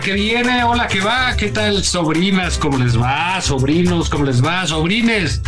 ¿Qué 0.00 0.12
viene? 0.14 0.64
Hola, 0.64 0.88
¿qué 0.88 1.00
va? 1.00 1.36
¿Qué 1.36 1.48
tal, 1.48 1.84
sobrinas? 1.84 2.56
¿Cómo 2.58 2.78
les 2.78 2.98
va? 2.98 3.40
Sobrinos, 3.40 4.08
¿cómo 4.08 4.24
les 4.24 4.44
va? 4.44 4.66
Sobrines. 4.66 5.42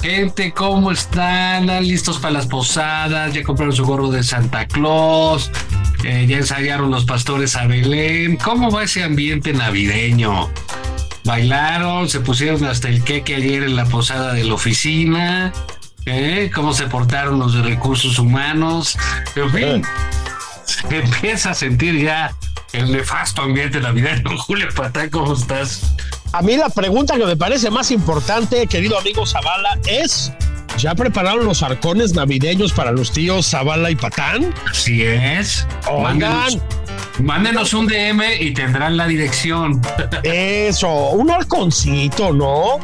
Gente, 0.00 0.52
¿cómo 0.52 0.90
están? 0.90 1.66
¿Listos 1.82 2.18
para 2.18 2.32
las 2.32 2.46
posadas? 2.46 3.32
¿Ya 3.34 3.42
compraron 3.42 3.74
su 3.74 3.84
gorro 3.84 4.10
de 4.10 4.22
Santa 4.22 4.66
Claus? 4.66 5.50
Eh, 6.04 6.26
¿Ya 6.28 6.38
ensayaron 6.38 6.90
los 6.90 7.04
pastores 7.04 7.56
a 7.56 7.66
Belén? 7.66 8.36
¿Cómo 8.36 8.70
va 8.70 8.84
ese 8.84 9.02
ambiente 9.02 9.52
navideño? 9.52 10.48
¿Bailaron? 11.24 12.08
¿Se 12.08 12.20
pusieron 12.20 12.64
hasta 12.64 12.88
el 12.88 13.04
queque 13.04 13.34
ayer 13.34 13.64
en 13.64 13.76
la 13.76 13.84
posada 13.84 14.32
de 14.32 14.44
la 14.44 14.54
oficina? 14.54 15.52
¿Eh? 16.06 16.50
¿Cómo 16.54 16.72
se 16.72 16.86
portaron 16.86 17.38
los 17.38 17.54
de 17.54 17.62
recursos 17.62 18.18
humanos? 18.18 18.96
En 19.36 19.50
fin, 19.50 19.82
se 20.64 20.96
empieza 20.96 21.50
a 21.50 21.54
sentir 21.54 22.00
ya 22.00 22.32
el 22.72 22.92
nefasto 22.92 23.42
ambiente 23.42 23.80
navideño. 23.80 24.36
Julio 24.38 24.68
Patán, 24.74 25.10
¿cómo 25.10 25.34
estás? 25.34 25.94
A 26.32 26.42
mí 26.42 26.56
la 26.56 26.68
pregunta 26.68 27.16
que 27.16 27.24
me 27.24 27.36
parece 27.36 27.70
más 27.70 27.90
importante, 27.90 28.66
querido 28.66 28.98
amigo 28.98 29.26
Zavala, 29.26 29.78
es, 29.86 30.30
¿ya 30.76 30.94
prepararon 30.94 31.46
los 31.46 31.62
arcones 31.62 32.14
navideños 32.14 32.72
para 32.72 32.92
los 32.92 33.12
tíos 33.12 33.46
Zavala 33.48 33.90
y 33.90 33.96
Patán? 33.96 34.54
Así 34.70 35.02
es. 35.02 35.66
Oigan. 35.90 36.18
Mándenos, 36.18 36.58
mándenos 37.20 37.74
un 37.74 37.86
DM 37.86 38.22
y 38.40 38.52
tendrán 38.52 38.98
la 38.98 39.06
dirección. 39.06 39.80
Eso, 40.22 41.10
un 41.10 41.30
arconcito, 41.30 42.32
¿no? 42.32 42.78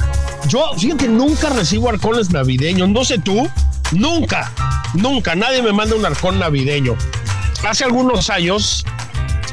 Yo, 0.48 0.72
fíjate, 0.78 1.08
nunca 1.08 1.50
recibo 1.50 1.90
arcones 1.90 2.30
navideños, 2.30 2.88
no 2.88 3.04
sé 3.04 3.18
tú, 3.18 3.48
nunca, 3.92 4.50
nunca, 4.94 5.34
nadie 5.34 5.62
me 5.62 5.72
manda 5.72 5.96
un 5.96 6.04
arcón 6.06 6.38
navideño. 6.38 6.96
Hace 7.66 7.84
algunos 7.84 8.28
años, 8.30 8.84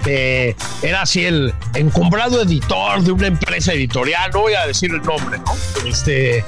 eh, 0.05 0.55
era 0.81 1.01
así 1.03 1.25
el 1.25 1.53
encumbrado 1.75 2.41
editor 2.41 3.01
de 3.03 3.11
una 3.11 3.27
empresa 3.27 3.73
editorial, 3.73 4.31
no 4.33 4.41
voy 4.41 4.53
a 4.53 4.65
decir 4.67 4.91
el 4.91 5.01
nombre, 5.01 5.37
¿no? 5.39 5.53
Este, 5.87 6.43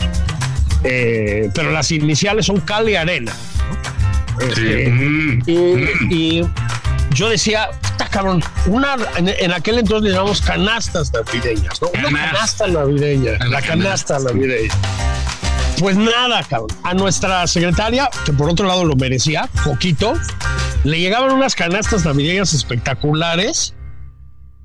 eh, 0.83 1.49
pero 1.53 1.71
las 1.71 1.91
iniciales 1.91 2.45
son 2.45 2.59
Arena. 2.97 3.31
¿no? 4.39 4.45
Este, 4.45 4.89
Mm, 4.89 5.41
y, 5.45 5.53
mm. 5.53 6.11
y 6.11 6.41
yo 7.13 7.29
decía, 7.29 7.69
"Puta, 7.91 8.07
cabrón, 8.09 8.43
una, 8.65 8.95
en, 9.17 9.29
en 9.29 9.51
aquel 9.53 9.77
entonces 9.79 10.09
le 10.09 10.15
llamamos 10.15 10.41
canastas 10.41 11.11
navideñas, 11.13 11.79
¿no? 11.81 11.89
Una 11.89 12.09
Canasta. 12.31 12.67
navideña, 12.67 13.33
La 13.45 13.61
canasta. 13.61 14.17
navideña. 14.19 14.73
Pues 15.83 15.97
nada, 15.97 16.41
cabrón. 16.43 16.69
A 16.83 16.93
nuestra 16.93 17.45
secretaria, 17.45 18.09
que 18.25 18.31
por 18.31 18.49
otro 18.49 18.65
lado 18.65 18.85
lo 18.85 18.95
merecía, 18.95 19.49
poquito, 19.65 20.13
le 20.85 20.97
llegaban 20.97 21.33
unas 21.33 21.55
canastas 21.55 22.05
navideñas 22.05 22.53
espectaculares. 22.53 23.75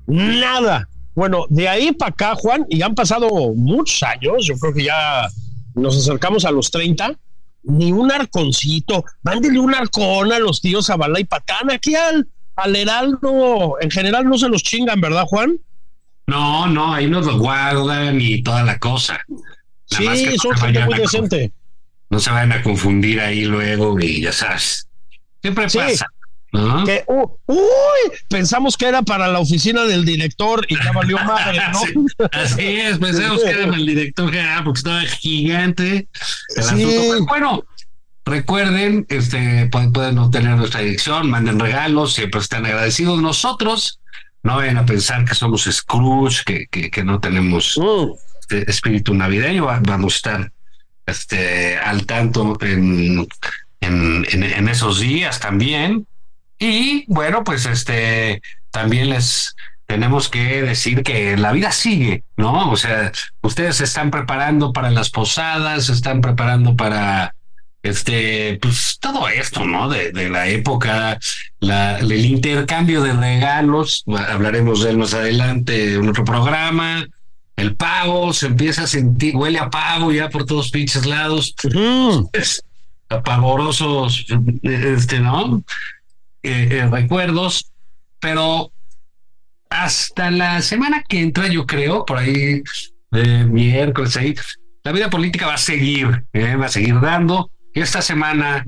Nada. 0.07 0.87
Bueno, 1.15 1.43
de 1.49 1.67
ahí 1.67 1.91
para 1.91 2.11
acá, 2.11 2.35
Juan, 2.35 2.65
y 2.69 2.83
han 2.83 2.95
pasado 2.95 3.27
muchos 3.53 4.01
años, 4.01 4.45
yo 4.45 4.57
creo 4.59 4.73
que 4.73 4.85
ya 4.85 5.27
nos 5.75 5.97
acercamos 5.97 6.45
a 6.45 6.51
los 6.51 6.71
30, 6.71 7.13
ni 7.63 7.91
un 7.91 8.13
arconcito. 8.13 9.03
Mándele 9.21 9.59
un 9.59 9.75
arcón 9.75 10.31
a 10.31 10.39
los 10.39 10.61
tíos 10.61 10.85
Zabala 10.85 11.19
y 11.19 11.25
Patán. 11.25 11.69
Aquí 11.69 11.95
al, 11.95 12.29
al 12.55 12.73
Heraldo, 12.77 13.75
en 13.81 13.91
general 13.91 14.23
no 14.23 14.37
se 14.37 14.47
los 14.47 14.63
chingan, 14.63 15.01
¿verdad, 15.01 15.25
Juan? 15.25 15.59
No, 16.27 16.67
no, 16.67 16.93
ahí 16.93 17.09
nos 17.09 17.25
lo 17.25 17.37
guardan 17.37 18.21
y 18.21 18.41
toda 18.41 18.63
la 18.63 18.79
cosa. 18.79 19.19
Que 19.89 19.97
Sí, 20.15 20.25
no 20.25 20.37
son 20.37 20.57
gente 20.57 20.85
muy 20.85 20.99
decente. 20.99 21.51
No 22.09 22.19
se 22.19 22.31
vayan 22.31 22.51
a 22.53 22.61
confundir 22.63 23.19
ahí 23.21 23.45
luego 23.45 23.99
y 23.99 24.21
ya 24.21 24.31
sabes. 24.33 24.87
Siempre 25.41 25.69
Sí. 25.69 25.77
pasa. 25.77 26.07
¿no? 26.51 26.83
Que, 26.83 27.03
uh, 27.07 27.27
uy, 27.45 27.59
pensamos 28.27 28.75
que 28.75 28.87
era 28.87 29.03
para 29.03 29.27
la 29.27 29.37
oficina 29.37 29.83
del 29.83 30.03
director 30.03 30.65
y 30.67 30.75
ya 30.83 30.91
valió 30.93 31.17
madre, 31.19 31.59
¿no? 31.71 31.79
Sí, 31.79 31.93
así 32.31 32.65
es, 32.77 32.97
pensemos 32.97 33.43
que 33.43 33.49
era 33.51 33.65
el 33.65 33.85
director 33.85 34.31
general 34.31 34.63
porque 34.63 34.79
estaba 34.79 35.01
gigante. 35.01 36.07
el 36.55 36.63
Sí. 36.63 36.85
bueno, 37.27 37.63
recuerden, 38.25 39.05
este, 39.09 39.67
pueden, 39.67 39.91
pueden 39.93 40.17
obtener 40.17 40.57
nuestra 40.57 40.81
dirección, 40.81 41.29
manden 41.29 41.59
regalos, 41.59 42.13
siempre 42.13 42.41
están 42.41 42.65
agradecidos. 42.65 43.21
Nosotros 43.21 43.99
no 44.41 44.55
vayan 44.55 44.77
a 44.77 44.85
pensar 44.87 45.25
que 45.25 45.35
somos 45.35 45.65
Scrooge, 45.71 46.43
que, 46.45 46.65
que, 46.71 46.89
que 46.89 47.03
no 47.03 47.19
tenemos 47.19 47.75
Mm. 47.77 48.11
Este 48.49 48.69
espíritu 48.69 49.13
navideño, 49.13 49.65
va- 49.65 49.79
vamos 49.83 50.13
a 50.13 50.17
estar 50.17 50.51
este, 51.05 51.77
al 51.77 52.05
tanto 52.05 52.57
en, 52.61 53.27
en, 53.81 54.25
en, 54.31 54.43
en 54.43 54.67
esos 54.69 54.99
días 54.99 55.39
también. 55.39 56.05
Y 56.57 57.05
bueno, 57.07 57.43
pues 57.43 57.65
este 57.65 58.41
también 58.71 59.09
les 59.09 59.55
tenemos 59.87 60.29
que 60.29 60.61
decir 60.61 61.01
que 61.03 61.35
la 61.37 61.51
vida 61.51 61.71
sigue, 61.71 62.23
¿no? 62.37 62.69
O 62.71 62.75
sea, 62.77 63.11
ustedes 63.41 63.77
se 63.77 63.85
están 63.85 64.11
preparando 64.11 64.71
para 64.71 64.91
las 64.91 65.09
posadas, 65.09 65.85
se 65.85 65.93
están 65.93 66.21
preparando 66.21 66.75
para 66.75 67.33
este, 67.81 68.59
pues 68.61 68.97
todo 68.99 69.29
esto, 69.29 69.65
¿no? 69.65 69.89
De, 69.89 70.11
de 70.11 70.29
la 70.29 70.47
época, 70.47 71.17
la, 71.59 71.97
el 71.99 72.25
intercambio 72.25 73.01
de 73.01 73.13
regalos, 73.13 74.03
hablaremos 74.27 74.83
de 74.83 74.91
él 74.91 74.97
más 74.97 75.13
adelante 75.13 75.95
en 75.95 76.07
otro 76.09 76.23
programa. 76.23 77.07
El 77.59 77.75
pavo 77.75 78.31
se 78.31 78.47
empieza 78.47 78.83
a 78.83 78.87
sentir, 78.87 79.35
huele 79.35 79.59
a 79.59 79.69
pavo 79.69 80.13
ya 80.13 80.29
por 80.29 80.45
todos 80.45 80.71
pinches 80.71 81.05
lados 81.05 81.53
es 82.31 82.63
pavorosos, 83.25 84.25
este, 84.63 85.19
¿no? 85.19 85.61
Eh, 86.41 86.69
eh, 86.71 86.87
recuerdos, 86.89 87.69
pero 88.19 88.71
hasta 89.69 90.31
la 90.31 90.61
semana 90.61 91.03
que 91.07 91.19
entra, 91.19 91.47
yo 91.47 91.65
creo, 91.65 92.05
por 92.05 92.17
ahí, 92.17 92.63
eh, 93.11 93.43
miércoles, 93.43 94.15
ahí, 94.15 94.35
la 94.83 94.93
vida 94.93 95.09
política 95.09 95.47
va 95.47 95.55
a 95.55 95.57
seguir, 95.57 96.23
va 96.33 96.65
a 96.65 96.69
seguir 96.69 96.99
dando. 97.01 97.51
Y 97.73 97.81
esta 97.81 98.01
semana, 98.01 98.65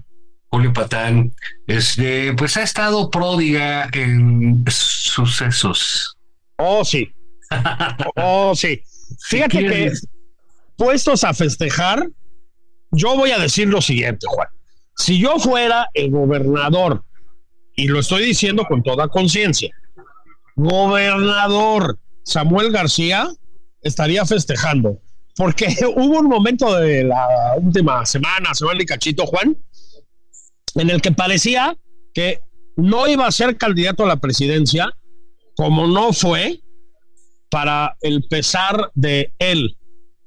Julio 0.49 0.73
Patán, 0.73 1.33
este, 1.65 2.33
pues 2.33 2.57
ha 2.57 2.63
estado 2.63 3.09
pródiga 3.09 3.89
en 3.93 4.65
sucesos. 4.67 6.17
Oh, 6.57 6.83
sí. 6.83 7.09
Oh, 8.15 8.53
sí. 8.55 8.81
Fíjate 9.27 9.59
que 9.59 9.91
puestos 10.77 11.23
a 11.23 11.33
festejar, 11.33 12.07
yo 12.91 13.15
voy 13.15 13.31
a 13.31 13.39
decir 13.39 13.67
lo 13.67 13.81
siguiente, 13.81 14.25
Juan. 14.27 14.47
Si 14.95 15.19
yo 15.19 15.37
fuera 15.39 15.87
el 15.93 16.11
gobernador, 16.11 17.03
y 17.75 17.87
lo 17.87 17.99
estoy 17.99 18.25
diciendo 18.25 18.65
con 18.67 18.83
toda 18.83 19.07
conciencia, 19.07 19.69
gobernador 20.55 21.99
Samuel 22.23 22.71
García 22.71 23.29
estaría 23.81 24.25
festejando, 24.25 24.99
porque 25.35 25.67
hubo 25.95 26.19
un 26.19 26.27
momento 26.27 26.75
de 26.75 27.03
la 27.05 27.55
última 27.57 28.05
semana, 28.05 28.53
semana 28.53 28.81
y 28.81 28.85
cachito, 28.85 29.25
Juan, 29.25 29.57
en 30.75 30.89
el 30.89 31.01
que 31.01 31.11
parecía 31.11 31.77
que 32.13 32.41
no 32.75 33.07
iba 33.07 33.27
a 33.27 33.31
ser 33.31 33.57
candidato 33.57 34.03
a 34.03 34.07
la 34.07 34.17
presidencia, 34.17 34.89
como 35.55 35.87
no 35.87 36.13
fue, 36.13 36.61
para 37.51 37.97
el 38.01 38.23
pesar 38.23 38.91
de 38.95 39.33
él, 39.37 39.77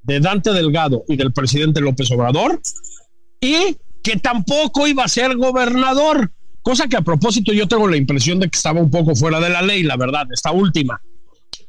de 0.03 0.21
Dante 0.21 0.53
Delgado 0.53 1.05
y 1.09 1.17
del 1.17 1.33
presidente 1.33 1.81
López 1.81 2.11
Obrador, 2.11 2.61
y 3.41 3.77
que 4.03 4.17
tampoco 4.19 4.87
iba 4.87 5.05
a 5.05 5.09
ser 5.09 5.35
gobernador, 5.35 6.31
cosa 6.61 6.87
que 6.87 6.99
a 6.99 7.01
propósito 7.01 7.53
yo 7.55 7.67
tengo 7.67 7.89
la 7.89 7.97
impresión 7.97 8.39
de 8.39 8.51
que 8.51 8.57
estaba 8.57 8.81
un 8.81 8.91
poco 8.91 9.17
fuera 9.17 9.41
de 9.41 9.49
la 9.49 9.63
ley, 9.63 9.83
la 9.83 9.97
verdad, 9.97 10.27
esta 10.33 10.53
última. 10.53 11.01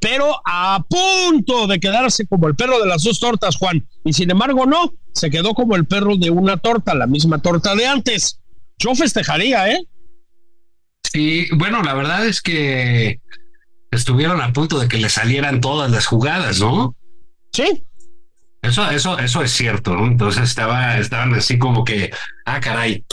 Pero 0.01 0.35
a 0.45 0.83
punto 0.87 1.67
de 1.67 1.79
quedarse 1.79 2.27
como 2.27 2.49
el 2.49 2.55
perro 2.55 2.79
de 2.81 2.87
las 2.87 3.03
dos 3.03 3.19
tortas, 3.19 3.55
Juan. 3.55 3.87
Y 4.03 4.11
sin 4.11 4.29
embargo, 4.29 4.65
no, 4.65 4.93
se 5.13 5.31
quedó 5.31 5.53
como 5.53 5.77
el 5.77 5.87
perro 5.87 6.17
de 6.17 6.29
una 6.29 6.57
torta, 6.57 6.93
la 6.93 7.07
misma 7.07 7.41
torta 7.41 7.75
de 7.75 7.87
antes. 7.87 8.41
Yo 8.77 8.93
festejaría, 8.93 9.71
¿eh? 9.71 9.87
Sí, 11.03 11.47
bueno, 11.55 11.81
la 11.81 11.93
verdad 11.93 12.27
es 12.27 12.41
que 12.41 13.21
estuvieron 13.91 14.41
a 14.41 14.53
punto 14.53 14.79
de 14.79 14.87
que 14.87 14.97
le 14.97 15.09
salieran 15.09 15.61
todas 15.61 15.91
las 15.91 16.05
jugadas, 16.05 16.59
¿no? 16.59 16.95
Sí. 17.51 17.83
Eso, 18.61 18.89
eso, 18.89 19.19
eso 19.19 19.41
es 19.43 19.51
cierto, 19.51 19.95
¿no? 19.95 20.07
Entonces 20.07 20.43
estaba, 20.43 20.97
estaban 20.97 21.33
así 21.33 21.57
como 21.57 21.83
que, 21.83 22.11
ah, 22.45 22.59
caray. 22.59 23.03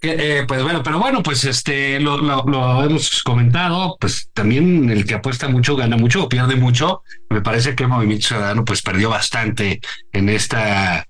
Eh, 0.00 0.44
pues 0.46 0.62
bueno, 0.62 0.80
pero 0.84 1.00
bueno, 1.00 1.24
pues 1.24 1.44
este 1.44 1.98
lo, 1.98 2.18
lo, 2.18 2.84
hemos 2.84 3.20
comentado, 3.24 3.96
pues 3.98 4.30
también 4.32 4.88
el 4.90 5.04
que 5.04 5.14
apuesta 5.14 5.48
mucho 5.48 5.74
gana 5.74 5.96
mucho 5.96 6.24
o 6.24 6.28
pierde 6.28 6.54
mucho. 6.54 7.02
Me 7.30 7.42
parece 7.42 7.74
que 7.74 7.82
el 7.82 7.88
Movimiento 7.88 8.28
Ciudadano 8.28 8.64
pues 8.64 8.80
perdió 8.80 9.10
bastante 9.10 9.80
en 10.12 10.28
esta 10.28 11.04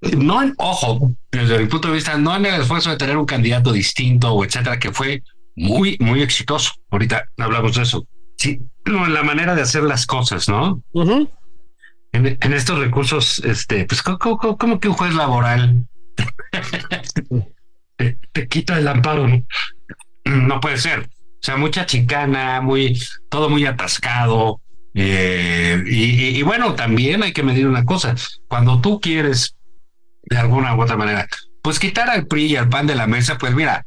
no 0.00 0.42
en, 0.42 0.54
ojo, 0.58 1.12
desde 1.32 1.58
mi 1.58 1.66
punto 1.66 1.88
de 1.88 1.94
vista, 1.94 2.16
no 2.16 2.36
en 2.36 2.46
el 2.46 2.60
esfuerzo 2.60 2.90
de 2.90 2.96
tener 2.96 3.16
un 3.16 3.26
candidato 3.26 3.72
distinto 3.72 4.32
o 4.32 4.44
etcétera, 4.44 4.78
que 4.78 4.92
fue 4.92 5.22
muy, 5.56 5.96
muy 6.00 6.22
exitoso. 6.22 6.72
Ahorita 6.90 7.24
hablamos 7.38 7.76
de 7.76 7.82
eso. 7.82 8.06
Sí, 8.36 8.60
en 8.84 9.14
la 9.14 9.22
manera 9.22 9.54
de 9.54 9.62
hacer 9.62 9.82
las 9.82 10.06
cosas, 10.06 10.48
¿no? 10.48 10.82
en, 12.12 12.52
estos 12.52 12.78
recursos, 12.78 13.40
este, 13.40 13.84
pues, 13.84 14.02
como, 14.02 14.78
que 14.78 14.88
un 14.88 14.94
juez 14.94 15.14
laboral 15.14 15.86
te, 18.32 18.48
quita 18.48 18.78
el 18.78 18.88
amparo, 18.88 19.26
¿no? 19.26 19.42
No 20.24 20.60
puede 20.60 20.78
ser. 20.78 21.00
O 21.00 21.42
sea, 21.46 21.56
mucha 21.56 21.86
chicana, 21.86 22.60
muy, 22.60 22.98
todo 23.28 23.48
muy 23.48 23.66
atascado. 23.66 24.60
Eh, 24.94 25.82
y, 25.86 26.38
y, 26.38 26.42
bueno, 26.42 26.74
también 26.74 27.22
hay 27.22 27.32
que 27.32 27.42
medir 27.42 27.66
una 27.66 27.84
cosa. 27.84 28.14
Cuando 28.48 28.80
tú 28.80 29.00
quieres 29.00 29.56
de 30.26 30.38
alguna 30.38 30.74
u 30.74 30.82
otra 30.82 30.96
manera. 30.96 31.26
Pues 31.62 31.78
quitar 31.78 32.10
al 32.10 32.26
PRI 32.26 32.46
y 32.46 32.56
al 32.56 32.68
PAN 32.68 32.86
de 32.86 32.94
la 32.94 33.06
mesa, 33.06 33.38
pues 33.38 33.54
mira, 33.54 33.85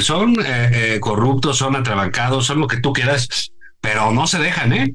son 0.00 0.36
eh, 0.40 0.94
eh, 0.94 1.00
corruptos, 1.00 1.58
son 1.58 1.76
atrabancados, 1.76 2.46
son 2.46 2.60
lo 2.60 2.66
que 2.66 2.78
tú 2.78 2.92
quieras, 2.92 3.50
pero 3.80 4.12
no 4.12 4.26
se 4.26 4.38
dejan, 4.38 4.72
¿eh? 4.72 4.94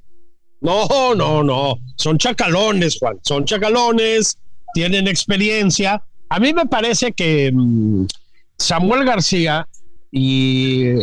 No, 0.62 1.16
no, 1.16 1.44
no, 1.44 1.78
son 1.96 2.18
chacalones, 2.18 2.98
Juan, 3.00 3.18
son 3.24 3.46
chacalones, 3.46 4.38
tienen 4.74 5.08
experiencia. 5.08 6.04
A 6.30 6.40
mí 6.40 6.54
me 6.54 6.66
parece 6.66 7.14
que 7.14 7.52
mm, 7.54 8.06
Samuel 8.58 9.06
García 9.06 9.68
y 10.12 10.96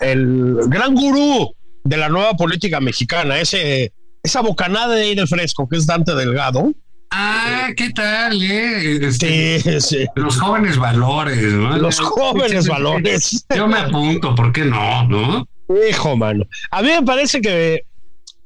el 0.00 0.56
gran 0.66 0.94
gurú 0.94 1.54
de 1.84 1.96
la 1.96 2.08
nueva 2.08 2.34
política 2.34 2.80
mexicana, 2.80 3.40
ese, 3.40 3.92
esa 4.22 4.42
bocanada 4.42 4.94
de 4.94 5.02
aire 5.02 5.26
fresco 5.26 5.68
que 5.68 5.76
es 5.76 5.86
Dante 5.86 6.14
Delgado, 6.14 6.72
Ah, 7.10 7.70
¿qué 7.76 7.90
tal? 7.90 8.40
Eh? 8.40 9.06
Este, 9.06 9.60
sí, 9.60 9.80
sí. 9.80 10.06
Los 10.14 10.38
jóvenes 10.38 10.78
valores, 10.78 11.42
¿no? 11.42 11.76
Los 11.76 11.98
jóvenes 11.98 12.68
valores. 12.68 13.44
Yo 13.54 13.66
me 13.66 13.78
apunto, 13.78 14.34
¿por 14.34 14.52
qué 14.52 14.64
no? 14.64 15.08
¿No? 15.08 15.48
Hijo, 15.88 16.16
mano. 16.16 16.44
A 16.70 16.82
mí 16.82 16.88
me 16.88 17.02
parece 17.02 17.40
que 17.40 17.82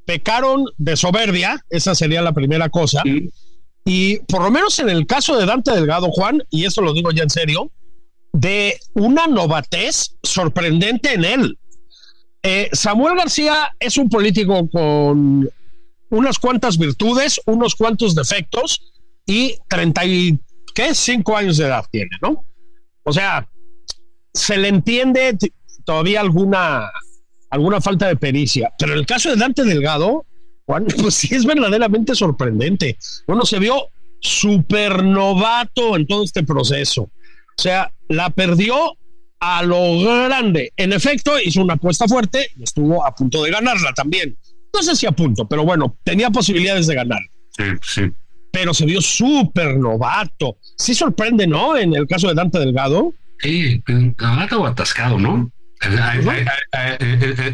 pecaron 0.06 0.64
de 0.78 0.96
soberbia, 0.96 1.62
esa 1.70 1.94
sería 1.94 2.22
la 2.22 2.32
primera 2.32 2.68
cosa. 2.70 3.02
Y 3.84 4.18
por 4.20 4.42
lo 4.42 4.50
menos 4.50 4.78
en 4.78 4.88
el 4.88 5.06
caso 5.06 5.36
de 5.36 5.44
Dante 5.44 5.72
Delgado, 5.72 6.10
Juan, 6.10 6.42
y 6.50 6.64
eso 6.64 6.80
lo 6.80 6.94
digo 6.94 7.10
ya 7.10 7.22
en 7.22 7.30
serio, 7.30 7.70
de 8.32 8.78
una 8.94 9.26
novatez 9.26 10.16
sorprendente 10.22 11.12
en 11.14 11.24
él. 11.24 11.58
Eh, 12.42 12.68
Samuel 12.72 13.16
García 13.16 13.74
es 13.78 13.96
un 13.96 14.08
político 14.08 14.68
con 14.70 15.48
unas 16.10 16.38
cuantas 16.38 16.78
virtudes, 16.78 17.40
unos 17.46 17.74
cuantos 17.74 18.14
defectos 18.14 18.92
y 19.26 19.56
30 19.68 20.04
y, 20.04 20.38
¿qué? 20.74 20.94
Cinco 20.94 21.36
años 21.36 21.56
de 21.56 21.66
edad 21.66 21.84
tiene, 21.90 22.10
¿no? 22.22 22.44
O 23.04 23.12
sea, 23.12 23.48
se 24.32 24.56
le 24.56 24.68
entiende 24.68 25.36
todavía 25.84 26.20
alguna, 26.20 26.90
alguna 27.50 27.80
falta 27.80 28.08
de 28.08 28.16
pericia, 28.16 28.72
pero 28.78 28.92
en 28.92 28.98
el 29.00 29.06
caso 29.06 29.30
de 29.30 29.36
Dante 29.36 29.64
Delgado, 29.64 30.26
Juan, 30.66 30.86
pues 31.00 31.14
sí 31.14 31.34
es 31.34 31.44
verdaderamente 31.44 32.14
sorprendente. 32.14 32.96
Bueno, 33.26 33.44
se 33.44 33.58
vio 33.58 33.88
súper 34.20 35.04
novato 35.04 35.96
en 35.96 36.06
todo 36.06 36.24
este 36.24 36.42
proceso. 36.42 37.02
O 37.02 37.62
sea, 37.62 37.92
la 38.08 38.30
perdió 38.30 38.96
a 39.40 39.62
lo 39.62 40.00
grande. 40.00 40.72
En 40.76 40.92
efecto, 40.92 41.38
hizo 41.38 41.60
una 41.60 41.74
apuesta 41.74 42.08
fuerte 42.08 42.48
y 42.56 42.62
estuvo 42.62 43.04
a 43.04 43.14
punto 43.14 43.42
de 43.42 43.50
ganarla 43.50 43.92
también 43.92 44.36
no 44.74 44.82
sé 44.82 44.96
si 44.96 45.06
a 45.06 45.12
punto, 45.12 45.46
pero 45.48 45.64
bueno, 45.64 45.96
tenía 46.04 46.30
posibilidades 46.30 46.86
de 46.86 46.94
ganar. 46.94 47.20
Sí, 47.56 47.64
sí. 47.82 48.12
Pero 48.52 48.74
se 48.74 48.84
vio 48.84 49.00
súper 49.00 49.76
novato. 49.76 50.58
Sí 50.76 50.94
sorprende, 50.94 51.46
¿no? 51.46 51.76
En 51.76 51.94
el 51.94 52.06
caso 52.06 52.28
de 52.28 52.34
Dante 52.34 52.58
Delgado. 52.58 53.14
Sí, 53.40 53.82
novato 54.18 54.60
o 54.60 54.66
atascado, 54.66 55.18
¿no? 55.18 55.50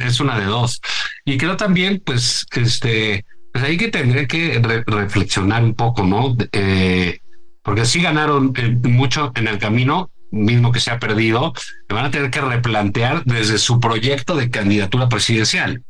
Es 0.06 0.20
una 0.20 0.38
de 0.38 0.44
dos. 0.44 0.80
Y 1.24 1.36
creo 1.36 1.56
también, 1.56 2.02
pues, 2.04 2.46
este, 2.52 3.24
pues 3.52 3.64
ahí 3.64 3.76
que 3.76 3.88
tendré 3.88 4.26
que 4.26 4.60
reflexionar 4.86 5.64
un 5.64 5.74
poco, 5.74 6.04
¿no? 6.04 6.36
Eh, 6.52 7.18
porque 7.62 7.84
sí 7.84 8.00
ganaron 8.00 8.52
eh, 8.56 8.76
mucho 8.88 9.32
en 9.34 9.48
el 9.48 9.58
camino, 9.58 10.10
mismo 10.30 10.70
que 10.70 10.80
se 10.80 10.90
ha 10.90 10.98
perdido, 10.98 11.52
van 11.88 12.06
a 12.06 12.10
tener 12.10 12.30
que 12.30 12.40
replantear 12.40 13.24
desde 13.24 13.58
su 13.58 13.80
proyecto 13.80 14.36
de 14.36 14.50
candidatura 14.50 15.08
presidencial. 15.08 15.82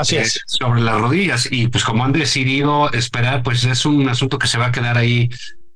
Así 0.00 0.16
es. 0.16 0.42
sobre 0.46 0.80
las 0.80 1.00
rodillas. 1.00 1.48
Y 1.50 1.68
pues 1.68 1.84
como 1.84 2.04
han 2.04 2.12
decidido 2.12 2.92
esperar, 2.92 3.42
pues 3.42 3.64
es 3.64 3.86
un 3.86 4.08
asunto 4.08 4.38
que 4.38 4.46
se 4.46 4.58
va 4.58 4.66
a 4.66 4.72
quedar 4.72 4.98
ahí 4.98 5.28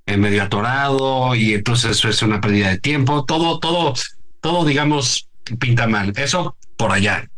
en 0.06 0.14
eh, 0.14 0.16
medio 0.16 0.42
atorado 0.42 1.34
y 1.34 1.54
entonces 1.54 1.92
eso 1.92 2.08
es 2.08 2.22
una 2.22 2.40
pérdida 2.40 2.68
de 2.68 2.78
tiempo. 2.78 3.24
Todo, 3.24 3.58
todo, 3.58 3.94
todo, 4.40 4.64
digamos, 4.64 5.28
pinta 5.58 5.86
mal. 5.86 6.12
Eso 6.16 6.56
por 6.76 6.92
allá, 6.92 7.28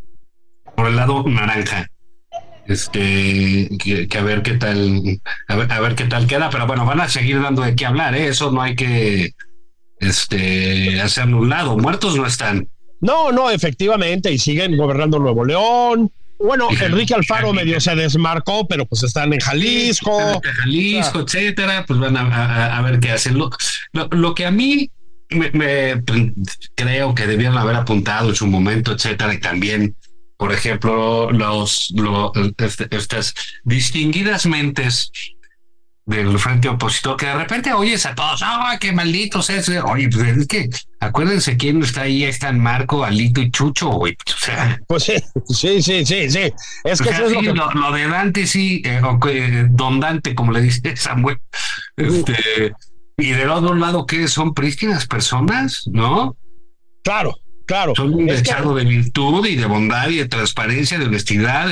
por 0.76 0.88
el 0.88 0.96
lado 0.96 1.25
naranja. 1.26 1.88
Este, 2.67 3.69
que, 3.79 4.08
a 4.17 4.23
ver 4.23 4.43
qué 4.43 4.55
tal, 4.55 5.20
a 5.49 5.56
ver, 5.56 5.73
a 5.73 5.81
ver 5.81 5.94
qué 5.96 6.05
tal 6.05 6.29
queda, 6.29 6.49
pero 6.49 6.67
bueno, 6.67 6.87
van 6.87 7.00
a 7.00 7.08
seguir 7.08 7.43
dando 7.43 7.62
de 7.62 7.75
qué 7.75 7.87
hablar, 7.87 8.14
¿eh? 8.14 8.29
eso 8.29 8.52
no 8.52 8.62
hay 8.62 8.76
que 8.76 9.32
este, 9.99 11.00
hacerlo 11.00 11.38
un 11.38 11.49
lado. 11.49 11.76
Muertos 11.76 12.17
no 12.17 12.25
están. 12.25 12.69
No, 13.00 13.32
no, 13.32 13.50
efectivamente, 13.50 14.31
y 14.31 14.38
siguen 14.38 14.76
gobernando 14.76 15.19
Nuevo 15.19 15.44
León, 15.44 16.12
bueno, 16.43 16.69
Enrique 16.81 17.15
Alfaro 17.15 17.53
medio 17.53 17.81
se 17.81 17.94
desmarcó, 17.94 18.67
pero 18.67 18.87
pues 18.87 19.03
están 19.03 19.32
en 19.32 19.41
Jalisco. 19.41 20.41
Jalisco, 20.43 21.20
etcétera, 21.20 21.84
pues 21.87 22.01
van 22.01 22.17
a, 22.17 22.81
ver 22.82 23.01
qué 23.01 23.13
hacen. 23.13 23.39
Lo, 23.39 24.34
que 24.34 24.46
a 24.46 24.51
mí 24.51 24.91
me, 25.31 26.03
creo 26.75 27.15
que 27.15 27.27
debieron 27.27 27.58
haber 27.58 27.77
apuntado 27.77 28.31
en 28.31 28.34
su 28.34 28.46
momento, 28.46 28.93
etcétera, 28.93 29.34
y 29.34 29.41
también, 29.41 29.96
por 30.37 30.53
ejemplo, 30.53 31.31
los, 31.31 31.93
los 31.94 32.32
este, 32.58 32.94
estas 32.94 33.34
distinguidas 33.65 34.46
mentes 34.46 35.13
del 36.05 36.37
frente 36.39 36.69
opositor 36.69 37.17
que 37.17 37.27
de 37.27 37.35
repente 37.35 37.73
oyes 37.73 38.05
a 38.06 38.15
todos, 38.15 38.43
¡ay, 38.44 38.79
qué 38.79 38.93
malditos 38.93 39.49
es! 39.51 39.69
Oye, 39.69 40.09
pues 40.09 40.37
es 40.37 40.47
que 40.49 40.69
acuérdense 41.01 41.56
quién 41.56 41.82
está 41.82 42.03
ahí, 42.03 42.25
ahí 42.25 42.31
están 42.31 42.59
Marco, 42.59 43.05
Alito 43.05 43.41
y 43.41 43.51
Chucho, 43.51 43.89
güey. 43.91 44.17
O 44.27 44.44
sea, 44.44 44.81
pues 44.89 45.05
sí, 45.05 45.15
sí, 45.49 45.82
sí, 45.82 46.05
sí, 46.05 46.31
sí. 46.31 46.53
Es 46.85 47.01
que, 47.01 47.11
lo, 47.55 47.93
de 47.93 48.09
Dante 48.09 48.47
sí, 48.47 48.82
eh, 48.85 49.01
o 49.03 49.19
Don 49.71 50.01
Dante, 50.01 50.35
como 50.35 50.53
le 50.53 50.63
dice 50.63 50.97
Samuel. 50.97 51.39
Este, 51.97 52.73
y 53.17 53.31
del 53.31 53.51
otro 53.51 53.75
lado, 53.75 54.06
¿qué 54.06 54.27
son 54.27 54.55
prístinas 54.55 55.06
personas? 55.06 55.85
¿No? 55.87 56.37
Claro, 57.05 57.37
claro. 57.67 57.94
Son 57.94 58.13
un 58.13 58.27
dechado 58.27 58.75
de 58.75 58.85
virtud 58.85 59.47
y 59.47 59.56
de 59.56 59.67
bondad 59.67 60.09
y 60.09 60.17
de 60.17 60.27
transparencia, 60.27 60.99
de 60.99 61.06
honestidad, 61.06 61.69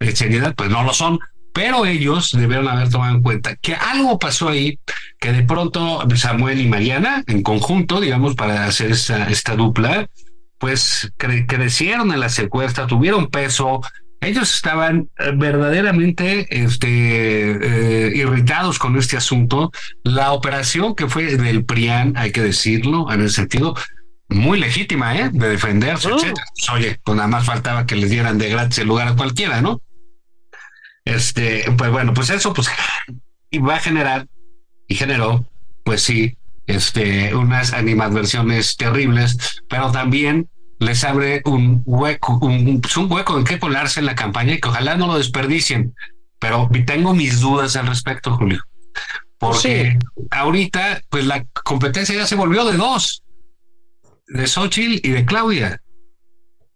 de 0.00 0.16
seriedad, 0.16 0.54
pues 0.56 0.70
no 0.70 0.82
lo 0.82 0.92
son 0.92 1.20
pero 1.58 1.86
ellos 1.86 2.30
debieron 2.30 2.68
haber 2.68 2.88
tomado 2.88 3.16
en 3.16 3.20
cuenta 3.20 3.56
que 3.56 3.74
algo 3.74 4.16
pasó 4.20 4.48
ahí, 4.48 4.78
que 5.18 5.32
de 5.32 5.42
pronto 5.42 6.06
Samuel 6.14 6.60
y 6.60 6.68
Mariana, 6.68 7.24
en 7.26 7.42
conjunto, 7.42 8.00
digamos, 8.00 8.36
para 8.36 8.64
hacer 8.66 8.92
esta, 8.92 9.28
esta 9.28 9.56
dupla, 9.56 10.08
pues 10.58 11.12
crecieron 11.16 12.12
en 12.12 12.20
la 12.20 12.28
secuestra, 12.28 12.86
tuvieron 12.86 13.26
peso, 13.26 13.80
ellos 14.20 14.54
estaban 14.54 15.08
eh, 15.18 15.32
verdaderamente 15.34 16.46
este, 16.48 17.50
eh, 17.50 18.12
irritados 18.14 18.78
con 18.78 18.96
este 18.96 19.16
asunto. 19.16 19.72
La 20.04 20.30
operación 20.30 20.94
que 20.94 21.08
fue 21.08 21.36
del 21.36 21.64
PRIAN, 21.64 22.12
hay 22.16 22.30
que 22.30 22.40
decirlo, 22.40 23.10
en 23.10 23.22
el 23.22 23.30
sentido 23.30 23.74
muy 24.28 24.60
legítima, 24.60 25.16
¿eh? 25.16 25.30
De 25.32 25.48
defenderse, 25.48 26.06
oh. 26.06 26.18
etcétera. 26.18 26.46
Pues, 26.54 26.70
oye, 26.70 27.00
pues 27.04 27.16
nada 27.16 27.28
más 27.28 27.44
faltaba 27.44 27.84
que 27.84 27.96
les 27.96 28.10
dieran 28.10 28.38
de 28.38 28.48
gratis 28.48 28.78
el 28.78 28.86
lugar 28.86 29.08
a 29.08 29.16
cualquiera, 29.16 29.60
¿no? 29.60 29.80
Este, 31.08 31.64
pues 31.78 31.90
bueno, 31.90 32.12
pues 32.12 32.28
eso 32.28 32.52
pues 32.52 32.68
va 33.66 33.76
a 33.76 33.80
generar 33.80 34.28
y 34.86 34.94
generó, 34.94 35.46
pues 35.82 36.02
sí, 36.02 36.36
este, 36.66 37.34
unas 37.34 37.72
animadversiones 37.72 38.76
terribles, 38.76 39.62
pero 39.70 39.90
también 39.90 40.50
les 40.80 41.02
abre 41.04 41.40
un 41.46 41.82
hueco, 41.86 42.38
un, 42.42 42.82
pues, 42.82 42.94
un 42.98 43.10
hueco 43.10 43.38
en 43.38 43.44
que 43.44 43.58
colarse 43.58 44.00
en 44.00 44.06
la 44.06 44.14
campaña 44.14 44.52
y 44.52 44.60
que 44.60 44.68
ojalá 44.68 44.98
no 44.98 45.06
lo 45.06 45.16
desperdicien. 45.16 45.94
Pero 46.38 46.68
tengo 46.86 47.14
mis 47.14 47.40
dudas 47.40 47.74
al 47.76 47.86
respecto, 47.86 48.36
Julio. 48.36 48.62
Porque 49.38 49.98
ahorita, 50.30 51.00
pues 51.08 51.24
la 51.24 51.42
competencia 51.64 52.14
ya 52.14 52.26
se 52.26 52.36
volvió 52.36 52.66
de 52.66 52.76
dos, 52.76 53.22
de 54.26 54.46
Xochitl 54.46 55.06
y 55.06 55.10
de 55.10 55.24
Claudia. 55.24 55.80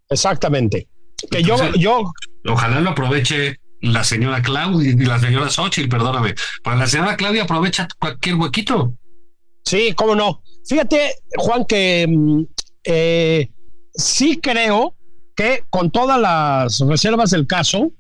Exactamente. 0.09 0.89
Que 1.31 1.43
yo, 1.43 1.75
yo. 1.75 2.13
Ojalá 2.47 2.81
lo 2.81 2.91
aproveche 2.91 3.61
la 3.83 4.05
señora 4.05 4.41
Claudia 4.41 4.91
y 4.91 4.97
la 4.97 5.19
señora 5.19 5.51
Xochitl, 5.51 5.89
perdóname. 5.89 6.35
Para 6.63 6.77
la 6.77 6.87
señora 6.87 7.17
Claudia 7.17 7.43
aprovecha 7.43 7.89
cualquier 7.99 8.37
huequito. 8.37 8.95
Sí, 9.65 9.93
cómo 9.95 10.15
no. 10.15 10.43
Fíjate, 10.67 11.17
Juan, 11.37 11.65
que 11.65 12.07
mm, 12.09 12.43
eh, 12.85 13.51
sí 13.93 14.39
creo 14.41 14.97
que 15.35 15.65
con 15.69 15.91
todas 15.91 16.21
las 16.21 16.79
reservas 16.81 17.31
del 17.31 17.47
caso, 17.47 17.93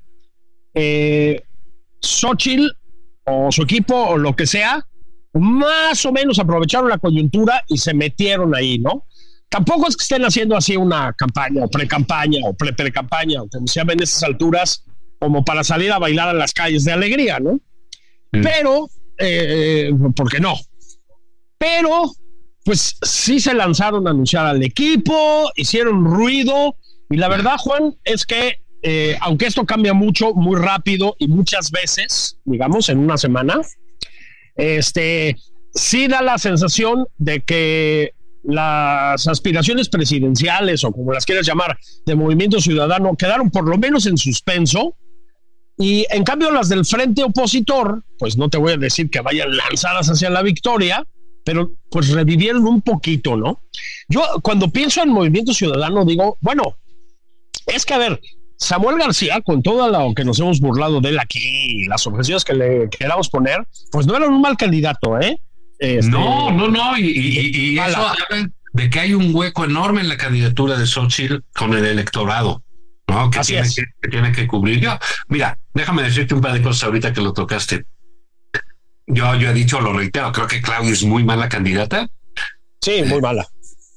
eh, 0.74 1.42
Xochitl 2.00 2.68
o 3.24 3.50
su 3.50 3.62
equipo 3.62 3.94
o 3.94 4.16
lo 4.16 4.34
que 4.34 4.46
sea, 4.46 4.86
más 5.34 6.04
o 6.04 6.12
menos 6.12 6.38
aprovecharon 6.38 6.88
la 6.88 6.98
coyuntura 6.98 7.62
y 7.68 7.78
se 7.78 7.94
metieron 7.94 8.54
ahí, 8.54 8.78
¿no? 8.78 9.06
Tampoco 9.48 9.88
es 9.88 9.96
que 9.96 10.02
estén 10.02 10.24
haciendo 10.24 10.56
así 10.56 10.76
una 10.76 11.12
campaña 11.12 11.64
o 11.64 11.68
pre-campaña 11.68 12.40
o 12.44 12.54
pre-pre-campaña, 12.54 13.40
como 13.50 13.66
se 13.66 13.80
llama 13.80 13.92
en 13.92 14.02
esas 14.02 14.22
alturas, 14.22 14.84
como 15.22 15.44
para 15.44 15.62
salir 15.62 15.92
a 15.92 16.00
bailar 16.00 16.30
a 16.30 16.32
las 16.32 16.52
calles 16.52 16.84
de 16.84 16.90
alegría, 16.90 17.38
¿no? 17.38 17.60
Pero, 18.32 18.88
eh, 19.18 19.86
eh, 19.88 19.94
¿por 20.16 20.28
qué 20.28 20.40
no? 20.40 20.54
Pero, 21.56 22.10
pues 22.64 22.96
sí 23.02 23.38
se 23.38 23.54
lanzaron 23.54 24.08
a 24.08 24.10
anunciar 24.10 24.46
al 24.46 24.64
equipo, 24.64 25.48
hicieron 25.54 26.04
ruido, 26.04 26.74
y 27.08 27.18
la 27.18 27.28
verdad, 27.28 27.54
Juan, 27.56 27.94
es 28.02 28.26
que 28.26 28.64
eh, 28.82 29.16
aunque 29.20 29.46
esto 29.46 29.64
cambia 29.64 29.94
mucho, 29.94 30.34
muy 30.34 30.56
rápido 30.56 31.14
y 31.20 31.28
muchas 31.28 31.70
veces, 31.70 32.40
digamos, 32.44 32.88
en 32.88 32.98
una 32.98 33.16
semana, 33.16 33.60
este, 34.56 35.36
sí 35.72 36.08
da 36.08 36.20
la 36.20 36.36
sensación 36.36 37.06
de 37.18 37.42
que 37.42 38.14
las 38.42 39.28
aspiraciones 39.28 39.88
presidenciales 39.88 40.82
o 40.82 40.90
como 40.90 41.12
las 41.12 41.24
quieras 41.24 41.46
llamar 41.46 41.78
de 42.06 42.16
movimiento 42.16 42.60
ciudadano 42.60 43.14
quedaron 43.14 43.52
por 43.52 43.68
lo 43.68 43.78
menos 43.78 44.06
en 44.06 44.18
suspenso 44.18 44.96
y 45.82 46.06
en 46.10 46.22
cambio 46.22 46.50
las 46.52 46.68
del 46.68 46.84
frente 46.84 47.24
opositor, 47.24 48.04
pues 48.18 48.36
no 48.36 48.48
te 48.48 48.56
voy 48.56 48.72
a 48.72 48.76
decir 48.76 49.10
que 49.10 49.20
vayan 49.20 49.56
lanzadas 49.56 50.08
hacia 50.08 50.30
la 50.30 50.42
victoria, 50.42 51.04
pero 51.44 51.72
pues 51.90 52.10
revivieron 52.10 52.64
un 52.66 52.82
poquito, 52.82 53.36
¿no? 53.36 53.62
Yo 54.08 54.22
cuando 54.42 54.70
pienso 54.70 55.02
en 55.02 55.10
movimiento 55.10 55.52
ciudadano 55.52 56.04
digo, 56.04 56.38
bueno, 56.40 56.76
es 57.66 57.84
que 57.84 57.94
a 57.94 57.98
ver, 57.98 58.20
Samuel 58.56 58.96
García, 58.96 59.40
con 59.40 59.60
todo 59.60 59.90
lo 59.90 60.14
que 60.14 60.24
nos 60.24 60.38
hemos 60.38 60.60
burlado 60.60 61.00
de 61.00 61.08
él 61.08 61.18
aquí, 61.18 61.84
las 61.86 62.06
objeciones 62.06 62.44
que 62.44 62.54
le 62.54 62.88
queramos 62.88 63.28
poner, 63.28 63.66
pues 63.90 64.06
no 64.06 64.16
era 64.16 64.28
un 64.28 64.40
mal 64.40 64.56
candidato, 64.56 65.18
¿eh? 65.20 65.40
Este, 65.80 66.12
no, 66.12 66.52
no, 66.52 66.68
no, 66.68 66.96
y, 66.96 67.76
eso 67.76 67.96
habla 67.96 68.52
de 68.72 68.88
que 68.88 69.00
hay 69.00 69.14
un 69.14 69.34
hueco 69.34 69.64
enorme 69.64 70.00
en 70.00 70.08
la 70.08 70.16
candidatura 70.16 70.78
de 70.78 70.86
Xochitl 70.86 71.42
con 71.56 71.74
el 71.74 71.84
electorado, 71.84 72.62
¿no? 73.12 73.30
Que, 73.30 73.40
tiene 73.40 73.68
que, 73.68 74.08
tiene 74.08 74.32
que, 74.32 74.46
cubrir. 74.46 74.80
Yo, 74.80 74.98
mira, 75.28 75.58
déjame 75.74 76.02
decirte 76.02 76.34
un 76.34 76.40
par 76.40 76.52
de 76.52 76.62
cosas 76.62 76.84
ahorita 76.84 77.12
que 77.12 77.20
lo 77.20 77.32
tocaste. 77.32 77.84
Yo, 79.06 79.34
yo 79.34 79.50
he 79.50 79.54
dicho, 79.54 79.80
lo 79.80 79.92
reitero, 79.92 80.32
creo 80.32 80.46
que 80.46 80.62
Claudia 80.62 80.92
es 80.92 81.04
muy 81.04 81.24
mala 81.24 81.48
candidata. 81.48 82.08
Sí, 82.80 83.02
muy 83.06 83.20
mala 83.20 83.46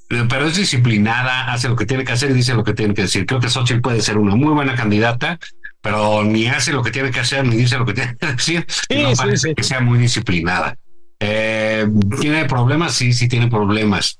pero 0.07 0.47
es 0.47 0.55
disciplinada, 0.55 1.51
hace 1.51 1.67
lo 1.67 1.75
que 1.75 1.85
tiene 1.85 2.03
que 2.03 2.11
hacer 2.11 2.31
y 2.31 2.33
dice 2.33 2.53
lo 2.53 2.63
que 2.63 2.73
tiene 2.73 2.93
que 2.93 3.03
decir. 3.03 3.25
Creo 3.25 3.39
que 3.39 3.49
Xochitl 3.49 3.81
puede 3.81 4.01
ser 4.01 4.17
una 4.17 4.35
muy 4.35 4.53
buena 4.53 4.75
candidata, 4.75 5.39
pero 5.81 6.23
ni 6.23 6.47
hace 6.47 6.71
lo 6.71 6.83
que 6.83 6.91
tiene 6.91 7.11
que 7.11 7.19
hacer, 7.19 7.45
ni 7.45 7.55
dice 7.55 7.77
lo 7.77 7.85
que 7.85 7.93
tiene 7.93 8.15
que 8.15 8.27
decir. 8.27 8.65
no 8.89 9.13
parece 9.13 9.55
que 9.55 9.63
sea 9.63 9.79
muy 9.79 9.97
disciplinada. 9.97 10.77
Eh, 11.19 11.87
¿Tiene 12.19 12.45
problemas? 12.45 12.93
Sí, 12.93 13.13
sí 13.13 13.27
tiene 13.27 13.47
problemas. 13.47 14.19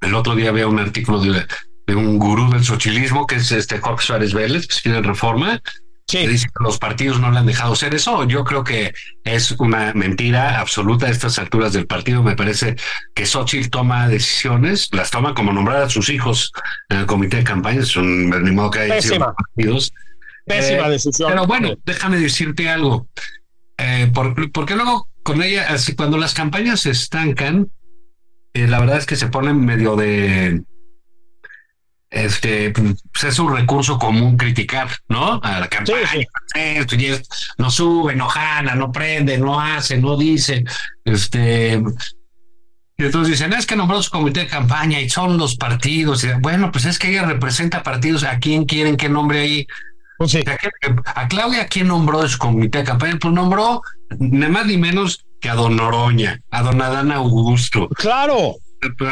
El 0.00 0.14
otro 0.14 0.34
día 0.34 0.50
había 0.50 0.66
un 0.66 0.78
artículo 0.78 1.20
de, 1.20 1.46
un 1.88 2.18
gurú 2.18 2.50
del 2.50 2.64
socialismo, 2.64 3.26
que 3.26 3.36
es 3.36 3.52
este 3.52 3.78
Jorge 3.78 4.06
Suárez 4.06 4.32
Vélez, 4.32 4.66
que 4.66 4.76
tiene 4.82 5.02
reforma, 5.02 5.60
Sí. 6.06 6.26
dice 6.26 6.46
que 6.48 6.62
los 6.62 6.78
partidos 6.78 7.18
no 7.18 7.30
le 7.30 7.38
han 7.38 7.46
dejado 7.46 7.74
ser 7.74 7.94
eso. 7.94 8.24
Yo 8.24 8.44
creo 8.44 8.62
que 8.62 8.92
es 9.24 9.52
una 9.52 9.92
mentira 9.94 10.60
absoluta 10.60 11.06
a 11.06 11.10
estas 11.10 11.38
alturas 11.38 11.72
del 11.72 11.86
partido. 11.86 12.22
Me 12.22 12.36
parece 12.36 12.76
que 13.14 13.24
Xochitl 13.24 13.70
toma 13.70 14.06
decisiones, 14.08 14.90
las 14.92 15.10
toma 15.10 15.34
como 15.34 15.52
nombrar 15.52 15.82
a 15.82 15.88
sus 15.88 16.10
hijos 16.10 16.52
en 16.90 16.98
el 16.98 17.06
comité 17.06 17.38
de 17.38 17.44
campaña. 17.44 17.80
Es 17.80 17.96
un 17.96 18.28
ni 18.28 18.50
modo 18.50 18.70
que 18.70 18.80
hay 18.80 18.90
partidos. 19.18 19.92
Pésima 20.46 20.88
eh, 20.88 20.90
decisión. 20.90 21.30
Pero 21.30 21.46
bueno, 21.46 21.74
déjame 21.86 22.18
decirte 22.18 22.68
algo. 22.68 23.08
Eh, 23.78 24.12
porque 24.52 24.74
luego 24.76 25.08
con 25.22 25.42
ella, 25.42 25.66
así 25.70 25.94
cuando 25.94 26.18
las 26.18 26.34
campañas 26.34 26.80
se 26.80 26.90
estancan, 26.90 27.68
eh, 28.52 28.68
la 28.68 28.78
verdad 28.78 28.98
es 28.98 29.06
que 29.06 29.16
se 29.16 29.28
ponen 29.28 29.64
medio 29.64 29.96
de 29.96 30.62
este 32.14 32.70
pues 32.70 33.24
es 33.24 33.38
un 33.38 33.54
recurso 33.54 33.98
común 33.98 34.36
criticar, 34.36 34.88
¿no? 35.08 35.40
A 35.42 35.60
la 35.60 35.68
campaña, 35.68 36.08
no 37.58 37.70
sube, 37.70 38.14
no 38.14 38.28
jala, 38.28 38.74
no 38.74 38.92
prende, 38.92 39.36
no 39.38 39.60
hace, 39.60 39.98
no 39.98 40.16
dice, 40.16 40.64
este 41.04 41.82
y 42.96 43.04
entonces 43.04 43.32
dicen, 43.32 43.52
es 43.52 43.66
que 43.66 43.74
nombró 43.74 44.00
su 44.02 44.10
comité 44.10 44.40
de 44.40 44.46
campaña 44.46 45.00
y 45.00 45.08
son 45.08 45.36
los 45.36 45.56
partidos. 45.56 46.24
bueno, 46.40 46.70
pues 46.70 46.84
es 46.84 46.98
que 46.98 47.10
ella 47.10 47.24
representa 47.24 47.82
partidos. 47.82 48.22
¿A 48.22 48.38
quién 48.38 48.66
quieren 48.66 48.96
que 48.96 49.08
nombre 49.08 49.40
ahí? 49.40 49.66
Pues 50.16 50.36
¿A, 51.16 51.28
Claudia 51.28 51.66
quién 51.66 51.88
nombró 51.88 52.22
de 52.22 52.28
su 52.28 52.38
comité 52.38 52.78
de 52.78 52.84
campaña? 52.84 53.18
Pues 53.20 53.34
nombró 53.34 53.82
ni 54.18 54.46
más 54.46 54.66
ni 54.66 54.76
menos 54.76 55.24
que 55.40 55.50
a 55.50 55.54
don 55.54 55.74
Noroña, 55.74 56.40
a 56.50 56.62
don 56.62 56.80
Adán 56.80 57.10
Augusto. 57.10 57.88
Claro. 57.88 58.54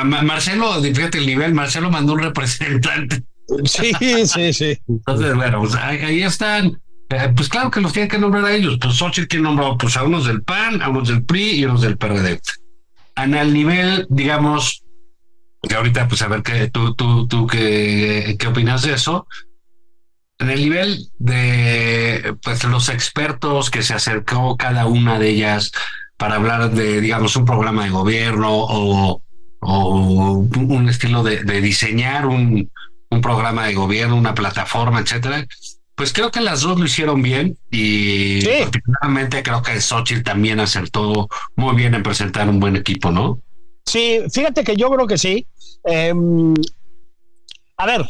Marcelo, 0.04 0.80
fíjate 0.82 1.18
el 1.18 1.26
nivel, 1.26 1.54
Marcelo 1.54 1.90
mandó 1.90 2.14
un 2.14 2.20
representante. 2.20 3.24
Sí, 3.64 3.92
sí, 4.26 4.52
sí. 4.52 4.78
Entonces, 4.88 5.34
bueno, 5.34 5.60
pues, 5.60 5.74
ahí 5.74 6.22
están. 6.22 6.80
Eh, 7.10 7.32
pues 7.36 7.48
claro 7.48 7.70
que 7.70 7.80
los 7.80 7.92
tienen 7.92 8.10
que 8.10 8.18
nombrar 8.18 8.44
a 8.44 8.54
ellos. 8.54 8.78
Pues 8.80 8.94
Xochitl 8.94 9.28
que 9.28 9.38
nombró 9.38 9.76
pues 9.76 9.96
a 9.96 10.04
unos 10.04 10.26
del 10.26 10.42
PAN, 10.42 10.80
a 10.80 10.88
unos 10.88 11.08
del 11.08 11.24
PRI 11.24 11.50
y 11.50 11.64
a 11.64 11.68
unos 11.68 11.82
del 11.82 11.98
PRD. 11.98 12.40
En 13.16 13.34
el 13.34 13.52
nivel, 13.52 14.06
digamos, 14.08 14.82
que 15.60 15.74
ahorita, 15.74 16.08
pues 16.08 16.22
a 16.22 16.28
ver 16.28 16.42
qué 16.42 16.70
tú, 16.70 16.94
tú, 16.94 17.28
tú 17.28 17.46
qué, 17.46 18.36
qué 18.38 18.46
opinas 18.46 18.82
de 18.82 18.94
eso. 18.94 19.26
En 20.38 20.50
el 20.50 20.60
nivel 20.60 21.10
de 21.18 22.34
pues 22.42 22.64
los 22.64 22.88
expertos 22.88 23.70
que 23.70 23.82
se 23.82 23.94
acercó 23.94 24.56
cada 24.56 24.86
una 24.86 25.18
de 25.18 25.28
ellas 25.28 25.70
para 26.16 26.36
hablar 26.36 26.70
de, 26.70 27.00
digamos, 27.00 27.36
un 27.36 27.44
programa 27.44 27.84
de 27.84 27.90
gobierno 27.90 28.48
o 28.50 29.22
o 29.62 29.94
un 29.94 30.88
estilo 30.88 31.22
de, 31.22 31.60
diseñar 31.60 32.26
un, 32.26 32.70
programa 33.22 33.66
de 33.66 33.74
gobierno, 33.74 34.16
una 34.16 34.34
plataforma, 34.34 35.00
etcétera. 35.00 35.46
Pues 35.94 36.12
creo 36.12 36.30
que 36.30 36.40
las 36.40 36.62
dos 36.62 36.78
lo 36.78 36.86
hicieron 36.86 37.20
bien 37.22 37.56
y 37.70 38.40
finalmente 38.40 39.42
creo 39.42 39.62
que 39.62 39.80
Xochitl 39.80 40.22
también 40.22 40.58
acertó 40.60 41.28
muy 41.54 41.76
bien 41.76 41.94
en 41.94 42.02
presentar 42.02 42.48
un 42.48 42.58
buen 42.58 42.74
equipo, 42.74 43.10
¿no? 43.10 43.40
Sí, 43.84 44.20
fíjate 44.32 44.64
que 44.64 44.76
yo 44.76 44.90
creo 44.90 45.06
que 45.06 45.18
sí. 45.18 45.46
Em, 45.84 46.54
a 47.76 47.86
ver, 47.86 48.06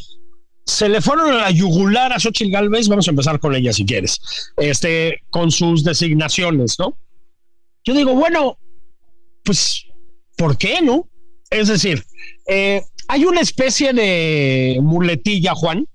se 0.64 0.88
le 0.88 1.00
fueron 1.00 1.30
a 1.32 1.38
la 1.38 1.50
yugular 1.50 2.12
a 2.12 2.20
Xochitl 2.20 2.52
Galvez, 2.52 2.88
vamos 2.88 3.08
a 3.08 3.10
empezar 3.10 3.40
con 3.40 3.54
ella 3.54 3.72
si 3.72 3.84
quieres, 3.84 4.20
este, 4.56 5.20
con 5.30 5.50
sus 5.50 5.82
designaciones, 5.82 6.78
¿no? 6.78 6.96
Yo 7.84 7.94
digo, 7.94 8.14
bueno, 8.14 8.56
pues, 9.42 9.84
¿por 10.36 10.56
qué 10.56 10.80
no? 10.80 11.08
Es 11.52 11.68
decir, 11.68 12.02
eh, 12.46 12.82
hay 13.08 13.24
una 13.24 13.42
especie 13.42 13.92
de 13.92 14.78
muletilla, 14.82 15.54
Juan, 15.54 15.86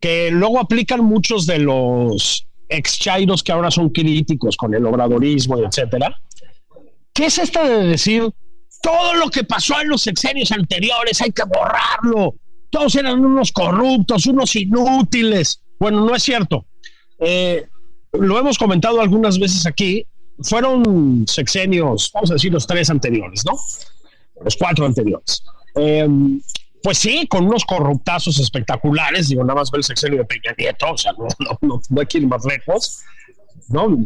que 0.00 0.32
luego 0.32 0.58
aplican 0.58 1.04
muchos 1.04 1.46
de 1.46 1.60
los 1.60 2.48
ex 2.68 2.98
chairos 2.98 3.42
que 3.42 3.52
ahora 3.52 3.70
son 3.70 3.90
críticos 3.90 4.56
con 4.56 4.74
el 4.74 4.84
obradorismo, 4.84 5.58
etcétera. 5.58 6.20
¿Qué 7.14 7.26
es 7.26 7.38
esta 7.38 7.68
de 7.68 7.86
decir 7.86 8.28
todo 8.82 9.14
lo 9.14 9.30
que 9.30 9.44
pasó 9.44 9.80
en 9.80 9.90
los 9.90 10.02
sexenios 10.02 10.50
anteriores 10.50 11.20
hay 11.20 11.30
que 11.30 11.44
borrarlo? 11.44 12.34
Todos 12.68 12.96
eran 12.96 13.24
unos 13.24 13.52
corruptos, 13.52 14.26
unos 14.26 14.56
inútiles. 14.56 15.62
Bueno, 15.78 16.04
no 16.04 16.16
es 16.16 16.22
cierto. 16.24 16.66
Eh, 17.20 17.68
lo 18.12 18.40
hemos 18.40 18.58
comentado 18.58 19.00
algunas 19.00 19.38
veces 19.38 19.66
aquí. 19.66 20.04
Fueron 20.42 21.26
sexenios, 21.28 22.10
vamos 22.12 22.30
a 22.30 22.34
decir 22.34 22.52
los 22.52 22.66
tres 22.66 22.90
anteriores, 22.90 23.44
¿no? 23.44 23.52
Los 24.44 24.56
cuatro 24.56 24.86
anteriores. 24.86 25.42
Eh, 25.74 26.08
pues 26.82 26.98
sí, 26.98 27.26
con 27.28 27.46
unos 27.46 27.64
corruptazos 27.64 28.38
espectaculares, 28.40 29.28
digo, 29.28 29.44
nada 29.44 29.60
más 29.60 29.70
ver 29.70 29.78
el 29.78 29.84
sexenio 29.84 30.18
de 30.18 30.24
Peña 30.24 30.54
Nieto, 30.58 30.92
o 30.92 30.98
sea, 30.98 31.12
no, 31.12 31.28
no, 31.60 31.80
no, 31.88 32.00
hay 32.00 32.06
que 32.06 32.18
ir 32.18 32.26
más 32.26 32.44
lejos, 32.44 33.00
¿no? 33.68 33.96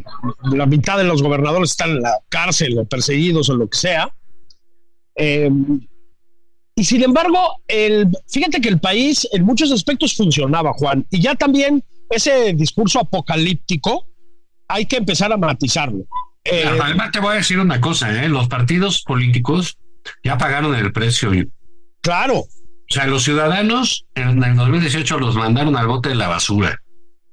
La 0.52 0.66
mitad 0.66 0.98
de 0.98 1.04
los 1.04 1.22
gobernadores 1.22 1.70
están 1.70 1.90
en 1.90 2.02
la 2.02 2.20
cárcel 2.28 2.78
o 2.78 2.84
perseguidos 2.84 3.48
o 3.48 3.54
lo 3.54 3.68
que 3.68 3.78
sea. 3.78 4.10
Eh, 5.14 5.50
y 6.74 6.84
sin 6.84 7.02
embargo, 7.02 7.62
el, 7.66 8.08
fíjate 8.28 8.60
que 8.60 8.68
el 8.68 8.78
país 8.78 9.26
en 9.32 9.44
muchos 9.44 9.72
aspectos 9.72 10.14
funcionaba, 10.14 10.74
Juan, 10.74 11.06
y 11.10 11.22
ya 11.22 11.34
también 11.34 11.82
ese 12.10 12.52
discurso 12.52 13.00
apocalíptico 13.00 14.06
hay 14.68 14.84
que 14.84 14.96
empezar 14.96 15.32
a 15.32 15.38
matizarlo. 15.38 16.04
Eh, 16.44 16.64
Además, 16.80 17.10
te 17.12 17.20
voy 17.20 17.32
a 17.32 17.36
decir 17.36 17.58
una 17.58 17.80
cosa, 17.80 18.22
¿eh? 18.22 18.28
los 18.28 18.48
partidos 18.48 19.02
políticos 19.02 19.78
ya 20.22 20.38
pagaron 20.38 20.74
el 20.74 20.92
precio. 20.92 21.30
Claro. 22.00 22.38
O 22.38 22.94
sea, 22.94 23.06
los 23.06 23.24
ciudadanos 23.24 24.06
en 24.14 24.42
el 24.42 24.56
2018 24.56 25.18
los 25.18 25.34
mandaron 25.34 25.76
al 25.76 25.88
bote 25.88 26.10
de 26.10 26.14
la 26.14 26.28
basura. 26.28 26.80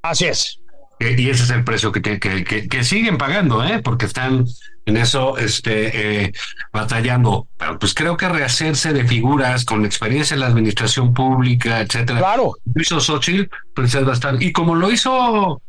Así 0.02 0.26
es. 0.26 0.60
Y 1.00 1.30
ese 1.30 1.44
es 1.44 1.50
el 1.50 1.64
precio 1.64 1.92
que, 1.92 2.02
que, 2.02 2.44
que, 2.44 2.84
siguen 2.84 3.18
pagando, 3.18 3.64
¿eh? 3.64 3.82
porque 3.84 4.06
están 4.06 4.46
en 4.86 4.98
eso 4.98 5.38
este, 5.38 6.24
eh, 6.26 6.34
batallando. 6.72 7.48
Pero 7.58 7.78
pues 7.78 7.94
creo 7.94 8.16
que 8.16 8.30
rehacerse 8.30 8.94
de 8.94 9.06
figuras 9.06 9.66
con 9.66 9.86
experiencia 9.86 10.34
en 10.36 10.42
la 10.42 10.48
administración 10.48 11.14
pública, 11.14 11.82
etcétera. 11.82 12.20
Claro. 12.20 12.54
Lo 12.74 12.82
hizo 12.82 13.00
Xochitl, 13.00 13.50
pues 13.76 13.94
es 13.94 14.06
bastante. 14.06 14.46
Y 14.46 14.52
como 14.52 14.76
lo 14.76 14.92
hizo 14.92 15.62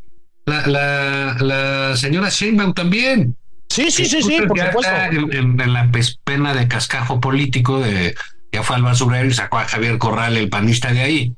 la, 0.46 0.66
la, 0.66 1.36
la 1.40 1.96
señora 1.96 2.28
Sheinbaum 2.28 2.72
también. 2.72 3.36
Sí, 3.74 3.90
sí, 3.90 4.06
sí, 4.06 4.22
sí, 4.22 4.40
por 4.46 4.56
supuesto. 4.56 4.92
En, 5.10 5.60
en, 5.60 5.72
la 5.72 5.90
pena 6.22 6.54
de 6.54 6.68
cascajo 6.68 7.20
político 7.20 7.80
de 7.80 8.14
ya 8.52 8.62
fue 8.62 8.76
al 8.76 8.84
basurero 8.84 9.26
y 9.26 9.34
sacó 9.34 9.58
a 9.58 9.64
Javier 9.64 9.98
Corral, 9.98 10.36
el 10.36 10.48
panista 10.48 10.92
de 10.92 11.00
ahí. 11.00 11.36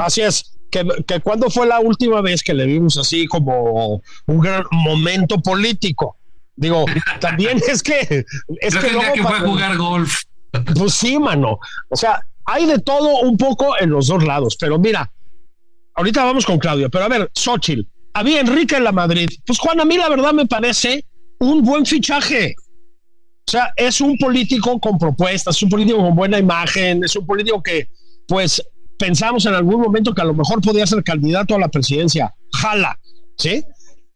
Así 0.00 0.22
es. 0.22 0.58
Que, 0.68 0.84
que 1.06 1.20
cuando 1.20 1.48
fue 1.48 1.64
la 1.64 1.78
última 1.78 2.20
vez 2.22 2.42
que 2.42 2.54
le 2.54 2.66
vimos 2.66 2.98
así 2.98 3.28
como 3.28 4.02
un 4.26 4.40
gran 4.40 4.64
momento 4.72 5.40
político. 5.40 6.16
Digo, 6.56 6.86
también 7.20 7.62
es 7.68 7.84
que 7.84 8.24
es 8.60 8.74
que, 8.74 8.90
luego 8.90 9.12
que 9.14 9.22
fue 9.22 9.36
a 9.36 9.40
jugar 9.40 9.76
golf. 9.76 10.22
Pues 10.74 10.92
sí, 10.92 11.20
mano. 11.20 11.60
O 11.88 11.94
sea, 11.94 12.20
hay 12.46 12.66
de 12.66 12.80
todo 12.80 13.20
un 13.20 13.36
poco 13.36 13.78
en 13.78 13.90
los 13.90 14.08
dos 14.08 14.24
lados. 14.24 14.56
Pero 14.58 14.76
mira, 14.76 15.12
ahorita 15.94 16.24
vamos 16.24 16.44
con 16.44 16.58
Claudio. 16.58 16.90
Pero 16.90 17.04
a 17.04 17.08
ver, 17.08 17.30
Xochitl, 17.32 17.86
había 18.12 18.40
Enrique 18.40 18.74
en 18.74 18.82
la 18.82 18.92
Madrid. 18.92 19.28
Pues 19.46 19.60
Juan, 19.60 19.80
a 19.80 19.84
mí 19.84 19.96
la 19.96 20.08
verdad 20.08 20.32
me 20.32 20.46
parece 20.46 21.04
un 21.38 21.62
buen 21.62 21.84
fichaje. 21.84 22.54
O 23.48 23.50
sea, 23.50 23.72
es 23.76 24.00
un 24.00 24.16
político 24.18 24.80
con 24.80 24.98
propuestas, 24.98 25.56
es 25.56 25.62
un 25.62 25.68
político 25.68 25.98
con 25.98 26.16
buena 26.16 26.38
imagen, 26.38 27.04
es 27.04 27.14
un 27.14 27.24
político 27.24 27.62
que, 27.62 27.88
pues, 28.26 28.62
pensamos 28.98 29.46
en 29.46 29.54
algún 29.54 29.80
momento 29.80 30.14
que 30.14 30.22
a 30.22 30.24
lo 30.24 30.34
mejor 30.34 30.60
podía 30.60 30.86
ser 30.86 31.04
candidato 31.04 31.54
a 31.54 31.58
la 31.58 31.68
presidencia. 31.68 32.34
Jala, 32.52 32.98
¿sí? 33.36 33.62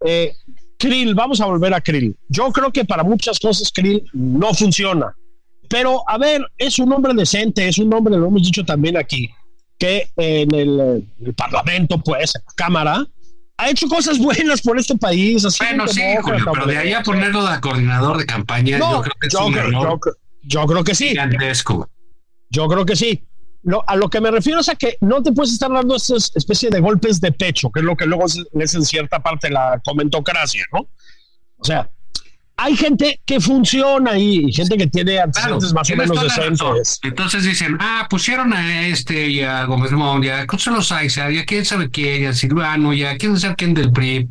Eh, 0.04 0.32
Krill, 0.78 1.14
vamos 1.14 1.40
a 1.40 1.46
volver 1.46 1.74
a 1.74 1.80
Krill. 1.80 2.16
Yo 2.28 2.50
creo 2.50 2.72
que 2.72 2.84
para 2.84 3.04
muchas 3.04 3.38
cosas 3.38 3.70
Krill 3.70 4.02
no 4.12 4.52
funciona. 4.54 5.14
Pero, 5.68 6.02
a 6.08 6.18
ver, 6.18 6.44
es 6.58 6.80
un 6.80 6.92
hombre 6.92 7.14
decente, 7.14 7.68
es 7.68 7.78
un 7.78 7.92
hombre, 7.94 8.16
lo 8.16 8.26
hemos 8.26 8.42
dicho 8.42 8.64
también 8.64 8.96
aquí, 8.96 9.30
que 9.78 10.10
en 10.16 10.52
el, 10.52 11.08
el 11.20 11.34
Parlamento, 11.34 11.98
pues, 11.98 12.34
en 12.34 12.42
la 12.44 12.54
Cámara, 12.56 13.06
ha 13.60 13.70
hecho 13.70 13.88
cosas 13.88 14.18
buenas 14.18 14.62
por 14.62 14.78
este 14.78 14.96
país. 14.96 15.44
Así 15.44 15.62
bueno, 15.62 15.86
sí, 15.86 16.00
pero 16.24 16.66
de 16.66 16.78
ahí 16.78 16.92
a 16.92 17.02
ponerlo 17.02 17.46
de 17.46 17.60
coordinador 17.60 18.18
de 18.18 18.26
campaña, 18.26 18.78
yo 18.78 19.02
creo 19.02 19.14
que 19.20 19.28
es 19.28 19.34
un 19.34 19.52
creo, 19.52 20.00
yo, 20.42 20.66
creo 20.66 20.84
que 20.84 20.94
sí. 20.94 21.08
Gigantesco. 21.10 21.88
Yo 22.48 22.66
creo 22.68 22.86
que 22.86 22.96
sí. 22.96 23.26
a 23.86 23.96
lo 23.96 24.08
que 24.08 24.20
me 24.20 24.30
refiero 24.30 24.60
es 24.60 24.68
a 24.68 24.74
que 24.74 24.96
no 25.02 25.22
te 25.22 25.32
puedes 25.32 25.52
estar 25.52 25.70
dando 25.70 25.96
esa 25.96 26.16
especie 26.16 26.70
de 26.70 26.80
golpes 26.80 27.20
de 27.20 27.32
pecho, 27.32 27.70
que 27.70 27.80
es 27.80 27.84
lo 27.84 27.96
que 27.96 28.06
luego 28.06 28.24
es, 28.26 28.74
en 28.74 28.84
cierta 28.84 29.22
parte 29.22 29.50
la 29.50 29.80
comentocracia, 29.84 30.64
¿no? 30.72 30.88
O 31.58 31.64
sea, 31.64 31.90
hay 32.62 32.76
gente 32.76 33.18
que 33.24 33.40
funciona 33.40 34.12
ahí, 34.12 34.44
y 34.46 34.52
gente 34.52 34.76
que 34.76 34.86
tiene 34.86 35.18
antecedentes 35.18 35.72
más 35.72 35.90
o 35.90 35.96
menos 35.96 36.22
decentes. 36.22 37.00
Entonces 37.02 37.44
dicen, 37.44 37.78
ah, 37.80 38.06
pusieron 38.10 38.52
a 38.52 38.86
este 38.86 39.28
y 39.28 39.40
a 39.40 39.64
Gómez 39.64 39.92
Mont, 39.92 40.22
ya 40.22 40.44
José 40.46 40.70
Los 40.70 40.92
Aiza, 40.92 41.30
ya 41.30 41.46
quién 41.46 41.64
sabe 41.64 41.90
quién, 41.90 42.22
ya 42.22 42.34
Silvano, 42.34 42.92
ya 42.92 43.16
quién 43.16 43.40
sabe 43.40 43.56
quién 43.56 43.72
del 43.72 43.90
PRI. 43.90 44.28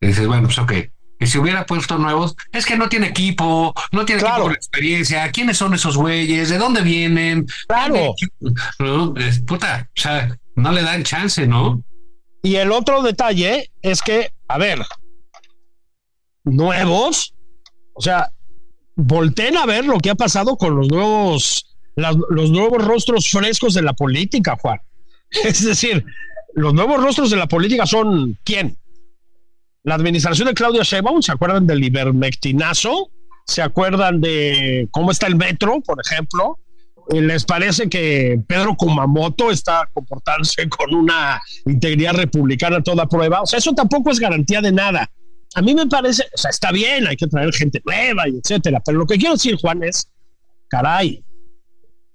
Y 0.00 0.06
dices, 0.08 0.26
bueno, 0.26 0.48
pues 0.48 0.58
ok. 0.58 0.72
Y 1.20 1.26
si 1.26 1.38
hubiera 1.38 1.66
puesto 1.66 1.98
nuevos, 1.98 2.34
es 2.52 2.66
que 2.66 2.76
no 2.76 2.88
tiene 2.88 3.08
equipo, 3.08 3.72
no 3.92 4.04
tiene 4.04 4.20
equipo 4.20 4.42
con 4.42 4.52
experiencia. 4.52 5.30
¿Quiénes 5.30 5.56
son 5.56 5.74
esos 5.74 5.96
güeyes? 5.96 6.48
¿De 6.48 6.58
dónde 6.58 6.82
vienen? 6.82 7.46
Claro. 7.68 8.14
No, 8.80 9.14
puta, 9.46 9.88
o 9.96 10.00
sea, 10.00 10.36
no 10.56 10.72
le 10.72 10.82
dan 10.82 11.04
chance, 11.04 11.46
¿no? 11.46 11.80
Y 12.42 12.56
el 12.56 12.72
otro 12.72 13.02
detalle 13.02 13.70
es 13.82 14.02
que, 14.02 14.30
a 14.48 14.58
ver, 14.58 14.84
nuevos. 16.44 17.34
O 17.94 18.00
sea, 18.00 18.30
volteen 18.98 19.56
a 19.56 19.66
ver 19.66 19.84
lo 19.84 19.98
que 19.98 20.10
ha 20.10 20.14
pasado 20.14 20.56
con 20.56 20.76
los 20.76 20.88
nuevos, 20.88 21.76
los 21.96 22.50
nuevos 22.50 22.84
rostros 22.84 23.30
frescos 23.30 23.74
de 23.74 23.82
la 23.82 23.92
política, 23.92 24.56
Juan. 24.60 24.80
Es 25.44 25.64
decir, 25.64 26.04
los 26.54 26.74
nuevos 26.74 27.02
rostros 27.02 27.30
de 27.30 27.36
la 27.36 27.46
política 27.46 27.86
son 27.86 28.38
¿quién? 28.44 28.76
La 29.84 29.94
administración 29.94 30.48
de 30.48 30.54
Claudia 30.54 30.82
Sheinbaum, 30.82 31.22
¿se 31.22 31.32
acuerdan 31.32 31.66
del 31.66 31.84
ivermectinazo? 31.84 33.10
¿Se 33.46 33.62
acuerdan 33.62 34.20
de 34.20 34.88
cómo 34.90 35.10
está 35.10 35.26
el 35.26 35.36
metro, 35.36 35.80
por 35.80 35.98
ejemplo? 36.04 36.58
¿Les 37.10 37.44
parece 37.44 37.88
que 37.88 38.38
Pedro 38.46 38.74
Kumamoto 38.76 39.50
está 39.50 39.88
comportándose 39.94 40.68
con 40.68 40.92
una 40.94 41.40
integridad 41.64 42.14
republicana 42.14 42.78
a 42.78 42.82
toda 42.82 43.06
prueba? 43.06 43.40
O 43.40 43.46
sea, 43.46 43.58
eso 43.58 43.72
tampoco 43.72 44.10
es 44.10 44.18
garantía 44.18 44.60
de 44.60 44.72
nada 44.72 45.10
a 45.54 45.62
mí 45.62 45.74
me 45.74 45.86
parece, 45.86 46.24
o 46.34 46.38
sea, 46.38 46.50
está 46.50 46.70
bien, 46.70 47.06
hay 47.06 47.16
que 47.16 47.26
traer 47.26 47.52
gente 47.52 47.80
nueva 47.84 48.28
y 48.28 48.36
etcétera, 48.36 48.82
pero 48.84 48.98
lo 48.98 49.06
que 49.06 49.16
quiero 49.16 49.34
decir, 49.34 49.56
Juan, 49.56 49.82
es, 49.82 50.10
caray, 50.68 51.24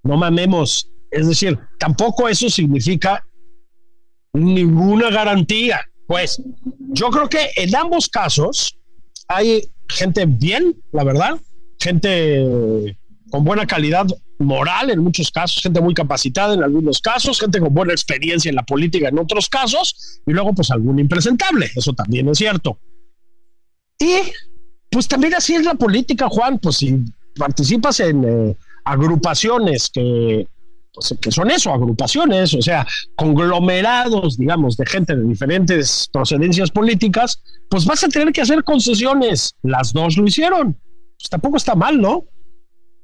no 0.03 0.17
mamemos. 0.17 0.89
Es 1.09 1.27
decir, 1.27 1.57
tampoco 1.79 2.27
eso 2.27 2.49
significa 2.49 3.25
ninguna 4.33 5.09
garantía. 5.09 5.81
Pues 6.07 6.41
yo 6.89 7.09
creo 7.09 7.29
que 7.29 7.49
en 7.55 7.75
ambos 7.75 8.09
casos 8.09 8.77
hay 9.27 9.61
gente 9.87 10.25
bien, 10.25 10.75
la 10.91 11.03
verdad, 11.03 11.39
gente 11.79 12.97
con 13.29 13.43
buena 13.43 13.65
calidad 13.65 14.05
moral 14.39 14.89
en 14.91 14.99
muchos 14.99 15.31
casos, 15.31 15.61
gente 15.61 15.81
muy 15.81 15.93
capacitada 15.93 16.53
en 16.53 16.63
algunos 16.63 16.99
casos, 16.99 17.39
gente 17.39 17.59
con 17.59 17.73
buena 17.73 17.93
experiencia 17.93 18.49
en 18.49 18.55
la 18.55 18.63
política 18.63 19.07
en 19.07 19.17
otros 19.17 19.49
casos, 19.49 20.21
y 20.25 20.31
luego 20.33 20.53
pues 20.53 20.69
algún 20.71 20.99
impresentable, 20.99 21.69
eso 21.75 21.93
también 21.93 22.27
es 22.29 22.37
cierto. 22.37 22.79
Pues 24.89 25.07
también 25.07 25.33
así 25.33 25.55
es 25.55 25.63
la 25.63 25.73
política, 25.73 26.27
Juan, 26.29 26.59
pues 26.59 26.77
si 26.77 27.03
participas 27.35 27.99
en 27.99 28.23
eh, 28.23 28.57
agrupaciones 28.85 29.89
que, 29.91 30.47
pues, 30.93 31.15
que 31.19 31.31
son 31.31 31.49
eso, 31.49 31.73
agrupaciones, 31.73 32.53
o 32.53 32.61
sea, 32.61 32.85
conglomerados, 33.15 34.37
digamos, 34.37 34.77
de 34.77 34.85
gente 34.85 35.15
de 35.15 35.23
diferentes 35.23 36.07
procedencias 36.13 36.69
políticas, 36.69 37.41
pues 37.69 37.85
vas 37.85 38.03
a 38.03 38.07
tener 38.07 38.31
que 38.31 38.41
hacer 38.41 38.63
concesiones. 38.63 39.55
Las 39.63 39.93
dos 39.93 40.15
lo 40.17 40.27
hicieron. 40.27 40.73
Pues 41.17 41.29
tampoco 41.29 41.57
está 41.57 41.73
mal, 41.73 41.99
¿no? 41.99 42.25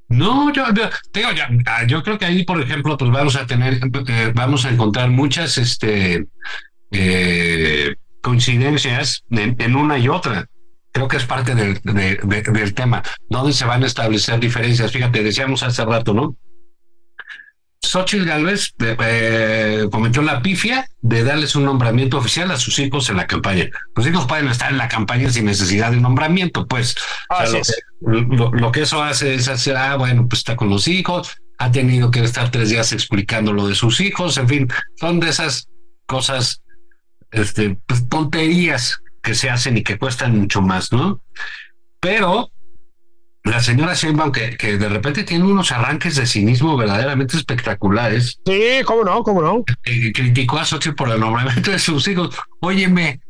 No, 0.09 0.51
yo, 0.53 0.63
ah, 0.65 1.85
yo, 1.88 2.03
creo 2.03 2.17
que 2.17 2.25
ahí, 2.25 2.43
por 2.43 2.59
ejemplo, 2.62 2.97
pues 2.97 3.12
vamos 3.12 3.35
a 3.35 3.45
tener, 3.45 3.79
eh, 4.07 4.31
vamos 4.33 4.65
a 4.65 4.69
encontrar 4.69 5.09
muchas 5.12 5.57
este, 5.59 6.27
eh, 6.91 7.95
coincidencias 8.21 9.23
en, 9.29 9.75
una 9.75 9.99
y 9.99 10.09
otra 10.09 10.47
creo 10.91 11.08
que 11.08 11.17
es 11.17 11.25
parte 11.25 11.56
del, 11.56 11.80
del 11.84 12.73
tema, 12.73 13.04
donde 13.30 13.54
se 13.54 13.65
van 13.65 13.84
a 13.84 13.88
establecer 13.88 14.39
diferencias. 14.39 14.91
Fíjate, 14.91 15.23
decíamos 15.23 15.63
hace 15.63 15.86
rato, 15.86 16.13
¿no? 16.13 16.36
Xochitl 17.82 18.25
Galvez 18.25 18.73
eh, 18.80 18.95
eh, 18.99 19.88
cometió 19.91 20.21
la 20.21 20.41
pifia 20.41 20.88
de 21.02 21.23
darles 21.23 21.56
un 21.56 21.65
nombramiento 21.65 22.17
oficial 22.17 22.52
a 22.52 22.58
sus 22.58 22.78
hijos 22.80 23.10
en 23.10 23.17
la 23.17 23.25
campaña. 23.25 23.69
Los 23.95 24.06
hijos 24.06 24.28
pueden 24.28 24.47
estar 24.47 24.69
en 24.71 24.78
la 24.78 24.88
campaña 24.88 25.30
sin 25.30 25.45
necesidad 25.45 25.91
de 25.91 25.97
nombramiento, 25.97 26.67
pues. 26.67 26.95
lo, 28.02 28.71
que, 28.71 28.82
eso 28.82 29.02
hace 29.02 29.34
es 29.34 29.47
hacer, 29.47 29.78
ah, 29.78 29.95
bueno, 29.95 30.28
pues 30.28 30.39
está 30.39 30.56
con 30.56 30.69
los 30.69 30.88
hijos, 30.88 31.38
ha 31.58 31.71
tenido 31.71 32.12
que 32.12 32.23
estar 32.23 32.52
tres 32.52 32.69
días 32.69 32.91
explicando 32.91 33.54
lo 33.54 33.67
de 33.67 33.75
sus 33.75 34.02
hijos, 34.02 34.38
en 34.38 34.47
fin, 34.47 34.67
son 34.99 35.19
de 35.19 35.30
esas 35.30 35.67
cosas, 36.06 36.62
este, 37.32 37.78
pues, 37.88 38.08
tonterías 38.08 39.02
que 39.21 39.36
se 39.36 39.49
hacen 39.49 39.77
y 39.77 39.84
que 39.84 39.97
cuestan 39.97 40.38
mucho 40.38 40.62
más, 40.62 40.91
¿no? 40.91 41.21
Pero 41.99 42.51
la 43.43 43.62
señora 43.62 43.93
Sheinbaum, 43.93 44.32
que, 44.32 44.58
que 44.58 44.77
de 44.77 44.89
repente 44.89 45.23
tiene 45.23 45.45
unos 45.45 45.71
arranques 45.71 46.15
de 46.15 46.25
cinismo 46.25 46.77
verdaderamente 46.77 47.38
espectaculares. 47.38 48.39
Sí, 48.45 48.82
cómo 48.86 49.03
no, 49.03 49.23
cómo 49.23 49.41
no. 49.41 49.63
criticó 49.84 50.60
a 50.60 50.65
Xochitl 50.65 50.95
por 50.95 51.10
el 51.10 51.19
nombramiento 51.19 51.71
de 51.71 51.79
sus 51.79 52.08
hijos. 52.08 52.36
Óyeme, 52.60 53.21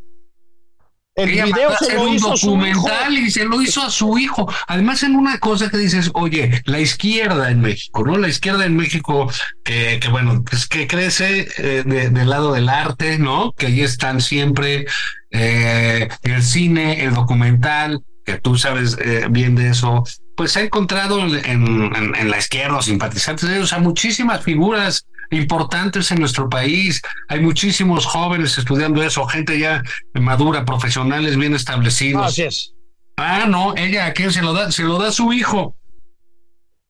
el 1.24 1.32
video 1.32 1.72
se 1.78 1.94
lo 1.96 2.04
un 2.04 2.18
documental 2.18 3.18
y 3.18 3.30
se 3.32 3.46
lo 3.46 3.62
hizo 3.62 3.82
a 3.82 3.90
su 3.90 4.18
hijo. 4.18 4.52
Además, 4.68 5.04
en 5.04 5.16
una 5.16 5.40
cosa 5.40 5.70
que 5.70 5.78
dices, 5.78 6.12
oye, 6.14 6.62
la 6.66 6.80
izquierda 6.80 7.52
en 7.52 7.62
México, 7.62 8.04
¿no? 8.06 8.18
La 8.18 8.28
izquierda 8.28 8.66
en 8.66 8.76
México, 8.76 9.32
que, 9.64 10.00
que 10.02 10.10
bueno, 10.10 10.44
pues 10.44 10.68
que 10.68 10.88
crece 10.88 11.48
eh, 11.58 11.84
del 11.84 12.30
lado 12.30 12.54
del 12.54 12.70
arte, 12.70 13.18
¿no? 13.18 13.52
Que 13.54 13.68
ahí 13.68 13.82
están 13.82 14.22
siempre 14.22 14.86
eh, 15.32 16.08
el 16.24 16.44
cine, 16.44 17.04
el 17.04 17.14
documental, 17.14 18.02
que 18.26 18.40
tú 18.40 18.58
sabes 18.58 18.98
eh, 19.00 19.28
bien 19.30 19.56
de 19.56 19.70
eso, 19.70 20.04
pues 20.36 20.56
ha 20.58 20.62
encontrado 20.62 21.20
en, 21.20 22.30
la 22.30 22.38
izquierda 22.38 22.82
simpatizantes 22.82 23.50
de 23.50 23.58
ellos 23.58 23.74
a 23.74 23.80
muchísimas 23.80 24.42
figuras 24.44 25.06
importantes 25.32 26.12
en 26.12 26.20
nuestro 26.20 26.50
país. 26.50 27.02
Hay 27.28 27.40
muchísimos 27.40 28.06
jóvenes 28.06 28.58
estudiando 28.58 29.04
eso, 29.04 29.26
gente 29.26 29.58
ya 29.60 29.84
madura, 30.14 30.66
profesionales 30.66 31.38
bien 31.38 31.56
establecidos. 31.56 32.28
Así 32.28 32.44
es. 32.44 32.74
Ah, 33.18 33.46
no, 33.48 33.76
ella 33.76 34.06
a 34.06 34.14
quién 34.14 34.32
se 34.32 34.42
lo 34.42 34.54
da, 34.54 34.72
se 34.72 34.84
lo 34.84 34.98
da 34.98 35.10
a 35.10 35.12
su 35.12 35.34
hijo. 35.34 35.76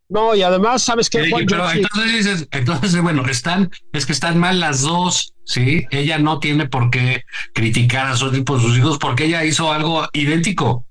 No, 0.09 0.33
y 0.33 0.41
además, 0.41 0.81
¿sabes 0.81 1.07
qué? 1.07 1.29
pero 1.47 1.71
entonces 1.71 2.13
dices, 2.13 2.47
entonces, 2.51 2.99
bueno, 3.01 3.23
están, 3.27 3.69
es 3.93 4.07
que 4.07 4.11
están 4.11 4.39
mal 4.39 4.59
las 4.59 4.81
dos, 4.81 5.35
¿sí? 5.45 5.85
Ella 5.91 6.17
no 6.17 6.39
tiene 6.39 6.67
por 6.67 6.89
qué 6.89 7.23
criticar 7.53 8.07
a 8.07 8.15
sus, 8.15 8.35
sus 8.35 8.77
hijos 8.77 8.97
porque 8.97 9.25
ella 9.25 9.45
hizo 9.45 9.71
algo 9.71 10.07
idéntico. 10.13 10.85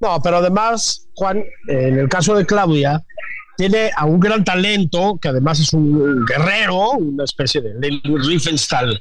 No, 0.00 0.20
pero 0.22 0.38
además, 0.38 1.08
Juan, 1.14 1.44
en 1.68 1.98
el 1.98 2.08
caso 2.08 2.34
de 2.36 2.46
Claudia, 2.46 3.04
tiene 3.58 3.90
a 3.96 4.06
un 4.06 4.20
gran 4.20 4.44
talento, 4.44 5.18
que 5.20 5.28
además 5.28 5.58
es 5.58 5.72
un 5.72 6.24
guerrero, 6.24 6.92
una 6.92 7.24
especie 7.24 7.60
de 7.60 8.00
Riefenstahl 8.04 9.00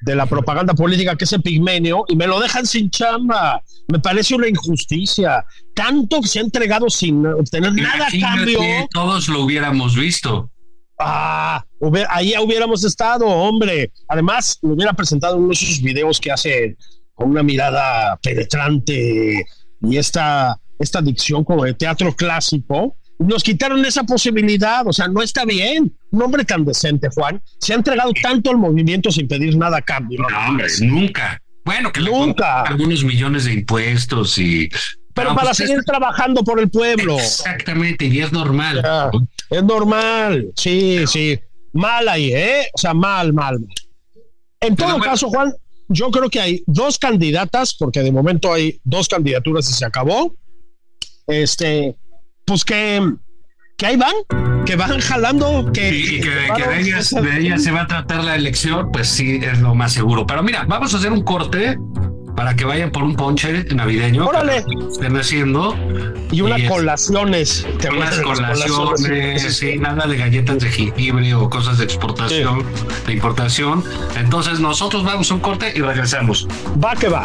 de 0.00 0.14
la 0.16 0.24
propaganda 0.24 0.72
política, 0.72 1.14
que 1.14 1.24
es 1.24 1.32
el 1.34 1.42
pigmenio, 1.42 2.06
y 2.08 2.16
me 2.16 2.26
lo 2.26 2.40
dejan 2.40 2.64
sin 2.64 2.88
chamba. 2.88 3.62
Me 3.88 3.98
parece 3.98 4.34
una 4.34 4.48
injusticia. 4.48 5.44
Tanto 5.74 6.22
que 6.22 6.28
se 6.28 6.38
ha 6.38 6.42
entregado 6.42 6.88
sin 6.88 7.26
obtener 7.26 7.74
nada 7.74 8.06
a 8.06 8.18
cambio. 8.18 8.60
Todos 8.94 9.28
lo 9.28 9.42
hubiéramos 9.42 9.94
visto. 9.94 10.50
Ah, 10.98 11.62
ahí 12.08 12.32
hubiéramos 12.42 12.84
estado, 12.84 13.26
hombre. 13.26 13.92
Además, 14.08 14.58
me 14.62 14.72
hubiera 14.72 14.94
presentado 14.94 15.36
uno 15.36 15.48
de 15.48 15.54
esos 15.54 15.82
videos 15.82 16.18
que 16.18 16.32
hace 16.32 16.78
con 17.12 17.28
una 17.28 17.42
mirada 17.42 18.16
penetrante 18.22 19.44
y 19.82 19.96
esta, 19.98 20.58
esta 20.78 21.02
dicción 21.02 21.44
como 21.44 21.64
de 21.64 21.74
teatro 21.74 22.14
clásico 22.16 22.96
nos 23.18 23.42
quitaron 23.42 23.84
esa 23.84 24.04
posibilidad, 24.04 24.86
o 24.86 24.92
sea, 24.92 25.08
no 25.08 25.22
está 25.22 25.44
bien. 25.44 25.92
Un 26.10 26.22
hombre 26.22 26.44
tan 26.44 26.64
decente, 26.64 27.08
Juan, 27.14 27.42
se 27.58 27.72
ha 27.72 27.76
entregado 27.76 28.12
tanto 28.22 28.50
al 28.50 28.58
movimiento 28.58 29.10
sin 29.10 29.26
pedir 29.26 29.56
nada 29.56 29.78
a 29.78 29.82
cambio. 29.82 30.20
No, 30.28 30.48
hombre, 30.48 30.66
nunca. 30.82 31.42
Bueno, 31.64 31.92
que 31.92 32.00
nunca. 32.00 32.62
algunos 32.62 33.04
millones 33.04 33.44
de 33.44 33.52
impuestos 33.54 34.38
y 34.38 34.68
pero, 35.12 35.34
para 35.34 35.48
pues, 35.48 35.56
seguir 35.56 35.82
trabajando 35.84 36.44
por 36.44 36.60
el 36.60 36.70
pueblo. 36.70 37.18
Exactamente, 37.18 38.06
y 38.06 38.20
es 38.20 38.32
normal. 38.32 38.82
es 39.50 39.64
normal, 39.64 40.52
sí, 40.56 41.04
sí. 41.06 41.38
Mal 41.72 42.08
ahí, 42.08 42.32
¿eh? 42.32 42.68
O 42.72 42.78
sea, 42.78 42.94
mal, 42.94 43.32
mal. 43.32 43.58
En 44.60 44.76
todo 44.76 44.98
caso, 45.00 45.28
Juan, 45.28 45.52
yo 45.88 46.10
creo 46.10 46.30
que 46.30 46.40
hay 46.40 46.62
dos 46.66 46.98
candidatas, 46.98 47.74
porque 47.74 48.00
de 48.00 48.12
momento 48.12 48.52
hay 48.52 48.80
dos 48.84 49.08
candidaturas 49.08 49.68
y 49.70 49.74
se 49.74 49.84
acabó. 49.84 50.34
Este, 51.26 51.96
pues 52.48 52.64
que, 52.64 53.06
que 53.76 53.86
ahí 53.86 53.96
van, 53.96 54.14
que 54.64 54.74
van 54.74 54.98
jalando, 55.00 55.70
que, 55.72 55.94
y 55.94 56.20
que, 56.20 56.30
de, 56.30 56.80
ellas, 56.80 57.62
se 57.62 57.70
va 57.70 57.82
a 57.82 57.86
tratar 57.86 58.24
la 58.24 58.34
elección, 58.34 58.90
pues 58.90 59.08
sí, 59.08 59.38
es 59.42 59.60
lo 59.60 59.74
más 59.74 59.92
seguro. 59.92 60.26
Pero 60.26 60.42
mira, 60.42 60.64
vamos 60.66 60.94
a 60.94 60.96
hacer 60.96 61.12
un 61.12 61.22
corte 61.22 61.76
para 62.34 62.56
que 62.56 62.64
vayan 62.64 62.90
por 62.90 63.02
un 63.02 63.16
ponche 63.16 63.64
navideño. 63.74 64.26
Órale. 64.26 64.64
estén 64.90 65.16
haciendo. 65.16 65.76
Y 66.30 66.40
unas 66.40 66.62
colaciones. 66.62 67.66
unas 67.94 68.18
colaciones, 68.20 69.56
sí, 69.56 69.76
nada 69.76 70.06
de 70.06 70.16
galletas 70.16 70.58
de 70.60 70.70
jengibre 70.70 71.34
o 71.34 71.50
cosas 71.50 71.76
de 71.76 71.84
exportación, 71.84 72.64
de 73.06 73.12
importación. 73.12 73.84
Entonces 74.16 74.58
nosotros 74.58 75.04
vamos 75.04 75.30
a 75.30 75.34
un 75.34 75.40
corte 75.40 75.72
y 75.76 75.80
regresamos. 75.82 76.48
Va 76.82 76.96
que 76.96 77.08
va. 77.08 77.24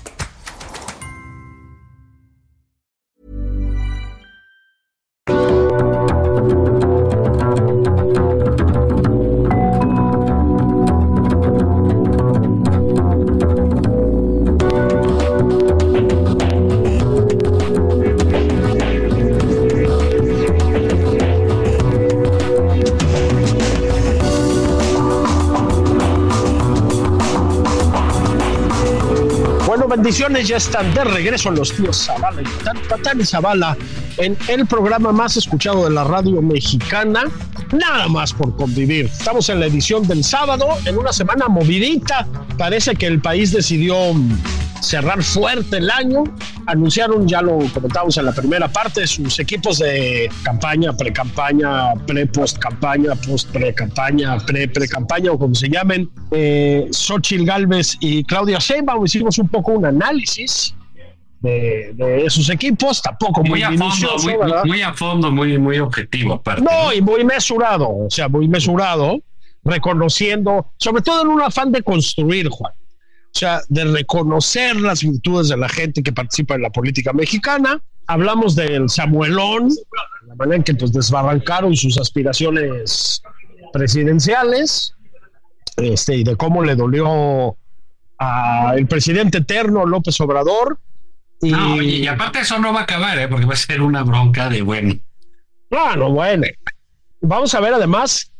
ya 30.39 30.57
están 30.57 30.93
de 30.93 31.03
regreso 31.03 31.51
los 31.51 31.73
tíos 31.73 32.05
Zavala 32.05 32.41
y 32.41 32.87
Patán 32.87 33.19
y 33.19 33.25
Zavala 33.25 33.77
en 34.17 34.37
el 34.47 34.65
programa 34.65 35.11
más 35.11 35.35
escuchado 35.35 35.83
de 35.83 35.91
la 35.91 36.05
radio 36.05 36.41
mexicana, 36.41 37.25
nada 37.73 38.07
más 38.07 38.31
por 38.31 38.55
convivir. 38.55 39.05
Estamos 39.05 39.49
en 39.49 39.59
la 39.59 39.65
edición 39.65 40.07
del 40.07 40.23
sábado, 40.23 40.67
en 40.85 40.97
una 40.97 41.11
semana 41.11 41.47
movidita. 41.47 42.27
Parece 42.57 42.95
que 42.95 43.07
el 43.07 43.19
país 43.21 43.51
decidió 43.51 44.13
cerrar 44.81 45.23
fuerte 45.23 45.77
el 45.77 45.89
año. 45.89 46.23
Anunciaron, 46.65 47.27
ya 47.27 47.41
lo 47.41 47.59
comentamos 47.73 48.17
en 48.17 48.25
la 48.25 48.31
primera 48.31 48.67
parte, 48.67 49.07
sus 49.07 49.39
equipos 49.39 49.79
de 49.79 50.29
campaña, 50.43 50.93
pre-campaña, 50.93 51.93
pre-post-campaña, 52.05 53.15
post-pre-campaña, 53.15 54.37
pre-pre-campaña 54.39 55.31
o 55.31 55.39
como 55.39 55.55
se 55.55 55.69
llamen. 55.69 56.09
Eh, 56.31 56.87
Xochitl 56.91 57.45
Galvez 57.45 57.97
y 57.99 58.23
Claudia 58.23 58.57
Sheinbaum 58.59 59.05
hicimos 59.05 59.37
un 59.37 59.47
poco 59.47 59.71
un 59.71 59.85
análisis 59.85 60.75
de, 61.41 62.23
esos 62.25 62.49
equipos, 62.49 63.01
tampoco 63.01 63.43
muy, 63.43 63.63
muy, 63.63 63.89
muy, 64.65 64.81
a 64.81 64.93
fondo, 64.93 65.31
muy, 65.31 65.57
muy 65.57 65.79
objetivo. 65.79 66.41
No, 66.61 66.93
y 66.93 67.01
muy 67.01 67.23
mesurado, 67.23 67.89
o 67.89 68.09
sea, 68.09 68.29
muy 68.29 68.47
mesurado, 68.47 69.19
reconociendo, 69.63 70.73
sobre 70.77 71.01
todo 71.01 71.23
en 71.23 71.27
un 71.29 71.41
afán 71.41 71.71
de 71.71 71.81
construir, 71.81 72.47
Juan. 72.49 72.73
O 73.33 73.39
sea, 73.39 73.61
de 73.69 73.85
reconocer 73.85 74.75
las 74.75 75.01
virtudes 75.01 75.49
de 75.49 75.57
la 75.57 75.69
gente 75.69 76.03
que 76.03 76.11
participa 76.11 76.55
en 76.55 76.63
la 76.63 76.69
política 76.69 77.13
mexicana, 77.13 77.81
hablamos 78.07 78.55
del 78.55 78.89
Samuelón, 78.89 79.69
la 80.27 80.35
manera 80.35 80.57
en 80.57 80.63
que 80.63 80.73
pues 80.73 80.91
desbarrancaron 80.91 81.75
sus 81.75 81.97
aspiraciones 81.97 83.21
presidenciales, 83.71 84.93
este, 85.77 86.17
y 86.17 86.23
de 86.23 86.35
cómo 86.35 86.63
le 86.63 86.75
dolió 86.75 87.55
al 88.17 88.85
presidente 88.87 89.39
eterno 89.39 89.85
López 89.85 90.19
Obrador. 90.19 90.79
Y, 91.41 91.55
y 91.81 92.07
aparte 92.07 92.39
eso 92.39 92.59
no 92.59 92.73
va 92.73 92.81
a 92.81 92.83
acabar, 92.83 93.17
¿eh? 93.17 93.27
porque 93.27 93.45
va 93.45 93.53
a 93.53 93.57
ser 93.57 93.81
una 93.81 94.03
bronca 94.03 94.49
de 94.49 94.61
bueno. 94.61 94.95
Bueno, 95.69 96.11
bueno. 96.11 96.45
Vamos 97.21 97.55
a 97.55 97.59
ver 97.61 97.73
además 97.73 98.31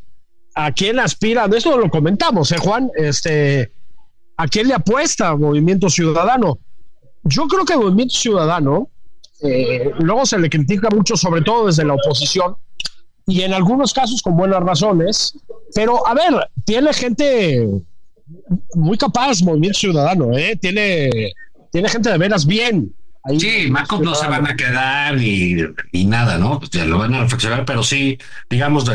a 0.53 0.71
quién 0.71 0.99
aspira, 0.99 1.47
de 1.47 1.57
esto 1.57 1.77
lo 1.77 1.89
comentamos, 1.89 2.51
¿eh, 2.51 2.57
Juan? 2.57 2.91
Este, 2.95 3.71
¿A 4.41 4.47
quién 4.47 4.67
le 4.67 4.73
apuesta 4.73 5.35
Movimiento 5.35 5.87
Ciudadano? 5.87 6.57
Yo 7.25 7.47
creo 7.47 7.63
que 7.63 7.77
Movimiento 7.77 8.15
Ciudadano, 8.15 8.89
eh, 9.43 9.91
luego 9.99 10.25
se 10.25 10.39
le 10.39 10.49
critica 10.49 10.89
mucho, 10.89 11.15
sobre 11.15 11.43
todo 11.43 11.67
desde 11.67 11.85
la 11.85 11.93
oposición, 11.93 12.55
y 13.27 13.41
en 13.41 13.53
algunos 13.53 13.93
casos 13.93 14.19
con 14.23 14.35
buenas 14.35 14.63
razones, 14.63 15.37
pero 15.75 16.07
a 16.07 16.15
ver, 16.15 16.49
tiene 16.65 16.91
gente 16.91 17.69
muy 18.73 18.97
capaz, 18.97 19.43
Movimiento 19.43 19.77
Ciudadano, 19.77 20.35
¿eh? 20.35 20.57
tiene, 20.59 21.33
tiene 21.71 21.87
gente 21.87 22.09
de 22.09 22.17
veras 22.17 22.43
bien. 22.43 22.95
sí, 23.37 23.69
Marcos 23.69 24.01
no 24.01 24.15
se 24.15 24.25
van 24.25 24.47
a 24.47 24.55
quedar 24.55 25.21
y, 25.21 25.67
nada, 26.07 26.39
¿no? 26.39 26.57
Pues 26.57 26.71
ya 26.71 26.85
lo 26.85 26.97
van 26.97 27.13
a 27.13 27.21
reflexionar, 27.21 27.63
pero 27.63 27.83
sí, 27.83 28.17
digamos, 28.49 28.89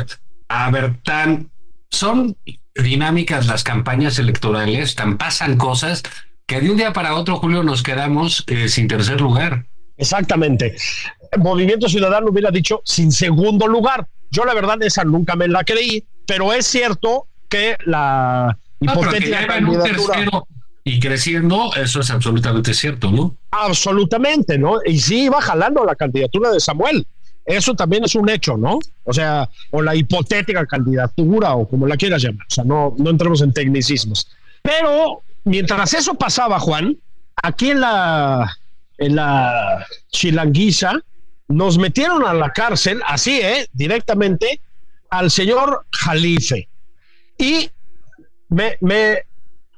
a 0.48 0.70
ver, 0.72 1.00
tan 1.04 1.50
son 1.96 2.36
dinámicas 2.74 3.46
las 3.46 3.64
campañas 3.64 4.18
electorales, 4.18 4.94
tan 4.94 5.18
pasan 5.18 5.56
cosas 5.56 6.02
que 6.46 6.60
de 6.60 6.70
un 6.70 6.76
día 6.76 6.92
para 6.92 7.16
otro, 7.16 7.36
Julio, 7.36 7.62
nos 7.62 7.82
quedamos 7.82 8.44
eh, 8.46 8.68
sin 8.68 8.86
tercer 8.86 9.20
lugar. 9.20 9.66
Exactamente. 9.96 10.76
Movimiento 11.38 11.88
Ciudadano 11.88 12.28
hubiera 12.30 12.50
dicho 12.50 12.82
sin 12.84 13.10
segundo 13.10 13.66
lugar. 13.66 14.06
Yo 14.30 14.44
la 14.44 14.54
verdad 14.54 14.80
esa 14.82 15.04
nunca 15.04 15.34
me 15.34 15.48
la 15.48 15.64
creí, 15.64 16.06
pero 16.26 16.52
es 16.52 16.66
cierto 16.66 17.28
que 17.48 17.76
la 17.84 18.58
hipotética 18.80 19.46
candidatura 19.46 20.44
y 20.88 21.00
creciendo, 21.00 21.72
eso 21.74 21.98
es 21.98 22.10
absolutamente 22.12 22.72
cierto, 22.72 23.10
¿no? 23.10 23.36
Absolutamente, 23.50 24.56
¿no? 24.56 24.76
Y 24.84 25.00
sí 25.00 25.24
iba 25.24 25.42
jalando 25.42 25.84
la 25.84 25.96
candidatura 25.96 26.52
de 26.52 26.60
Samuel. 26.60 27.04
Eso 27.46 27.74
también 27.74 28.04
es 28.04 28.16
un 28.16 28.28
hecho, 28.28 28.56
¿no? 28.56 28.80
O 29.04 29.12
sea, 29.12 29.48
o 29.70 29.80
la 29.80 29.94
hipotética 29.94 30.66
candidatura, 30.66 31.54
o 31.54 31.68
como 31.68 31.86
la 31.86 31.96
quieras 31.96 32.22
llamar. 32.22 32.44
O 32.50 32.54
sea, 32.54 32.64
no, 32.64 32.94
no 32.98 33.10
entremos 33.10 33.40
en 33.40 33.52
tecnicismos. 33.52 34.28
Pero 34.62 35.22
mientras 35.44 35.94
eso 35.94 36.14
pasaba, 36.14 36.58
Juan, 36.58 36.96
aquí 37.40 37.70
en 37.70 37.80
la, 37.82 38.58
en 38.98 39.14
la 39.14 39.86
chilanguiza, 40.10 40.94
nos 41.48 41.78
metieron 41.78 42.26
a 42.26 42.34
la 42.34 42.50
cárcel, 42.50 43.00
así, 43.06 43.38
¿eh? 43.40 43.68
Directamente, 43.72 44.60
al 45.10 45.30
señor 45.30 45.86
Jalife. 45.92 46.68
Y 47.38 47.70
me... 48.48 48.76
me 48.80 49.22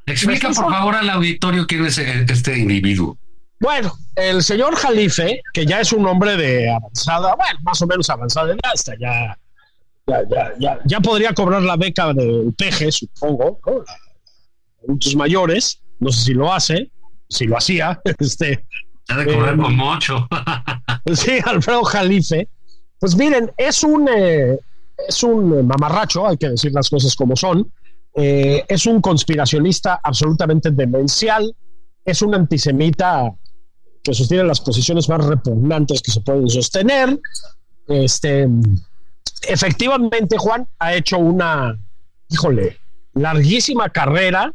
Explica, 0.07 0.49
por 0.49 0.71
favor, 0.71 0.95
al 0.95 1.11
auditorio 1.11 1.67
quién 1.67 1.85
es 1.85 1.99
este 1.99 2.57
individuo. 2.57 3.19
Bueno, 3.61 3.93
el 4.15 4.43
señor 4.43 4.77
Jalife, 4.77 5.43
que 5.53 5.67
ya 5.67 5.81
es 5.81 5.93
un 5.93 6.07
hombre 6.07 6.37
de 6.37 6.71
avanzada, 6.71 7.35
bueno, 7.35 7.59
más 7.63 7.83
o 7.83 7.87
menos 7.87 8.09
avanzada 8.09 8.53
edad, 8.53 8.61
hasta 8.73 8.95
ya, 8.99 9.37
ya, 10.07 10.53
ya, 10.59 10.79
ya, 10.85 11.01
podría 11.01 11.33
cobrar 11.35 11.63
la 11.63 11.77
beca 11.77 12.13
del 12.13 12.55
peje, 12.57 12.93
supongo, 12.93 13.59
¿no? 13.67 13.85
adultos 14.85 15.17
mayores, 15.17 15.83
no 15.99 16.13
sé 16.13 16.25
si 16.25 16.35
lo 16.35 16.53
hace, 16.53 16.91
si 17.29 17.47
lo 17.47 17.57
hacía, 17.57 18.01
este. 18.19 18.65
Ha 19.09 19.17
de 19.17 19.35
cobrar 19.35 19.55
eh, 19.55 19.59
como 19.59 19.91
ocho. 19.91 20.29
sí, 21.15 21.39
Alfredo 21.45 21.83
Jalife. 21.83 22.49
Pues 23.01 23.17
miren, 23.17 23.51
es 23.57 23.83
un, 23.83 24.09
eh, 24.09 24.59
es 25.09 25.23
un 25.23 25.67
mamarracho, 25.67 26.27
hay 26.27 26.37
que 26.37 26.51
decir 26.51 26.73
las 26.73 26.91
cosas 26.91 27.17
como 27.17 27.35
son. 27.35 27.73
Eh, 28.15 28.65
es 28.69 28.87
un 28.87 29.01
conspiracionista 29.01 30.01
absolutamente 30.03 30.71
demencial, 30.71 31.55
es 32.05 32.21
un 32.23 32.35
antisemita 32.35 33.33
que 34.09 34.15
sostiene 34.15 34.45
las 34.45 34.61
posiciones 34.61 35.07
más 35.09 35.23
repugnantes 35.23 36.01
que 36.01 36.11
se 36.11 36.23
pueden 36.23 36.49
sostener. 36.49 37.21
Este, 37.87 38.49
efectivamente, 39.47 40.39
Juan 40.39 40.67
ha 40.79 40.95
hecho 40.95 41.19
una, 41.19 41.79
híjole, 42.31 42.79
larguísima 43.13 43.91
carrera 43.91 44.55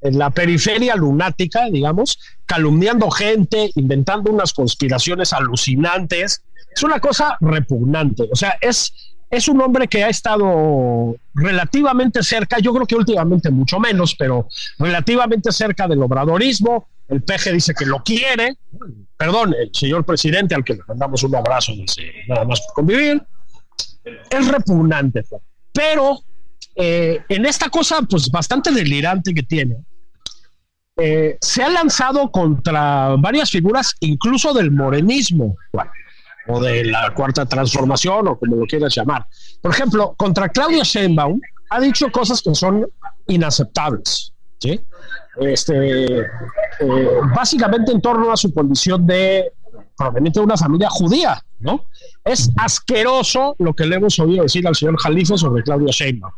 en 0.00 0.18
la 0.18 0.30
periferia 0.30 0.96
lunática, 0.96 1.68
digamos, 1.70 2.18
calumniando 2.46 3.10
gente, 3.10 3.70
inventando 3.74 4.32
unas 4.32 4.54
conspiraciones 4.54 5.34
alucinantes. 5.34 6.42
Es 6.74 6.82
una 6.82 6.98
cosa 6.98 7.36
repugnante. 7.40 8.26
O 8.32 8.36
sea, 8.36 8.56
es, 8.62 8.94
es 9.30 9.48
un 9.48 9.60
hombre 9.60 9.88
que 9.88 10.04
ha 10.04 10.08
estado 10.08 11.16
relativamente 11.34 12.22
cerca, 12.22 12.58
yo 12.58 12.72
creo 12.72 12.86
que 12.86 12.94
últimamente 12.94 13.50
mucho 13.50 13.80
menos, 13.80 14.14
pero 14.16 14.48
relativamente 14.78 15.52
cerca 15.52 15.88
del 15.88 16.02
obradorismo, 16.02 16.88
el 17.08 17.22
peje 17.22 17.52
dice 17.52 17.74
que 17.74 17.86
lo 17.86 18.02
quiere. 18.02 18.56
Perdón, 19.16 19.54
el 19.58 19.70
señor 19.72 20.04
presidente, 20.04 20.54
al 20.54 20.64
que 20.64 20.74
le 20.74 20.80
mandamos 20.86 21.22
un 21.22 21.34
abrazo, 21.34 21.72
dice 21.72 22.02
nada 22.28 22.44
más 22.44 22.60
por 22.60 22.74
convivir. 22.74 23.22
Es 24.30 24.48
repugnante, 24.48 25.24
pero 25.72 26.20
eh, 26.76 27.20
en 27.28 27.46
esta 27.46 27.68
cosa, 27.68 28.00
pues 28.02 28.30
bastante 28.30 28.70
delirante 28.70 29.34
que 29.34 29.42
tiene, 29.42 29.76
eh, 30.98 31.36
se 31.40 31.62
ha 31.62 31.68
lanzado 31.68 32.30
contra 32.30 33.16
varias 33.18 33.50
figuras, 33.50 33.94
incluso 34.00 34.54
del 34.54 34.70
morenismo, 34.70 35.56
o 36.48 36.60
de 36.60 36.84
la 36.84 37.12
cuarta 37.14 37.46
transformación, 37.46 38.28
o 38.28 38.38
como 38.38 38.56
lo 38.56 38.66
quieras 38.66 38.94
llamar. 38.94 39.26
Por 39.60 39.72
ejemplo, 39.72 40.14
contra 40.16 40.48
Claudia 40.48 40.82
Sheinbaum 40.82 41.40
ha 41.70 41.80
dicho 41.80 42.10
cosas 42.10 42.40
que 42.42 42.54
son 42.54 42.86
inaceptables. 43.26 44.32
¿sí? 44.58 44.80
este, 45.40 46.20
eh, 46.20 46.26
básicamente 47.34 47.92
en 47.92 48.00
torno 48.00 48.32
a 48.32 48.36
su 48.36 48.52
condición 48.52 49.06
de 49.06 49.52
proveniente 49.96 50.40
de 50.40 50.44
una 50.44 50.56
familia 50.56 50.88
judía, 50.90 51.42
¿no? 51.60 51.86
Es 52.24 52.50
asqueroso 52.56 53.56
lo 53.58 53.74
que 53.74 53.86
le 53.86 53.96
hemos 53.96 54.18
oído 54.18 54.42
decir 54.42 54.66
al 54.66 54.74
señor 54.74 54.98
Jalife 54.98 55.38
sobre 55.38 55.62
Claudia 55.62 55.90
Sheinbaum. 55.90 56.32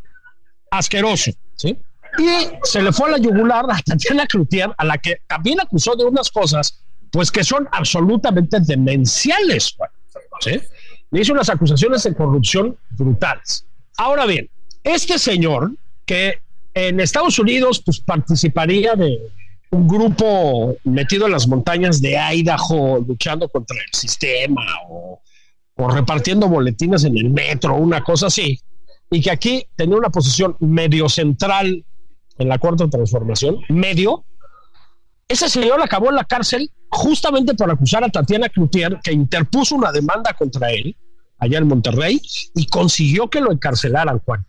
Asqueroso, 0.71 1.33
¿sí? 1.57 1.79
Y 2.18 2.49
se 2.62 2.83
le 2.83 2.92
fue 2.92 3.09
a 3.09 3.12
la 3.12 3.18
yugular 3.18 3.64
a 3.68 3.81
Tatiana 3.83 4.27
Cloutier, 4.27 4.71
a 4.77 4.85
la 4.85 4.99
que 4.99 5.18
también 5.27 5.61
acusó 5.61 5.94
de 5.94 6.05
unas 6.05 6.31
cosas, 6.31 6.81
pues 7.11 7.31
que 7.31 7.44
son 7.44 7.68
absolutamente 7.73 8.61
demenciales, 8.61 9.77
¿sí? 10.40 10.61
Le 11.11 11.20
hizo 11.20 11.33
unas 11.33 11.48
acusaciones 11.48 12.02
de 12.02 12.14
corrupción 12.14 12.76
brutales. 12.90 13.66
Ahora 13.96 14.26
bien, 14.26 14.48
este 14.85 15.18
señor, 15.18 15.72
que 16.04 16.38
en 16.74 17.00
Estados 17.00 17.38
Unidos, 17.38 17.83
pues 17.85 18.00
participaría 18.00 18.94
de 18.94 19.18
un 19.70 19.87
grupo 19.87 20.76
metido 20.85 21.26
en 21.26 21.33
las 21.33 21.46
montañas 21.46 22.00
de 22.00 22.16
Idaho 22.16 23.00
luchando 23.07 23.48
contra 23.48 23.76
el 23.76 23.92
sistema 23.92 24.64
o, 24.88 25.20
repartiendo 25.90 26.48
boletines 26.48 27.04
en 27.04 27.16
el 27.16 27.31
metro, 27.31 27.76
una 27.76 28.02
cosa 28.02 28.26
así, 28.26 28.59
y 29.11 29.20
que 29.20 29.31
aquí 29.31 29.66
tenía 29.76 29.96
una 29.96 30.11
posición 30.11 30.57
medio 30.59 31.09
central 31.09 31.85
en 32.38 32.48
la 32.48 32.59
cuarta 32.59 32.88
transformación, 32.88 33.61
medio, 33.68 34.24
ese 35.28 35.48
señor 35.48 35.80
acabó 35.82 36.08
en 36.08 36.16
la 36.16 36.24
cárcel 36.24 36.70
justamente 36.90 37.54
por 37.54 37.70
acusar 37.70 38.02
a 38.02 38.08
Tatiana 38.08 38.48
Cloutier, 38.48 38.98
que 39.02 39.12
interpuso 39.12 39.74
una 39.74 39.92
demanda 39.92 40.32
contra 40.32 40.70
él 40.70 40.96
allá 41.38 41.58
en 41.58 41.68
Monterrey 41.68 42.20
y 42.54 42.66
consiguió 42.66 43.28
que 43.28 43.40
lo 43.40 43.52
encarcelaran, 43.52 44.18
Juan 44.20 44.44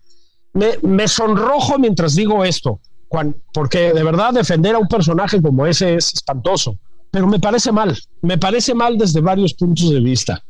me, 0.54 1.08
sonrojo 1.08 1.78
mientras 1.78 2.16
digo 2.16 2.44
esto, 2.44 2.80
Juan, 3.10 3.36
porque 3.54 3.94
de 3.94 4.04
verdad 4.04 4.34
defender 4.34 4.76
a 4.76 4.80
un 4.80 4.88
personaje 4.88 5.42
como 5.42 5.66
ese 5.66 5.96
es 5.96 6.14
espantoso, 6.14 6.78
pero 7.12 7.28
me 7.28 7.40
parece 7.40 7.72
mal, 7.72 7.98
me 8.22 8.38
parece 8.38 8.74
mal 8.74 8.98
desde 8.98 9.22
varios 9.22 9.54
puntos 9.54 9.90
de 9.90 10.00
vista. 10.00 10.44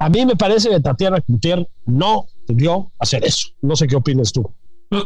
A 0.00 0.08
mí 0.08 0.26
me 0.26 0.36
parece 0.36 0.68
que 0.68 0.80
Tatiana 0.80 1.20
Cloutier 1.20 1.68
no 1.86 2.26
debió 2.48 2.90
hacer 2.98 3.24
eso. 3.24 3.48
No 3.62 3.76
sé 3.76 3.86
qué 3.86 3.94
opinas 3.94 4.32
tú. 4.32 4.50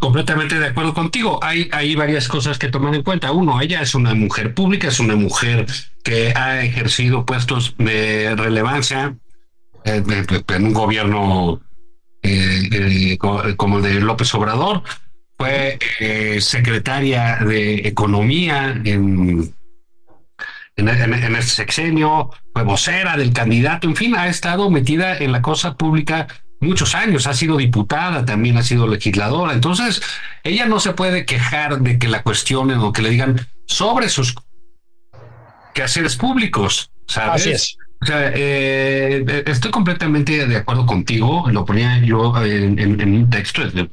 Completamente 0.01 0.59
de 0.59 0.67
acuerdo 0.67 0.95
contigo. 0.95 1.41
Hay, 1.43 1.69
hay 1.73 1.95
varias 1.95 2.29
cosas 2.29 2.59
que 2.59 2.69
tomar 2.69 2.95
en 2.95 3.03
cuenta. 3.03 3.33
Uno, 3.33 3.61
ella 3.61 3.81
es 3.81 3.95
una 3.95 4.15
mujer 4.15 4.55
pública, 4.55 4.89
es 4.89 5.01
una 5.01 5.17
mujer 5.17 5.67
que 6.03 6.33
ha 6.35 6.63
ejercido 6.63 7.25
puestos 7.25 7.75
de 7.79 8.35
relevancia 8.37 9.17
eh, 9.85 10.03
en 10.49 10.65
un 10.65 10.73
gobierno 10.73 11.61
eh, 12.23 12.69
eh, 12.73 13.19
como 13.57 13.81
de 13.81 14.01
López 14.01 14.35
Obrador, 14.35 14.83
fue 15.37 15.79
secretaria 16.41 17.37
de 17.37 17.87
Economía 17.87 18.81
en, 18.85 19.55
en, 20.77 20.89
en, 20.89 21.37
este 21.37 21.43
sexenio, 21.43 22.31
fue 22.53 22.65
vocera 22.65 23.17
del 23.17 23.33
candidato, 23.33 23.87
en 23.87 23.95
fin, 23.95 24.17
ha 24.17 24.29
estado 24.29 24.69
metida 24.69 25.17
en 25.17 25.31
la 25.31 25.41
cosa 25.41 25.77
pública 25.77 26.27
muchos 26.61 26.95
años, 26.95 27.27
ha 27.27 27.35
sido 27.35 27.57
diputada, 27.57 28.25
también 28.25 28.57
ha 28.57 28.63
sido 28.63 28.87
legisladora, 28.87 29.53
entonces 29.53 30.03
ella 30.43 30.67
no 30.67 30.81
se 30.81 30.93
puede 30.93 31.25
quejar 31.25 31.81
de 31.81 31.99
que 31.99 32.09
la 32.09 32.23
cuestionen 32.23 32.79
o 32.79 32.93
que 32.93 33.03
le 33.03 33.11
digan 33.11 33.47
sobre 33.67 34.09
sus 34.09 34.35
quehaceres 35.75 36.17
públicos, 36.17 36.91
¿sabes? 37.07 37.77
O 38.01 38.07
sea, 38.07 38.31
eh, 38.33 39.45
estoy 39.47 39.71
completamente 39.71 40.47
de 40.47 40.57
acuerdo 40.57 40.87
contigo. 40.87 41.47
Lo 41.51 41.65
ponía 41.65 41.99
yo 41.99 42.33
en, 42.45 43.01
un 43.01 43.31
texto. 43.31 43.63
El, 43.63 43.91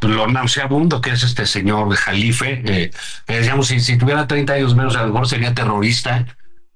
lo 0.00 0.26
nauseabundo 0.26 1.02
que 1.02 1.10
es 1.10 1.22
este 1.22 1.44
señor 1.44 1.94
Jalife, 1.94 2.62
eh, 2.64 2.90
decíamos, 3.26 3.66
si, 3.66 3.80
si, 3.80 3.98
tuviera 3.98 4.26
30 4.26 4.54
años 4.54 4.74
menos, 4.74 4.96
a 4.96 5.02
lo 5.02 5.12
mejor 5.12 5.28
sería 5.28 5.54
terrorista, 5.54 6.24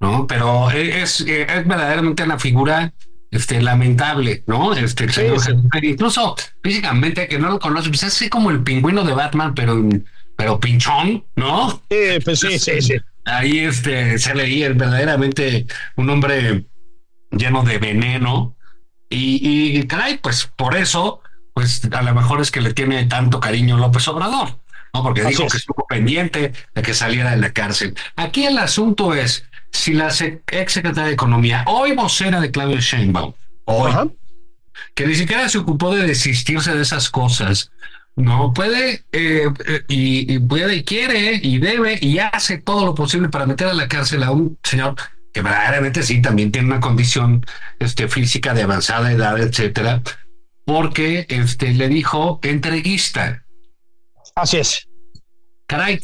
¿no? 0.00 0.26
Pero 0.26 0.70
es, 0.70 1.20
es 1.20 1.66
verdaderamente 1.66 2.24
una 2.24 2.38
figura 2.38 2.92
este, 3.34 3.60
lamentable, 3.60 4.44
¿no? 4.46 4.74
Este, 4.74 5.10
señor 5.10 5.40
incluso 5.82 6.36
físicamente, 6.62 7.26
que 7.26 7.38
no 7.38 7.48
lo 7.48 7.58
conoce, 7.58 7.88
pues 7.88 8.04
es 8.04 8.14
así 8.14 8.28
como 8.28 8.50
el 8.50 8.62
pingüino 8.62 9.02
de 9.02 9.12
Batman, 9.12 9.54
pero, 9.54 9.84
pero 10.36 10.60
pinchón, 10.60 11.24
¿no? 11.34 11.82
Sí, 11.90 12.20
pues 12.24 12.38
sí, 12.38 12.58
sí, 12.60 12.80
sí. 12.80 12.94
Ahí 13.24 13.58
este, 13.58 14.18
se 14.18 14.34
leía 14.34 14.68
verdaderamente 14.68 15.66
un 15.96 16.10
hombre 16.10 16.64
lleno 17.32 17.64
de 17.64 17.78
veneno. 17.78 18.56
Y, 19.10 19.78
y 19.78 19.82
caray, 19.86 20.18
pues 20.18 20.46
por 20.56 20.76
eso, 20.76 21.20
pues 21.54 21.82
a 21.90 22.02
lo 22.02 22.14
mejor 22.14 22.40
es 22.40 22.52
que 22.52 22.60
le 22.60 22.72
tiene 22.72 23.04
tanto 23.06 23.40
cariño 23.40 23.78
López 23.78 24.06
Obrador, 24.06 24.60
¿no? 24.92 25.02
Porque 25.02 25.24
dijo 25.24 25.48
que 25.48 25.56
estuvo 25.56 25.86
pendiente 25.88 26.52
de 26.74 26.82
que 26.82 26.94
saliera 26.94 27.32
de 27.32 27.38
la 27.38 27.52
cárcel. 27.52 27.96
Aquí 28.14 28.44
el 28.44 28.58
asunto 28.58 29.12
es 29.12 29.44
si 29.74 29.92
la 29.92 30.08
ex 30.08 30.72
secretaria 30.72 31.08
de 31.08 31.12
Economía, 31.12 31.64
hoy 31.66 31.92
vocera 31.92 32.40
de 32.40 32.50
Claudio 32.50 32.80
Sheinbaum, 32.80 33.34
hoy, 33.64 33.92
que 34.94 35.06
ni 35.06 35.14
siquiera 35.14 35.48
se 35.48 35.58
ocupó 35.58 35.94
de 35.94 36.06
desistirse 36.06 36.74
de 36.74 36.82
esas 36.82 37.10
cosas, 37.10 37.72
no 38.14 38.52
puede 38.54 39.04
eh, 39.10 39.50
eh, 39.66 39.82
y, 39.88 40.38
puede 40.38 40.76
y 40.76 40.84
quiere 40.84 41.40
y 41.42 41.58
debe 41.58 41.98
y 42.00 42.20
hace 42.20 42.58
todo 42.58 42.86
lo 42.86 42.94
posible 42.94 43.28
para 43.28 43.46
meter 43.46 43.66
a 43.66 43.74
la 43.74 43.88
cárcel 43.88 44.22
a 44.22 44.30
un 44.30 44.56
señor 44.62 44.94
que 45.32 45.42
verdaderamente 45.42 46.04
sí 46.04 46.22
también 46.22 46.52
tiene 46.52 46.68
una 46.68 46.80
condición 46.80 47.44
este, 47.80 48.06
física 48.06 48.54
de 48.54 48.62
avanzada 48.62 49.10
edad, 49.10 49.40
etcétera, 49.40 50.00
porque 50.64 51.26
este, 51.28 51.72
le 51.72 51.88
dijo 51.88 52.38
entreguista. 52.44 53.44
Así 54.36 54.58
es. 54.58 54.88
Caray, 55.66 56.00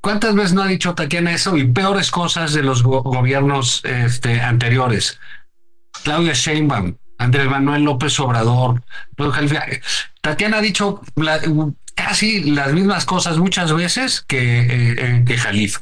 ¿cuántas 0.00 0.34
veces 0.34 0.54
no 0.54 0.62
ha 0.62 0.66
dicho 0.66 0.94
Tatiana 0.94 1.32
eso 1.32 1.56
y 1.56 1.64
peores 1.64 2.10
cosas 2.10 2.52
de 2.54 2.62
los 2.62 2.82
gobiernos 2.82 3.84
este, 3.84 4.40
anteriores? 4.40 5.20
Claudia 6.02 6.32
Sheinbaum, 6.32 6.96
Andrés 7.18 7.46
Manuel 7.46 7.82
López 7.82 8.18
Obrador, 8.20 8.82
Tatiana 10.20 10.58
ha 10.58 10.60
dicho 10.62 11.02
casi 11.94 12.50
las 12.50 12.72
mismas 12.72 13.04
cosas 13.04 13.38
muchas 13.38 13.72
veces 13.74 14.22
que, 14.22 14.60
eh, 14.60 14.94
eh, 14.98 15.24
que 15.26 15.36
Jalif, 15.36 15.78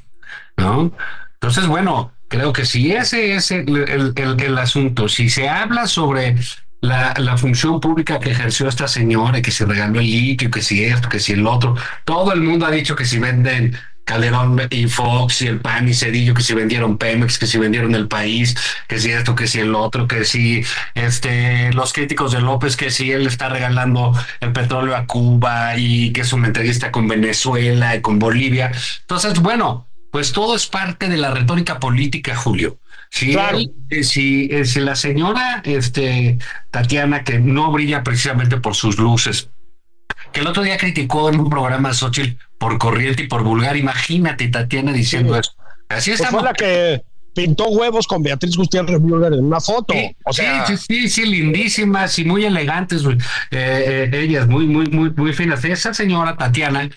¿no? 0.56 0.92
Entonces, 1.34 1.66
bueno, 1.66 2.12
creo 2.28 2.52
que 2.52 2.66
si 2.66 2.92
ese 2.92 3.34
es 3.34 3.50
el 3.50 4.58
asunto, 4.58 5.08
si 5.08 5.30
se 5.30 5.48
habla 5.48 5.86
sobre 5.86 6.36
la, 6.80 7.36
función 7.36 7.80
pública 7.80 8.18
que 8.18 8.30
ejerció 8.30 8.68
esta 8.68 8.88
señora, 8.88 9.42
que 9.42 9.50
si 9.50 9.64
regaló 9.64 10.00
el 10.00 10.10
litio, 10.10 10.50
que 10.50 10.62
si 10.62 10.84
esto, 10.84 11.08
que 11.08 11.20
si 11.20 11.32
el 11.32 11.46
otro, 11.46 11.74
todo 12.04 12.32
el 12.32 12.40
mundo 12.40 12.66
ha 12.66 12.70
dicho 12.70 12.96
que 12.96 13.04
si 13.04 13.18
venden 13.18 13.76
Calderón 14.04 14.60
y 14.70 14.88
Fox 14.88 15.42
y 15.42 15.46
el 15.46 15.60
PAN 15.60 15.88
y 15.88 15.94
Cedillo, 15.94 16.34
que 16.34 16.42
si 16.42 16.52
vendieron 16.54 16.98
Pemex, 16.98 17.38
que 17.38 17.46
si 17.46 17.58
vendieron 17.58 17.94
el 17.94 18.08
país, 18.08 18.56
que 18.88 18.98
si 18.98 19.12
esto, 19.12 19.36
que 19.36 19.46
si 19.46 19.60
el 19.60 19.74
otro, 19.74 20.08
que 20.08 20.24
si 20.24 20.64
este, 20.94 21.72
los 21.72 21.92
críticos 21.92 22.32
de 22.32 22.40
López, 22.40 22.76
que 22.76 22.90
si 22.90 23.12
él 23.12 23.26
está 23.26 23.48
regalando 23.48 24.12
el 24.40 24.52
petróleo 24.52 24.96
a 24.96 25.06
Cuba 25.06 25.76
y 25.76 26.12
que 26.12 26.22
es 26.22 26.32
una 26.32 26.48
entrevista 26.48 26.90
con 26.90 27.06
Venezuela 27.06 27.94
y 27.94 28.00
con 28.00 28.18
Bolivia. 28.18 28.72
Entonces, 29.02 29.38
bueno, 29.38 29.86
pues 30.10 30.32
todo 30.32 30.56
es 30.56 30.66
parte 30.66 31.08
de 31.08 31.16
la 31.16 31.30
retórica 31.30 31.78
política, 31.78 32.34
Julio. 32.34 32.78
Si, 33.10 33.36
eh, 33.36 34.04
si, 34.04 34.48
eh, 34.52 34.64
si, 34.64 34.80
la 34.80 34.94
señora 34.94 35.62
este, 35.64 36.38
Tatiana, 36.70 37.24
que 37.24 37.40
no 37.40 37.72
brilla 37.72 38.04
precisamente 38.04 38.56
por 38.58 38.76
sus 38.76 38.98
luces, 38.98 39.50
que 40.32 40.40
el 40.40 40.46
otro 40.46 40.62
día 40.62 40.76
criticó 40.76 41.28
en 41.28 41.40
un 41.40 41.50
programa 41.50 41.92
Xochitl 41.92 42.38
por 42.58 42.78
corriente 42.78 43.24
y 43.24 43.26
por 43.26 43.42
vulgar, 43.42 43.76
imagínate 43.76 44.48
Tatiana 44.48 44.92
diciendo 44.92 45.36
eso. 45.36 45.52
Así 45.88 46.12
es. 46.12 46.22
Pues 46.30 46.44
la 46.44 46.52
que 46.52 47.02
pintó 47.34 47.68
huevos 47.68 48.06
con 48.06 48.22
Beatriz 48.22 48.56
Gutiérrez 48.56 49.00
Müller 49.00 49.32
en 49.32 49.44
una 49.44 49.60
foto. 49.60 49.92
Sí, 49.92 50.16
o 50.24 50.32
sea, 50.32 50.66
sí, 50.66 50.76
sí, 50.76 51.08
sí, 51.08 51.26
lindísimas 51.26 52.18
y 52.18 52.24
muy 52.24 52.44
elegantes, 52.44 53.02
eh, 53.50 54.10
ellas, 54.12 54.46
muy, 54.46 54.66
muy, 54.66 54.86
muy, 54.86 55.10
muy 55.10 55.32
finas. 55.32 55.64
Esa 55.64 55.94
señora 55.94 56.36
Tatiana, 56.36 56.88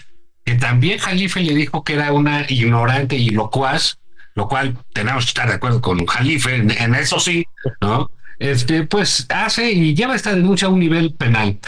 que 0.43 0.55
también 0.55 0.99
Jalife 0.99 1.41
le 1.41 1.53
dijo 1.53 1.83
que 1.83 1.93
era 1.93 2.11
una 2.11 2.45
ignorante 2.49 3.15
y 3.15 3.29
locuaz, 3.29 3.97
lo 4.35 4.47
cual 4.47 4.77
tenemos 4.93 5.25
que 5.25 5.29
estar 5.29 5.47
de 5.47 5.55
acuerdo 5.55 5.81
con 5.81 6.05
Jalife, 6.05 6.55
en, 6.55 6.95
eso 6.95 7.19
sí, 7.19 7.45
¿no? 7.81 8.11
Este, 8.39 8.83
pues 8.83 9.25
hace 9.29 9.71
y 9.71 9.93
lleva 9.93 10.15
esta 10.15 10.35
denuncia 10.35 10.67
a 10.67 10.71
un 10.71 10.79
nivel 10.79 11.13
penal. 11.13 11.59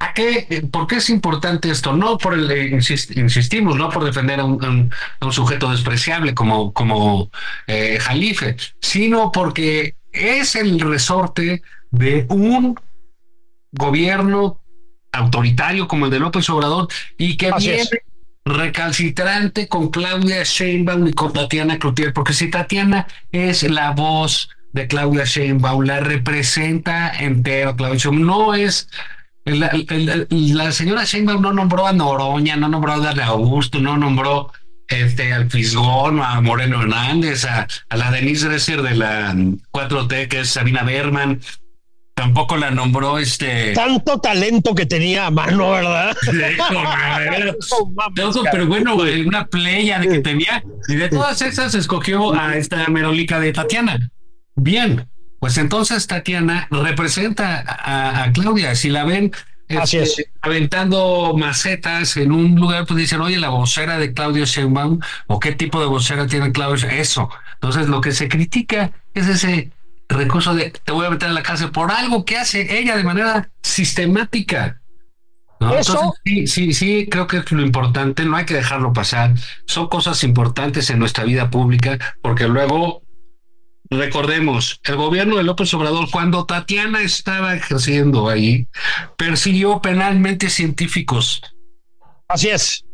¿A 0.00 0.14
qué? 0.14 0.68
¿Por 0.70 0.86
qué 0.86 0.96
es 0.96 1.10
importante 1.10 1.70
esto? 1.70 1.92
No 1.96 2.18
por 2.18 2.34
el, 2.34 2.48
eh, 2.50 2.68
insistimos, 2.68 3.76
no 3.76 3.90
por 3.90 4.04
defender 4.04 4.38
a 4.38 4.44
un, 4.44 4.90
sujeto 5.30 5.70
despreciable 5.70 6.34
como, 6.34 6.72
como 6.72 7.30
eh, 7.66 7.98
Jalife, 8.00 8.56
sino 8.80 9.32
porque 9.32 9.96
es 10.12 10.54
el 10.54 10.78
resorte 10.78 11.62
de 11.90 12.26
un 12.28 12.78
gobierno 13.72 14.60
autoritario 15.12 15.88
como 15.88 16.06
el 16.06 16.10
de 16.10 16.20
López 16.20 16.48
Obrador 16.50 16.88
y 17.16 17.36
que 17.36 17.50
viene 17.58 17.84
recalcitrante 18.44 19.68
con 19.68 19.90
Claudia 19.90 20.42
Sheinbaum 20.42 21.08
y 21.08 21.12
con 21.12 21.32
Tatiana 21.32 21.78
Cloutier, 21.78 22.12
porque 22.12 22.32
si 22.32 22.50
Tatiana 22.50 23.06
es 23.30 23.62
la 23.62 23.90
voz 23.90 24.48
de 24.72 24.86
Claudia 24.86 25.24
Sheinbaum, 25.24 25.84
la 25.84 26.00
representa 26.00 27.10
entero, 27.10 27.76
Claudia 27.76 27.98
Sheinbaum, 27.98 28.26
no 28.26 28.54
es 28.54 28.88
la, 29.44 30.72
señora 30.72 31.04
Sheinbaum 31.04 31.40
no 31.40 31.52
nombró 31.52 31.86
a 31.86 31.92
Noroña, 31.92 32.56
no 32.56 32.68
nombró 32.68 32.92
a 32.92 32.98
Darle 32.98 33.22
Augusto, 33.22 33.80
no 33.80 33.96
nombró 33.96 34.52
este, 34.88 35.32
al 35.32 35.50
Fisgón, 35.50 36.20
a 36.20 36.40
Moreno 36.40 36.82
Hernández, 36.82 37.44
a, 37.44 37.66
a 37.88 37.96
la 37.96 38.10
Denise 38.10 38.48
Dresser 38.48 38.82
de 38.82 38.94
la 38.94 39.34
4T, 39.34 40.28
que 40.28 40.40
es 40.40 40.50
Sabina 40.50 40.82
Berman, 40.82 41.40
Tampoco 42.18 42.56
la 42.56 42.72
nombró 42.72 43.20
este. 43.20 43.72
Tanto 43.74 44.18
talento 44.18 44.74
que 44.74 44.86
tenía 44.86 45.26
a 45.26 45.30
mano, 45.30 45.70
¿verdad? 45.70 46.16
pero 48.50 48.66
bueno, 48.66 48.96
una 49.24 49.46
playa 49.46 50.00
de 50.00 50.08
que 50.08 50.18
tenía. 50.18 50.64
Y 50.88 50.96
de 50.96 51.08
todas 51.10 51.40
esas 51.42 51.76
escogió 51.76 52.34
a 52.34 52.56
esta 52.56 52.88
merolica 52.88 53.38
de 53.38 53.52
Tatiana. 53.52 54.10
Bien, 54.56 55.08
pues 55.38 55.58
entonces 55.58 56.08
Tatiana 56.08 56.66
representa 56.72 57.62
a, 57.64 58.32
Claudia. 58.32 58.74
Si 58.74 58.90
la 58.90 59.04
ven 59.04 59.30
este, 59.68 60.32
aventando 60.40 61.34
macetas 61.38 62.16
en 62.16 62.32
un 62.32 62.56
lugar, 62.56 62.84
pues 62.84 62.98
dicen, 62.98 63.20
oye, 63.20 63.38
la 63.38 63.50
vocera 63.50 63.96
de 63.96 64.12
Claudio 64.12 64.44
Sheinbaum, 64.44 64.98
o 65.28 65.38
qué 65.38 65.52
tipo 65.52 65.80
de 65.80 65.86
vocera 65.86 66.26
tiene 66.26 66.50
Claudio, 66.50 66.88
eso. 66.88 67.30
Entonces, 67.54 67.86
lo 67.86 68.00
que 68.00 68.10
se 68.10 68.28
critica 68.28 68.90
es 69.14 69.28
ese 69.28 69.70
recurso 70.08 70.54
de 70.54 70.70
te 70.70 70.92
voy 70.92 71.06
a 71.06 71.10
meter 71.10 71.28
en 71.28 71.34
la 71.34 71.42
cárcel 71.42 71.70
por 71.70 71.90
algo 71.92 72.24
que 72.24 72.36
hace 72.36 72.78
ella 72.78 72.96
de 72.96 73.04
manera 73.04 73.50
sistemática. 73.62 74.80
Eso, 75.76 76.14
sí, 76.24 76.46
sí, 76.46 76.72
sí, 76.72 77.08
creo 77.10 77.26
que 77.26 77.38
es 77.38 77.50
lo 77.50 77.62
importante, 77.62 78.24
no 78.24 78.36
hay 78.36 78.44
que 78.44 78.54
dejarlo 78.54 78.92
pasar. 78.92 79.34
Son 79.66 79.88
cosas 79.88 80.22
importantes 80.22 80.88
en 80.90 81.00
nuestra 81.00 81.24
vida 81.24 81.50
pública, 81.50 81.98
porque 82.22 82.46
luego, 82.46 83.02
recordemos, 83.90 84.80
el 84.84 84.94
gobierno 84.96 85.36
de 85.36 85.42
López 85.42 85.74
Obrador, 85.74 86.08
cuando 86.12 86.46
Tatiana 86.46 87.02
estaba 87.02 87.56
ejerciendo 87.56 88.28
ahí, 88.28 88.68
persiguió 89.16 89.80
penalmente 89.80 90.48
científicos. 90.48 91.42
Así 92.28 92.50
es. 92.50 92.84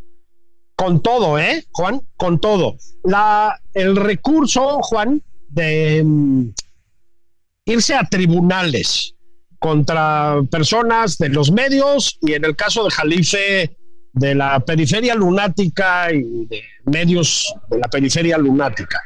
Con 0.74 1.02
todo, 1.02 1.38
¿eh, 1.38 1.66
Juan? 1.70 2.00
Con 2.16 2.40
todo. 2.40 2.76
La, 3.04 3.60
el 3.74 3.94
recurso, 3.94 4.80
Juan, 4.80 5.22
de 5.50 6.02
mm, 6.02 6.48
irse 7.66 7.94
a 7.94 8.04
tribunales 8.04 9.14
contra 9.58 10.42
personas 10.50 11.16
de 11.18 11.30
los 11.30 11.50
medios 11.50 12.18
y 12.20 12.34
en 12.34 12.44
el 12.44 12.54
caso 12.54 12.84
de 12.84 12.90
Jalife 12.90 13.76
de 14.12 14.34
la 14.34 14.60
periferia 14.60 15.14
lunática 15.14 16.12
y 16.12 16.46
de 16.46 16.62
medios 16.84 17.52
de 17.70 17.78
la 17.78 17.88
periferia 17.88 18.38
lunática. 18.38 19.00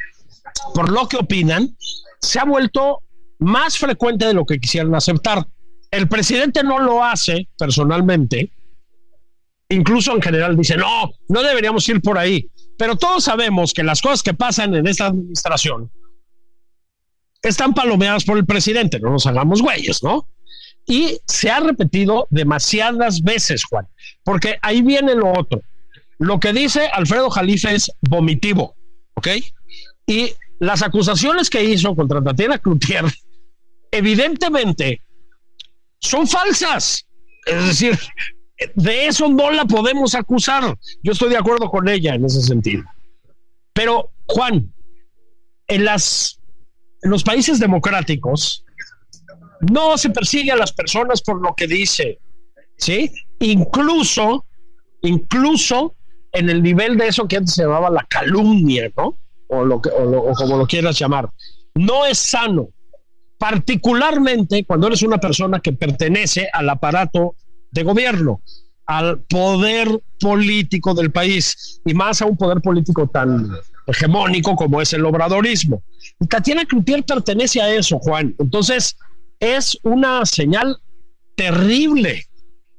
Por 0.75 0.91
lo 0.91 1.09
que 1.09 1.17
opinan, 1.17 1.77
se 2.21 2.41
ha 2.41 2.45
vuelto 2.45 3.03
más 3.39 3.79
frecuente 3.79 4.27
de 4.27 4.35
lo 4.35 4.45
que 4.45 4.59
quisieran 4.59 4.95
aceptar. 4.95 5.47
El 5.91 6.09
presidente 6.09 6.63
no 6.65 6.81
lo 6.81 7.03
hace 7.03 7.49
personalmente, 7.57 8.53
incluso 9.71 10.15
en 10.15 10.21
general 10.21 10.57
dice, 10.57 10.77
no, 10.77 11.13
no 11.29 11.43
deberíamos 11.43 11.89
ir 11.89 12.03
por 12.03 12.19
ahí, 12.19 12.51
pero 12.77 12.97
todos 12.97 13.25
sabemos 13.25 13.73
que 13.73 13.85
las 13.85 14.03
cosas 14.03 14.23
que 14.23 14.35
pasan 14.35 14.75
en 14.75 14.87
esta 14.87 15.07
administración 15.07 15.91
están 17.49 17.75
palomeadas 17.75 18.25
por 18.25 18.39
el 18.39 18.47
presidente, 18.47 19.01
no 19.01 19.11
nos 19.11 19.27
hagamos 19.27 19.63
güeyes, 19.63 20.03
¿no? 20.03 20.27
Y 20.87 21.19
se 21.27 21.51
ha 21.51 21.61
repetido 21.61 22.27
demasiadas 22.31 23.23
veces, 23.23 23.65
Juan, 23.65 23.87
porque 24.25 24.59
ahí 24.63 24.83
viene 24.83 25.15
lo 25.15 25.33
otro. 25.33 25.61
Lo 26.19 26.41
que 26.41 26.53
dice 26.53 26.89
Alfredo 26.89 27.31
Jalife 27.31 27.75
es 27.75 27.93
vomitivo, 28.01 28.75
¿ok? 29.15 29.29
Y 30.07 30.33
las 30.59 30.83
acusaciones 30.83 31.51
que 31.51 31.63
hizo 31.63 31.95
contra 31.95 32.23
Tatiana 32.23 32.59
Cloutier, 32.59 33.05
evidentemente, 33.91 35.03
son 36.01 36.27
falsas. 36.27 37.07
Es 37.47 37.67
decir, 37.67 37.99
de 38.75 39.07
eso 39.07 39.29
no 39.29 39.51
la 39.51 39.65
podemos 39.65 40.15
acusar. 40.15 40.77
Yo 41.03 41.13
estoy 41.13 41.31
de 41.31 41.37
acuerdo 41.37 41.71
con 41.71 41.89
ella 41.89 42.15
en 42.15 42.25
ese 42.25 42.43
sentido. 42.43 42.85
Pero, 43.73 44.11
Juan, 44.27 44.73
en, 45.69 45.85
las, 45.85 46.38
en 47.03 47.11
los 47.11 47.23
países 47.23 47.59
democráticos 47.59 48.65
no 49.61 49.99
se 49.99 50.11
persigue 50.11 50.53
a 50.53 50.57
las 50.57 50.73
personas 50.73 51.23
por 51.23 51.41
lo 51.41 51.55
que 51.55 51.67
dice, 51.67 52.19
¿sí? 52.77 53.11
Incluso, 53.41 54.47
incluso 55.03 55.97
en 56.33 56.51
el 56.51 56.63
nivel 56.63 56.97
de 56.97 57.09
eso 57.09 57.27
que 57.27 57.37
antes 57.37 57.55
se 57.55 57.63
llamaba 57.63 57.91
la 57.91 58.07
calumnia, 58.09 58.91
¿no? 58.97 59.19
O, 59.49 59.65
lo 59.65 59.81
que, 59.81 59.91
o 59.91 60.33
como 60.35 60.57
lo 60.59 60.67
quieras 60.67 60.99
llamar. 60.99 61.31
No 61.75 62.05
es 62.05 62.19
sano, 62.19 62.69
particularmente 63.39 64.65
cuando 64.65 64.89
eres 64.89 65.03
una 65.03 65.19
persona 65.19 65.61
que 65.61 65.73
pertenece 65.73 66.49
al 66.53 66.69
aparato 66.69 67.35
de 67.71 67.83
gobierno, 67.83 68.43
al 68.87 69.21
poder 69.23 70.03
político 70.21 70.95
del 70.95 71.13
país 71.13 71.81
y 71.85 71.95
más 71.95 72.21
a 72.21 72.27
un 72.27 72.37
poder 72.37 72.61
político 72.61 73.07
tan 73.07 73.51
hegemónico 73.89 74.55
como 74.55 74.81
es 74.81 74.93
el 74.93 75.05
obradorismo. 75.05 75.83
Y 76.21 76.27
Tatiana 76.27 76.65
Cloutier 76.65 77.05
pertenece 77.05 77.61
a 77.61 77.73
eso, 77.73 77.99
Juan. 77.99 78.35
Entonces, 78.39 78.97
es 79.41 79.79
una 79.83 80.25
señal 80.27 80.79
terrible, 81.37 82.27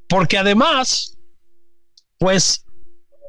porque 0.08 0.38
además, 0.38 1.18
pues, 2.18 2.66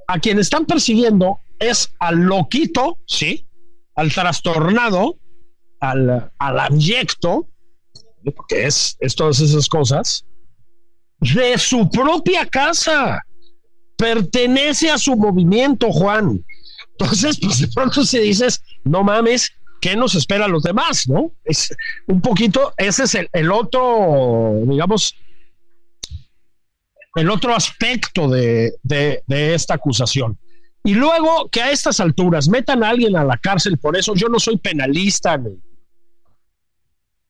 a 0.06 0.18
quien 0.18 0.38
están 0.38 0.66
persiguiendo 0.66 1.40
es 1.58 1.90
al 1.98 2.16
loquito, 2.16 2.98
¿sí? 3.06 3.46
Al 3.94 4.12
trastornado, 4.12 5.18
al, 5.80 6.30
al 6.38 6.58
abyecto, 6.58 7.48
que 8.48 8.66
es, 8.66 8.96
es 9.00 9.14
todas 9.14 9.40
esas 9.40 9.68
cosas, 9.68 10.24
de 11.20 11.56
su 11.58 11.88
propia 11.88 12.46
casa. 12.46 13.22
Pertenece 13.96 14.90
a 14.90 14.96
su 14.96 15.14
movimiento, 15.14 15.92
Juan. 15.92 16.42
Entonces, 17.00 17.38
pues 17.40 17.60
de 17.60 17.68
pronto 17.68 18.04
si 18.04 18.18
dices, 18.18 18.62
no 18.84 19.02
mames, 19.02 19.50
¿qué 19.80 19.96
nos 19.96 20.14
espera 20.14 20.44
a 20.44 20.48
los 20.48 20.62
demás? 20.62 21.08
¿No? 21.08 21.32
Es 21.44 21.74
un 22.06 22.20
poquito, 22.20 22.74
ese 22.76 23.04
es 23.04 23.16
el, 23.32 23.50
otro, 23.50 24.60
digamos, 24.66 25.16
el 27.14 27.30
otro 27.30 27.54
aspecto 27.54 28.28
de, 28.28 28.74
esta 29.28 29.74
acusación. 29.74 30.38
Y 30.84 30.94
luego 30.94 31.48
que 31.48 31.62
a 31.62 31.70
estas 31.70 32.00
alturas 32.00 32.48
metan 32.48 32.84
a 32.84 32.90
alguien 32.90 33.16
a 33.16 33.24
la 33.24 33.38
cárcel 33.38 33.78
por 33.78 33.96
eso, 33.96 34.14
yo 34.14 34.28
no 34.28 34.38
soy 34.38 34.58
penalista, 34.58 35.38
ni 35.38 35.58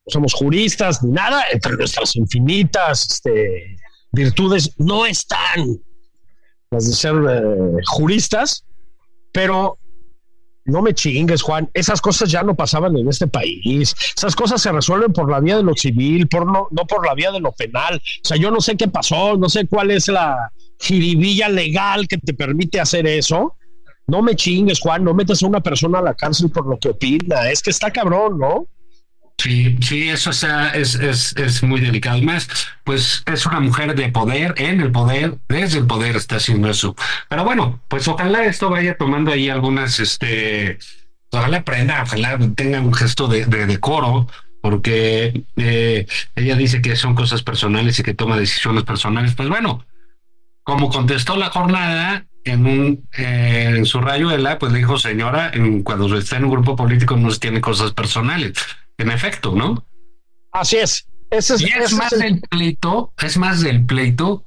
somos 0.08 0.34
juristas, 0.34 1.04
ni 1.04 1.12
nada, 1.12 1.44
entre 1.52 1.76
nuestras 1.76 2.16
infinitas 2.16 3.06
este, 3.08 3.76
virtudes 4.10 4.72
no 4.78 5.06
están 5.06 5.80
las 6.72 6.86
de 6.86 6.92
ser 6.92 7.14
eh, 7.28 7.82
juristas, 7.86 8.64
pero 9.32 9.78
no 10.64 10.82
me 10.82 10.94
chingues, 10.94 11.42
Juan. 11.42 11.68
Esas 11.74 12.00
cosas 12.00 12.30
ya 12.30 12.42
no 12.42 12.54
pasaban 12.54 12.96
en 12.96 13.08
este 13.08 13.26
país. 13.26 13.94
Esas 14.16 14.36
cosas 14.36 14.62
se 14.62 14.70
resuelven 14.72 15.12
por 15.12 15.30
la 15.30 15.40
vía 15.40 15.56
de 15.56 15.62
lo 15.62 15.74
civil, 15.74 16.28
por 16.28 16.46
no, 16.46 16.68
no 16.70 16.86
por 16.86 17.06
la 17.06 17.14
vía 17.14 17.32
de 17.32 17.40
lo 17.40 17.52
penal. 17.52 17.96
O 17.96 18.28
sea, 18.28 18.36
yo 18.36 18.50
no 18.50 18.60
sé 18.60 18.76
qué 18.76 18.88
pasó, 18.88 19.36
no 19.36 19.48
sé 19.48 19.66
cuál 19.66 19.90
es 19.90 20.08
la 20.08 20.52
jiribilla 20.78 21.48
legal 21.48 22.06
que 22.06 22.18
te 22.18 22.34
permite 22.34 22.80
hacer 22.80 23.06
eso. 23.06 23.56
No 24.06 24.22
me 24.22 24.36
chingues, 24.36 24.80
Juan. 24.80 25.04
No 25.04 25.14
metas 25.14 25.42
a 25.42 25.46
una 25.46 25.60
persona 25.60 25.98
a 25.98 26.02
la 26.02 26.14
cárcel 26.14 26.50
por 26.50 26.66
lo 26.66 26.78
que 26.78 26.90
opina. 26.90 27.50
Es 27.50 27.62
que 27.62 27.70
está 27.70 27.90
cabrón, 27.90 28.38
¿no? 28.38 28.66
Sí, 29.38 29.78
sí, 29.80 30.10
eso 30.10 30.30
es, 30.30 30.94
es, 30.96 31.34
es 31.36 31.62
muy 31.62 31.80
delicado. 31.80 32.20
más, 32.20 32.46
pues 32.84 33.22
es 33.24 33.46
una 33.46 33.60
mujer 33.60 33.94
de 33.94 34.10
poder, 34.10 34.54
en 34.58 34.82
el 34.82 34.92
poder, 34.92 35.38
desde 35.48 35.78
el 35.78 35.86
poder 35.86 36.16
está 36.16 36.36
haciendo 36.36 36.68
eso. 36.68 36.94
Pero 37.28 37.44
bueno, 37.44 37.80
pues 37.88 38.06
ojalá 38.06 38.44
esto 38.44 38.68
vaya 38.68 38.98
tomando 38.98 39.32
ahí 39.32 39.48
algunas, 39.48 39.98
este, 39.98 40.78
ojalá 41.30 41.58
aprenda, 41.58 42.02
ojalá 42.02 42.38
tenga 42.54 42.80
un 42.80 42.92
gesto 42.92 43.28
de, 43.28 43.46
decoro, 43.46 44.28
porque 44.60 45.44
eh, 45.56 46.06
ella 46.36 46.56
dice 46.56 46.82
que 46.82 46.94
son 46.94 47.14
cosas 47.14 47.42
personales 47.42 47.98
y 47.98 48.02
que 48.02 48.12
toma 48.12 48.38
decisiones 48.38 48.84
personales. 48.84 49.34
Pues 49.34 49.48
bueno, 49.48 49.86
como 50.64 50.90
contestó 50.90 51.36
la 51.36 51.48
jornada, 51.48 52.26
en 52.44 52.66
un 52.66 53.08
eh, 53.16 53.72
en 53.76 53.86
su 53.86 54.00
rayuela, 54.00 54.58
pues 54.58 54.72
dijo, 54.74 54.98
señora, 54.98 55.50
en, 55.54 55.82
cuando 55.82 56.14
está 56.18 56.36
en 56.36 56.44
un 56.44 56.50
grupo 56.50 56.76
político 56.76 57.16
no 57.16 57.30
se 57.30 57.38
tiene 57.38 57.60
cosas 57.60 57.92
personales 57.92 58.52
en 59.00 59.10
efecto, 59.10 59.54
¿no? 59.54 59.86
Así 60.52 60.76
es. 60.76 61.06
Ese 61.30 61.54
es, 61.54 61.60
y 61.62 61.66
es 61.66 61.92
más 61.92 62.10
del 62.10 62.40
pleito, 62.40 63.12
es 63.22 63.36
más 63.36 63.62
del 63.62 63.86
pleito 63.86 64.44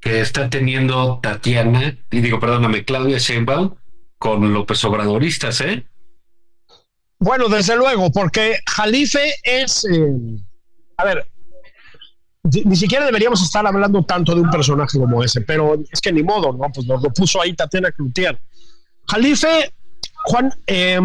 que 0.00 0.20
está 0.20 0.50
teniendo 0.50 1.18
Tatiana, 1.22 1.96
y 2.10 2.20
digo, 2.20 2.40
perdóname, 2.40 2.84
Claudia 2.84 3.18
Sheinbaum 3.18 3.74
con 4.18 4.52
López 4.52 4.84
Obradoristas, 4.84 5.60
¿eh? 5.60 5.86
Bueno, 7.18 7.48
desde 7.48 7.76
luego, 7.76 8.10
porque 8.10 8.58
Jalife 8.66 9.34
es, 9.42 9.84
eh, 9.84 10.12
a 10.96 11.04
ver, 11.04 11.26
ni 12.42 12.76
siquiera 12.76 13.06
deberíamos 13.06 13.42
estar 13.42 13.66
hablando 13.66 14.02
tanto 14.04 14.34
de 14.34 14.42
un 14.42 14.50
personaje 14.50 14.98
como 14.98 15.22
ese, 15.22 15.40
pero 15.40 15.76
es 15.90 16.00
que 16.00 16.12
ni 16.12 16.22
modo, 16.22 16.52
¿no? 16.52 16.70
Pues 16.72 16.86
nos 16.86 17.02
lo 17.02 17.10
puso 17.10 17.40
ahí 17.40 17.54
Tatiana 17.54 17.90
Cloutier. 17.90 18.38
Jalife, 19.08 19.72
Juan, 20.26 20.52
eh, 20.66 21.00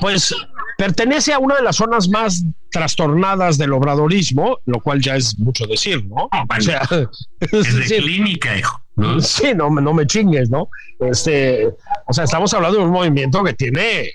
pues 0.00 0.34
Pertenece 0.76 1.32
a 1.32 1.38
una 1.38 1.56
de 1.56 1.62
las 1.62 1.76
zonas 1.76 2.08
más 2.08 2.44
trastornadas 2.70 3.56
del 3.56 3.72
obradorismo, 3.72 4.58
lo 4.66 4.80
cual 4.80 5.00
ya 5.00 5.16
es 5.16 5.38
mucho 5.38 5.66
decir, 5.66 6.04
¿no? 6.06 6.28
Ah, 6.30 6.44
o 6.48 6.60
sea, 6.60 6.82
es 7.40 7.88
de 7.88 7.96
clínica, 7.96 8.56
hijo. 8.56 8.80
¿no? 8.96 9.20
Sí, 9.20 9.54
no, 9.54 9.70
no 9.70 9.94
me 9.94 10.06
chingues, 10.06 10.50
¿no? 10.50 10.68
Este, 11.00 11.66
o 12.06 12.12
sea, 12.12 12.24
estamos 12.24 12.52
hablando 12.54 12.78
de 12.78 12.84
un 12.84 12.90
movimiento 12.90 13.42
que 13.44 13.54
tiene 13.54 14.10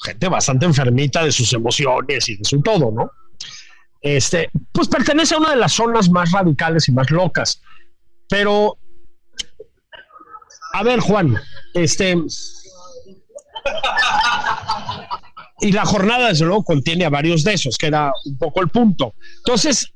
gente 0.00 0.28
bastante 0.28 0.66
enfermita 0.66 1.24
de 1.24 1.32
sus 1.32 1.52
emociones 1.52 2.28
y 2.28 2.36
de 2.36 2.44
su 2.44 2.60
todo, 2.62 2.90
¿no? 2.90 3.10
Este, 4.00 4.48
pues 4.72 4.88
pertenece 4.88 5.34
a 5.34 5.38
una 5.38 5.50
de 5.50 5.56
las 5.56 5.72
zonas 5.72 6.08
más 6.08 6.30
radicales 6.30 6.88
y 6.88 6.92
más 6.92 7.10
locas. 7.10 7.60
Pero, 8.28 8.78
a 10.72 10.82
ver, 10.82 11.00
Juan, 11.00 11.36
este, 11.74 12.16
y 15.60 15.72
la 15.72 15.84
jornada, 15.84 16.28
desde 16.28 16.44
luego, 16.44 16.64
contiene 16.64 17.04
a 17.04 17.10
varios 17.10 17.44
de 17.44 17.54
esos, 17.54 17.76
que 17.76 17.86
era 17.86 18.12
un 18.24 18.38
poco 18.38 18.60
el 18.60 18.68
punto. 18.68 19.14
Entonces, 19.38 19.92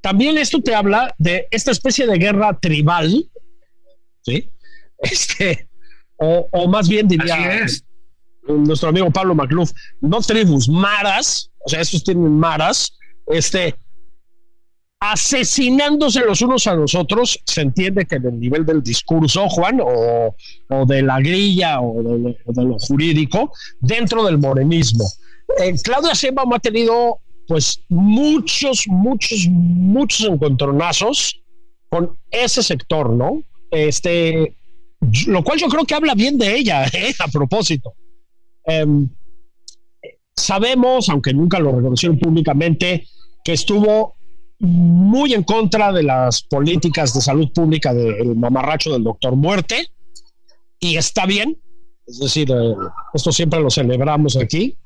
también 0.00 0.38
esto 0.38 0.60
te 0.60 0.74
habla 0.74 1.14
de 1.18 1.46
esta 1.50 1.70
especie 1.70 2.06
de 2.06 2.18
guerra 2.18 2.58
tribal, 2.60 3.28
¿sí? 4.22 4.50
Este, 5.00 5.68
o, 6.16 6.66
más 6.66 6.88
bien 6.88 7.06
diría 7.06 7.64
nuestro 8.48 8.88
amigo 8.88 9.08
Pablo 9.12 9.36
Macluf, 9.36 9.70
no 10.00 10.20
tribus, 10.20 10.68
maras, 10.68 11.52
o 11.64 11.68
sea, 11.68 11.82
estos 11.82 12.02
tienen 12.02 12.36
maras, 12.36 12.98
este, 13.28 13.76
asesinándose 15.00 16.20
los 16.20 16.42
unos 16.42 16.66
a 16.66 16.74
los 16.74 16.94
otros, 16.94 17.38
se 17.44 17.60
entiende 17.60 18.04
que 18.04 18.16
en 18.16 18.26
el 18.26 18.40
nivel 18.40 18.66
del 18.66 18.82
discurso, 18.82 19.48
Juan, 19.48 19.80
o, 19.80 20.34
de 20.86 21.02
la 21.02 21.20
grilla 21.20 21.80
o 21.80 22.02
de, 22.02 22.64
lo 22.64 22.78
jurídico, 22.78 23.52
dentro 23.80 24.24
del 24.24 24.38
morenismo. 24.38 25.04
Eh, 25.62 25.74
Claudia 25.82 26.12
Sheinbaum 26.14 26.52
ha 26.52 26.58
tenido 26.58 27.20
pues 27.46 27.80
muchos, 27.88 28.86
muchos, 28.88 29.46
muchos 29.48 30.28
encontronazos 30.28 31.40
con 31.88 32.18
ese 32.30 32.62
sector, 32.62 33.10
¿no? 33.10 33.42
Este, 33.70 34.54
lo 35.26 35.42
cual 35.42 35.58
yo 35.58 35.68
creo 35.68 35.84
que 35.84 35.94
habla 35.94 36.14
bien 36.14 36.36
de 36.36 36.56
ella, 36.56 36.84
¿eh? 36.92 37.14
a 37.18 37.28
propósito. 37.28 37.94
Em, 38.64 39.08
sabemos, 40.36 41.08
aunque 41.08 41.32
nunca 41.32 41.58
lo 41.58 41.72
reconocieron 41.72 42.18
públicamente, 42.18 43.06
que 43.44 43.52
estuvo 43.52 44.17
muy 44.60 45.34
en 45.34 45.44
contra 45.44 45.92
de 45.92 46.02
las 46.02 46.42
políticas 46.42 47.14
de 47.14 47.20
salud 47.20 47.50
pública 47.52 47.94
del 47.94 48.34
mamarracho 48.34 48.92
del 48.92 49.04
doctor 49.04 49.36
Muerte, 49.36 49.86
y 50.80 50.96
está 50.96 51.26
bien, 51.26 51.56
es 52.06 52.18
decir, 52.18 52.50
eh, 52.50 52.74
esto 53.14 53.32
siempre 53.32 53.60
lo 53.60 53.70
celebramos 53.70 54.36
aquí. 54.36 54.76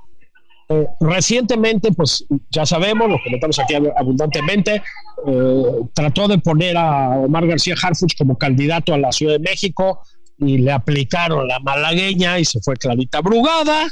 Eh, 0.69 0.87
recientemente, 1.01 1.93
pues 1.93 2.25
ya 2.51 2.65
sabemos, 2.65 3.09
lo 3.09 3.19
comentamos 3.23 3.59
aquí 3.59 3.75
abundantemente, 3.97 4.83
eh, 5.27 5.65
trató 5.95 6.29
de 6.29 6.39
poner 6.39 6.77
a 6.77 7.11
Omar 7.11 7.47
García 7.47 7.75
Harfuch 7.81 8.17
como 8.17 8.37
candidato 8.37 8.95
a 8.95 8.99
la 8.99 9.13
Ciudad 9.13 9.35
de 9.35 9.39
México 9.39 10.01
y 10.39 10.59
le 10.59 10.73
aplicaron 10.73 11.47
la 11.47 11.61
malagueña 11.61 12.39
y 12.39 12.45
se 12.45 12.61
fue 12.61 12.77
Clarita 12.77 13.21
Brugada 13.21 13.89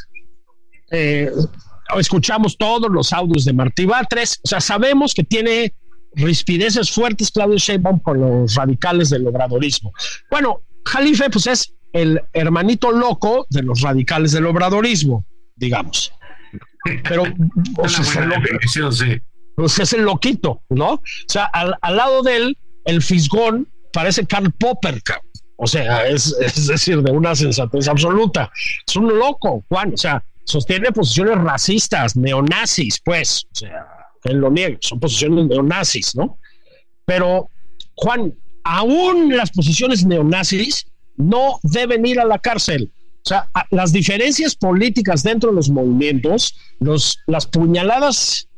escuchamos 1.99 2.57
todos 2.57 2.91
los 2.91 3.13
audios 3.13 3.45
de 3.45 3.53
Martí 3.53 3.87
Batres, 3.87 4.41
o 4.45 4.49
sea, 4.49 4.61
sabemos 4.61 5.15
que 5.15 5.25
tiene 5.25 5.73
rispideces 6.15 6.91
fuertes 6.91 7.31
Claudio 7.31 7.57
Sheinbaum 7.57 8.01
con 8.01 8.21
los 8.21 8.55
radicales 8.55 9.11
del 9.11 9.27
obradorismo. 9.27 9.93
Bueno, 10.31 10.63
Jalife 10.85 11.31
pues 11.31 11.47
es 11.47 11.75
el 11.93 12.21
hermanito 12.33 12.91
loco 12.91 13.47
de 13.51 13.63
los 13.63 13.81
radicales 13.81 14.33
del 14.33 14.47
obradorismo, 14.47 15.25
digamos. 15.57 16.13
Pero 17.05 17.25
o 17.77 17.89
sea, 17.89 18.01
es, 18.01 18.17
el 18.77 18.93
sí. 18.93 19.83
es 19.83 19.93
el 19.93 20.03
loquito, 20.03 20.63
¿no? 20.71 20.95
O 20.95 21.03
sea, 21.29 21.45
al, 21.45 21.75
al, 21.83 21.97
lado 21.97 22.23
de 22.23 22.37
él, 22.37 22.59
el 22.87 23.03
fisgón 23.03 23.69
parece 23.93 24.27
Karl 24.27 24.51
Popper, 24.53 25.03
o 25.63 25.67
sea, 25.67 26.07
es, 26.07 26.35
es 26.41 26.69
decir, 26.69 27.03
de 27.03 27.13
una 27.13 27.35
sensatez 27.35 27.87
absoluta. 27.87 28.51
Es 28.87 28.97
un 28.97 29.19
loco, 29.19 29.63
Juan, 29.69 29.93
o 29.93 29.97
sea, 29.97 30.25
sostiene 30.51 30.93
posiciones 30.93 31.39
racistas, 31.39 32.17
neonazis, 32.17 33.01
pues, 33.05 33.45
o 33.53 33.55
sea, 33.55 33.87
él 34.25 34.39
lo 34.39 34.51
niega, 34.51 34.77
son 34.81 35.01
posiciones 35.01 35.47
neonazis, 35.47 36.15
¿no? 36.15 36.39
Pero, 37.05 37.49
Juan, 37.95 38.35
aún 38.65 39.37
las 39.37 39.51
posiciones 39.51 40.05
neonazis 40.05 40.87
no 41.17 41.61
deben 41.63 42.07
ir 42.07 42.21
a 42.21 42.25
la 42.25 42.39
cárcel. 42.39 42.93
O 43.25 43.29
sea, 43.29 43.51
las 43.71 43.93
diferencias 43.93 44.57
políticas 44.57 45.23
dentro 45.23 45.51
de 45.51 45.57
los 45.57 45.69
movimientos, 45.69 46.57
los, 46.79 47.19
las 47.27 47.47
puñaladas 47.47 48.49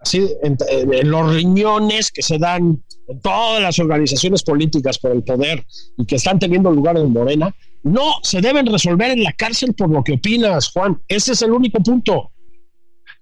así, 0.00 0.28
en, 0.42 1.10
los 1.10 1.34
riñones 1.34 2.10
que 2.10 2.22
se 2.22 2.38
dan 2.38 2.82
todas 3.22 3.62
las 3.62 3.78
organizaciones 3.78 4.42
políticas 4.42 4.98
por 4.98 5.12
el 5.12 5.22
poder 5.22 5.64
y 5.96 6.06
que 6.06 6.16
están 6.16 6.38
teniendo 6.38 6.70
lugar 6.70 6.96
en 6.96 7.12
Morena, 7.12 7.54
no 7.82 8.14
se 8.22 8.40
deben 8.40 8.66
resolver 8.66 9.10
en 9.10 9.22
la 9.22 9.32
cárcel 9.32 9.74
por 9.74 9.90
lo 9.90 10.02
que 10.02 10.14
opinas, 10.14 10.70
Juan. 10.72 11.00
Ese 11.08 11.32
es 11.32 11.42
el 11.42 11.52
único 11.52 11.80
punto. 11.82 12.32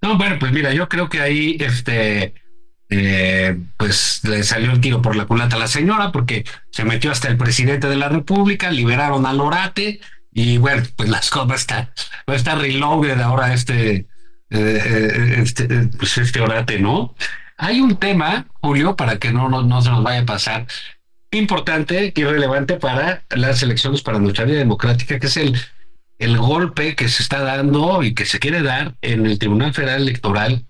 No, 0.01 0.16
bueno, 0.18 0.37
pues 0.39 0.53
mira, 0.53 0.72
yo 0.72 0.89
creo 0.89 1.09
que 1.09 1.20
ahí 1.20 1.57
este 1.61 2.35
eh, 2.91 3.59
pues 3.76 4.20
le 4.24 4.43
salió 4.45 4.70
el 4.70 4.80
tiro 4.80 5.01
por 5.01 5.16
la 5.16 5.26
culata 5.26 5.57
a 5.57 5.59
la 5.59 5.66
señora 5.66 6.12
porque 6.12 6.45
se 6.70 6.85
metió 6.85 7.11
hasta 7.11 7.28
el 7.28 7.37
presidente 7.37 7.89
de 7.89 7.97
la 7.97 8.09
República, 8.09 8.70
liberaron 8.70 9.26
al 9.26 9.41
Orate 9.41 10.01
y 10.32 10.59
bueno, 10.59 10.82
pues 10.97 11.09
las 11.09 11.30
cosas 11.30 11.61
están, 11.61 11.91
pues 12.26 12.39
está 12.39 12.55
reloaded 12.57 13.20
ahora 13.20 13.55
este, 13.55 13.95
eh, 13.95 14.07
eh, 14.51 15.35
este, 15.43 15.66
pues 15.99 16.18
este 16.18 16.41
Orate, 16.41 16.78
¿no? 16.78 17.14
Hay 17.57 17.81
un 17.81 17.97
tema, 17.97 18.47
Julio, 18.61 18.97
para 18.97 19.19
que 19.19 19.33
no, 19.33 19.49
no, 19.49 19.63
no 19.63 19.83
se 19.83 19.91
nos 19.91 20.03
vaya 20.03 20.21
a 20.21 20.27
pasar, 20.27 20.67
importante 21.31 22.13
y 22.15 22.25
relevante 22.25 22.77
para 22.77 23.25
las 23.31 23.63
elecciones, 23.63 24.03
para 24.03 24.19
nuestra 24.19 24.45
vida 24.45 24.59
democrática, 24.59 25.19
que 25.19 25.27
es 25.27 25.37
el, 25.37 25.57
el 26.19 26.39
golpe 26.39 26.95
que 26.95 27.09
se 27.09 27.23
está 27.23 27.41
dando 27.41 28.03
y 28.03 28.15
que 28.15 28.27
se 28.27 28.39
quiere 28.39 28.63
dar 28.63 28.95
en 29.03 29.27
el 29.27 29.39
Tribunal 29.39 29.75
Federal 29.75 30.03
Electoral 30.03 30.67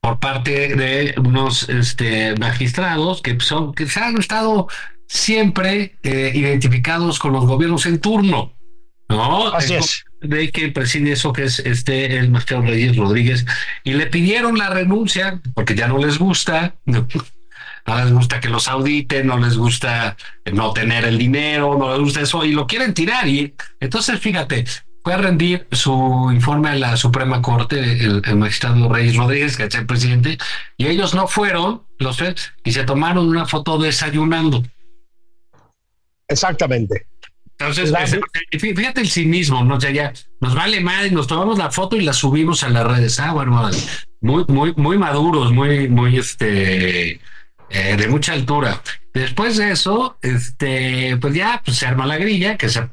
por 0.00 0.18
parte 0.18 0.74
de 0.74 1.14
unos 1.18 1.68
este, 1.68 2.34
magistrados 2.36 3.22
que 3.22 3.38
son 3.38 3.72
que 3.72 3.86
se 3.86 4.00
han 4.00 4.18
estado 4.18 4.66
siempre 5.06 5.96
eh, 6.02 6.32
identificados 6.34 7.20
con 7.20 7.32
los 7.32 7.46
gobiernos 7.46 7.86
en 7.86 8.00
turno. 8.00 8.52
¿no? 9.08 9.48
Así 9.48 9.74
es. 9.74 10.04
De 10.22 10.50
que 10.50 10.68
preside 10.68 11.12
eso 11.12 11.32
que 11.32 11.44
es 11.44 11.58
este 11.58 12.18
el 12.18 12.30
magistrado 12.30 12.64
Reyes 12.64 12.96
Rodríguez 12.96 13.44
y 13.82 13.94
le 13.94 14.06
pidieron 14.06 14.56
la 14.56 14.70
renuncia 14.70 15.40
porque 15.54 15.74
ya 15.74 15.88
no 15.88 15.98
les 15.98 16.18
gusta. 16.18 16.74
No, 17.84 17.98
les 17.98 18.12
gusta 18.12 18.38
que 18.38 18.48
los 18.48 18.68
auditen, 18.68 19.26
no 19.26 19.38
les 19.38 19.56
gusta 19.56 20.16
no 20.52 20.72
tener 20.72 21.04
el 21.04 21.18
dinero, 21.18 21.76
no 21.76 21.90
les 21.90 21.98
gusta 21.98 22.20
eso 22.20 22.44
y 22.44 22.52
lo 22.52 22.68
quieren 22.68 22.94
tirar. 22.94 23.26
Y 23.26 23.56
entonces, 23.80 24.20
fíjate, 24.20 24.66
fue 25.02 25.14
a 25.14 25.16
rendir 25.16 25.66
su 25.72 26.30
informe 26.32 26.70
a 26.70 26.74
la 26.76 26.96
Suprema 26.96 27.42
Corte, 27.42 27.80
el, 27.80 28.22
magistrado 28.36 28.88
Reyes 28.88 29.16
Rodríguez, 29.16 29.56
que 29.56 29.64
es 29.64 29.74
el 29.74 29.86
presidente, 29.86 30.38
y 30.76 30.86
ellos 30.86 31.14
no 31.14 31.26
fueron, 31.26 31.82
los 31.98 32.18
tres, 32.18 32.52
y 32.62 32.72
se 32.72 32.84
tomaron 32.84 33.28
una 33.28 33.46
foto 33.46 33.78
desayunando. 33.78 34.62
Exactamente. 36.28 37.06
Entonces, 37.68 37.92
fíjate 38.58 39.00
el 39.00 39.08
cinismo, 39.08 39.64
¿no? 39.64 39.76
O 39.76 39.80
sea, 39.80 39.90
ya 39.90 40.12
nos 40.40 40.54
vale 40.54 40.80
mal, 40.80 41.12
nos 41.12 41.26
tomamos 41.26 41.58
la 41.58 41.70
foto 41.70 41.96
y 41.96 42.02
la 42.02 42.12
subimos 42.12 42.62
a 42.62 42.68
las 42.68 42.86
redes. 42.86 43.20
Ah, 43.20 43.32
bueno, 43.32 43.70
muy, 44.20 44.44
muy, 44.48 44.72
muy 44.76 44.98
maduros, 44.98 45.52
muy, 45.52 45.88
muy, 45.88 46.18
este, 46.18 47.20
eh, 47.70 47.96
de 47.96 48.08
mucha 48.08 48.32
altura. 48.32 48.82
Después 49.14 49.56
de 49.56 49.72
eso, 49.72 50.18
este, 50.22 51.16
pues 51.18 51.34
ya 51.34 51.60
pues 51.64 51.76
se 51.76 51.86
arma 51.86 52.06
la 52.06 52.18
grilla, 52.18 52.56
que 52.56 52.68
se 52.68 52.88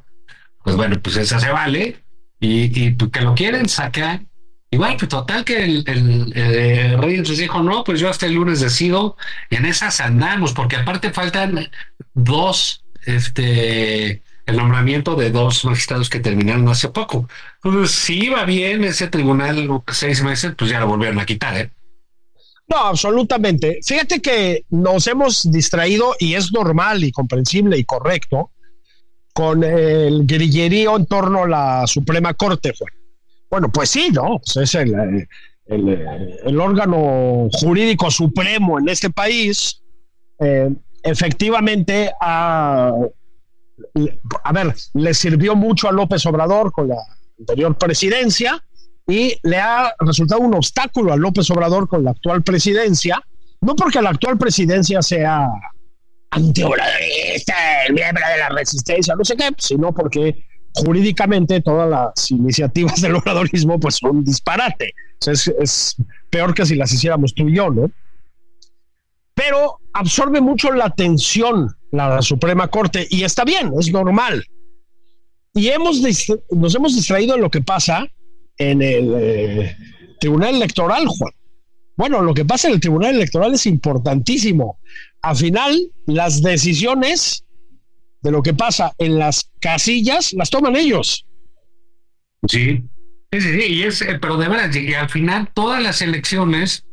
pues 0.64 0.76
bueno, 0.76 1.00
pues 1.02 1.16
esa 1.18 1.40
se 1.40 1.50
vale 1.50 2.04
y, 2.40 2.86
y 2.86 2.92
pues 2.92 3.12
que 3.12 3.22
lo 3.22 3.34
quieren 3.36 3.68
sacar. 3.70 4.22
Igual, 4.72 4.98
pues 4.98 5.10
total 5.10 5.44
que 5.44 5.64
el, 5.64 5.84
el, 5.88 6.38
el 6.38 6.98
rey 7.00 7.16
entonces 7.16 7.40
dijo, 7.40 7.64
no, 7.64 7.84
pues 7.84 8.00
yo 8.00 8.08
hasta 8.08 8.28
el 8.28 8.34
lunes 8.34 8.60
decido 8.60 9.18
y 9.50 9.56
en 9.56 9.66
esas 9.66 10.00
andamos, 10.00 10.54
porque 10.54 10.76
aparte 10.76 11.10
faltan 11.12 11.72
dos, 12.14 12.84
este, 13.06 14.22
el 14.50 14.58
nombramiento 14.58 15.16
de 15.16 15.32
dos 15.32 15.66
magistrados 15.66 16.10
que 16.10 16.20
terminaron 16.20 16.68
hace 16.68 16.90
poco. 16.90 17.28
Entonces, 17.64 17.96
si 17.96 18.26
iba 18.26 18.44
bien 18.46 18.84
ese 18.84 19.08
tribunal 19.08 19.68
seis 19.92 20.24
meses, 20.24 20.54
pues 20.58 20.72
ya 20.72 20.80
lo 20.80 20.88
volvieron 20.88 21.20
a 21.20 21.26
quitar, 21.26 21.58
¿eh? 21.58 21.72
No, 22.68 22.78
absolutamente. 22.78 23.80
Fíjate 23.84 24.22
que 24.22 24.66
nos 24.70 25.08
hemos 25.08 25.52
distraído 25.52 26.16
y 26.20 26.36
es 26.36 26.52
normal 26.52 27.04
y 27.04 27.12
comprensible 27.12 27.78
y 27.78 27.84
correcto 27.84 28.52
con 29.34 29.64
el 29.64 30.26
grillerío 30.26 30.98
en 30.98 31.06
torno 31.06 31.44
a 31.44 31.48
la 31.48 31.88
Suprema 31.88 32.34
Corte. 32.34 32.74
Bueno, 33.50 33.70
pues 33.72 33.90
sí, 33.90 34.10
¿no? 34.12 34.40
Pues 34.40 34.58
es 34.58 34.76
el, 34.76 35.28
el, 35.66 36.60
órgano 36.60 37.48
jurídico 37.54 38.12
supremo 38.12 38.78
en 38.80 38.90
este 38.90 39.10
país. 39.10 39.82
Eh, 40.40 40.70
efectivamente, 41.04 42.12
a, 42.22 42.92
a 44.44 44.54
ver, 44.54 44.76
le 44.94 45.14
sirvió 45.14 45.56
mucho 45.56 45.88
a 45.88 45.92
López 45.92 46.26
Obrador 46.26 46.72
con 46.72 46.90
la 46.90 46.98
anterior 47.38 47.78
presidencia 47.78 48.64
y 49.08 49.36
le 49.44 49.58
ha 49.58 49.94
resultado 50.00 50.42
un 50.42 50.54
obstáculo 50.54 51.14
a 51.14 51.18
López 51.18 51.50
Obrador 51.52 51.88
con 51.88 52.04
la 52.04 52.12
actual 52.12 52.44
presidencia, 52.44 53.24
no 53.62 53.76
porque 53.76 54.02
la 54.02 54.12
actual 54.12 54.38
presidencia 54.38 55.02
sea 55.02 55.48
antiobradorista, 56.32 57.86
el 57.88 57.94
miembro 57.94 58.24
de 58.28 58.38
la 58.38 58.50
resistencia, 58.50 59.16
no 59.16 59.26
sé 59.26 59.36
qué, 59.36 59.50
sino 59.58 59.94
porque 59.94 60.46
jurídicamente 60.74 61.62
todas 61.62 61.90
las 61.90 62.32
iniciativas 62.32 63.02
del 63.02 63.16
obradorismo 63.16 63.80
pues 63.80 63.96
son 63.96 64.24
disparate. 64.24 64.94
es, 65.26 65.96
peor 66.30 66.54
que 66.54 66.66
si 66.66 66.76
las 66.76 66.94
hiciéramos 66.94 67.34
tú 67.34 67.50
y 67.50 67.56
yo, 67.56 67.72
¿no? 67.72 67.92
Pero 69.34 69.80
absorbe 69.94 70.42
mucho 70.42 70.72
la 70.72 70.86
atención 70.86 71.76
la 71.92 72.22
Suprema 72.22 72.68
Corte 72.68 73.08
y 73.10 73.24
está 73.24 73.44
bien, 73.44 73.72
es 73.80 73.92
normal. 73.92 74.46
Y 75.54 75.70
hemos 75.70 76.02
nos 76.52 76.76
hemos 76.76 76.96
distraído 76.96 77.36
en 77.36 77.42
lo 77.42 77.50
que 77.50 77.62
pasa 77.62 78.08
en 78.58 78.82
el 78.82 79.14
eh, 79.18 79.78
Tribunal 80.20 80.56
Electoral, 80.56 81.06
Juan. 81.08 81.34
Bueno, 81.96 82.22
lo 82.22 82.34
que 82.34 82.46
pasa 82.46 82.68
en 82.68 82.76
el 82.76 82.80
Tribunal 82.80 83.16
Electoral 83.16 83.54
es 83.54 83.66
importantísimo 83.66 84.80
al 85.22 85.36
final 85.36 85.92
las 86.06 86.42
decisiones 86.42 87.46
de 88.22 88.32
lo 88.32 88.42
que 88.42 88.54
pasa 88.54 88.94
en 88.98 89.18
las 89.18 89.50
casillas 89.60 90.34
las 90.34 90.50
toman 90.50 90.76
ellos. 90.76 91.26
Sí, 92.48 92.84
sí, 93.32 93.42
sí, 93.42 93.62
y 93.68 93.84
es, 93.84 94.02
eh, 94.02 94.18
pero 94.22 94.38
de 94.38 94.48
verdad, 94.48 94.74
y 94.74 94.94
al 94.94 95.10
final 95.10 95.50
todas 95.54 95.82
las 95.82 96.02
elecciones 96.02 96.86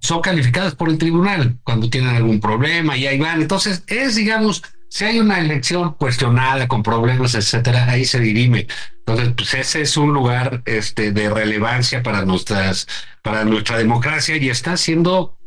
son 0.00 0.20
calificadas 0.20 0.74
por 0.74 0.88
el 0.88 0.98
tribunal 0.98 1.58
cuando 1.64 1.90
tienen 1.90 2.14
algún 2.14 2.40
problema 2.40 2.96
y 2.96 3.06
ahí 3.06 3.18
van. 3.18 3.42
Entonces, 3.42 3.82
es, 3.86 4.14
digamos, 4.16 4.62
si 4.88 5.04
hay 5.04 5.18
una 5.18 5.38
elección 5.38 5.94
cuestionada 5.94 6.66
con 6.68 6.82
problemas, 6.82 7.34
etcétera, 7.34 7.90
ahí 7.90 8.04
se 8.04 8.20
dirime. 8.20 8.66
Entonces, 8.98 9.34
pues 9.36 9.54
ese 9.54 9.82
es 9.82 9.96
un 9.96 10.12
lugar 10.12 10.62
este, 10.64 11.12
de 11.12 11.28
relevancia 11.28 12.02
para 12.02 12.24
nuestras, 12.24 12.86
para 13.22 13.44
nuestra 13.44 13.78
democracia 13.78 14.36
y 14.36 14.48
está 14.50 14.76
siendo 14.76 15.38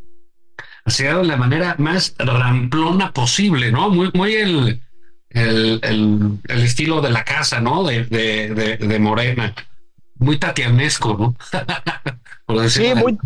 ha 0.84 0.90
llegado 0.90 1.20
de 1.20 1.28
la 1.28 1.36
manera 1.36 1.76
más 1.78 2.14
ramplona 2.18 3.12
posible, 3.12 3.70
¿no? 3.70 3.88
Muy, 3.90 4.10
muy 4.14 4.34
el, 4.34 4.82
el, 5.30 5.80
el, 5.82 6.62
estilo 6.62 7.00
de 7.00 7.10
la 7.10 7.24
casa, 7.24 7.60
¿no? 7.60 7.84
De, 7.84 8.04
de, 8.04 8.76
de, 8.76 8.98
Morena. 8.98 9.54
Muy 10.16 10.38
tatianesco, 10.38 11.16
¿no? 12.48 12.68
sí, 12.68 12.92
muy, 12.96 13.16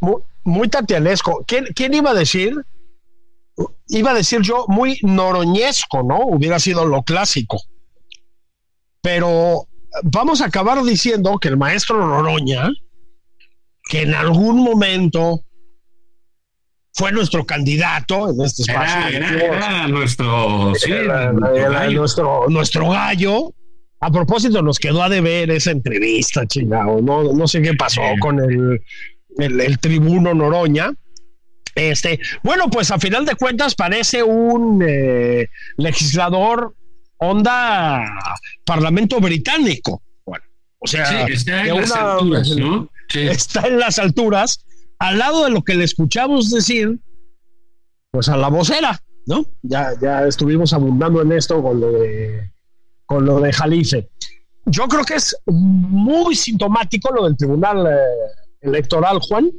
muy, 0.00 0.22
tatianesco. 0.68 1.44
¿Quién, 1.46 1.66
¿Quién 1.74 1.94
iba 1.94 2.10
a 2.10 2.14
decir? 2.14 2.54
Iba 3.88 4.10
a 4.10 4.14
decir 4.14 4.40
yo 4.42 4.64
muy 4.68 4.98
noroñesco, 5.02 6.02
¿no? 6.02 6.20
Hubiera 6.26 6.58
sido 6.58 6.84
lo 6.84 7.02
clásico. 7.02 7.60
Pero 9.00 9.68
vamos 10.02 10.40
a 10.40 10.46
acabar 10.46 10.82
diciendo 10.82 11.38
que 11.38 11.48
el 11.48 11.56
maestro 11.56 12.04
Noroña, 12.06 12.70
que 13.88 14.02
en 14.02 14.14
algún 14.14 14.62
momento 14.62 15.42
fue 16.92 17.12
nuestro 17.12 17.44
candidato 17.44 18.30
en 18.30 18.40
este 18.40 18.62
espacio. 18.62 19.18
Era, 19.18 19.86
nuestro, 19.86 20.72
nuestro, 21.94 22.48
nuestro 22.48 22.90
gallo. 22.90 23.52
A 24.00 24.10
propósito, 24.10 24.60
nos 24.60 24.78
quedó 24.78 25.02
a 25.02 25.08
deber 25.08 25.50
esa 25.50 25.70
entrevista, 25.70 26.46
chingado. 26.46 27.00
No, 27.00 27.32
no 27.32 27.48
sé 27.48 27.62
qué 27.62 27.74
pasó 27.74 28.02
con 28.20 28.38
el, 28.40 28.80
el, 29.38 29.78
tribuno 29.78 30.34
Noroña. 30.34 30.92
Este, 31.74 32.18
bueno, 32.42 32.70
pues 32.70 32.90
a 32.90 32.98
final 32.98 33.26
de 33.26 33.34
cuentas 33.34 33.74
parece 33.74 34.22
un 34.22 34.82
eh, 34.86 35.48
legislador 35.76 36.74
onda 37.18 38.02
Parlamento 38.64 39.20
británico. 39.20 40.02
Bueno, 40.24 40.44
o 40.78 40.86
sea, 40.86 41.26
está 41.26 41.66
en 41.66 41.80
las 41.80 41.92
alturas, 41.92 42.50
¿no? 42.56 42.90
Está 43.14 43.66
en 43.66 43.78
las 43.78 43.98
alturas, 43.98 44.66
al 44.98 45.18
lado 45.18 45.44
de 45.44 45.50
lo 45.50 45.62
que 45.62 45.74
le 45.74 45.84
escuchamos 45.84 46.50
decir, 46.50 46.98
pues 48.10 48.28
a 48.28 48.36
la 48.36 48.48
vocera, 48.48 49.00
¿no? 49.26 49.44
Ya, 49.62 49.90
ya 50.00 50.26
estuvimos 50.26 50.72
abundando 50.72 51.22
en 51.22 51.32
esto 51.32 51.62
con 51.62 51.80
lo 51.80 51.92
de, 51.92 52.50
con 53.04 53.24
lo 53.24 53.40
de 53.40 53.52
Jalife. 53.52 54.08
Yo 54.64 54.88
creo 54.88 55.04
que 55.04 55.14
es 55.14 55.36
muy 55.46 56.34
sintomático 56.34 57.12
lo 57.14 57.24
del 57.24 57.36
Tribunal 57.36 57.86
eh, 57.86 58.45
Electoral, 58.60 59.20
Juan, 59.20 59.50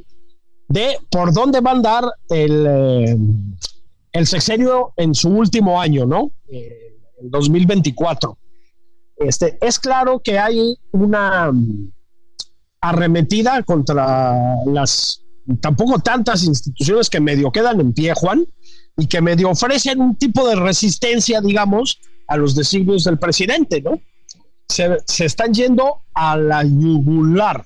de 0.68 0.98
por 1.10 1.32
dónde 1.32 1.60
va 1.60 1.70
a 1.70 1.74
andar 1.74 2.04
el, 2.28 2.66
eh, 2.66 3.16
el 4.12 4.26
sexenio 4.26 4.92
en 4.96 5.14
su 5.14 5.28
último 5.30 5.80
año, 5.80 6.06
¿no? 6.06 6.32
Eh, 6.48 6.96
el 7.20 7.30
2024. 7.30 8.38
Este, 9.16 9.58
es 9.60 9.78
claro 9.78 10.20
que 10.20 10.38
hay 10.38 10.76
una 10.92 11.50
mm, 11.50 11.92
arremetida 12.80 13.62
contra 13.64 14.36
las 14.66 15.24
tampoco 15.60 15.98
tantas 15.98 16.44
instituciones 16.44 17.08
que 17.08 17.20
medio 17.20 17.50
quedan 17.50 17.80
en 17.80 17.92
pie, 17.92 18.12
Juan, 18.14 18.46
y 18.96 19.06
que 19.06 19.20
medio 19.20 19.50
ofrecen 19.50 20.00
un 20.00 20.16
tipo 20.16 20.46
de 20.46 20.56
resistencia, 20.56 21.40
digamos, 21.40 21.98
a 22.26 22.36
los 22.36 22.54
designios 22.54 23.04
del 23.04 23.18
presidente, 23.18 23.80
¿no? 23.80 24.00
Se, 24.68 24.98
están 25.24 25.54
yendo 25.54 26.02
a 26.12 26.36
la 26.36 26.62
yugular. 26.62 27.64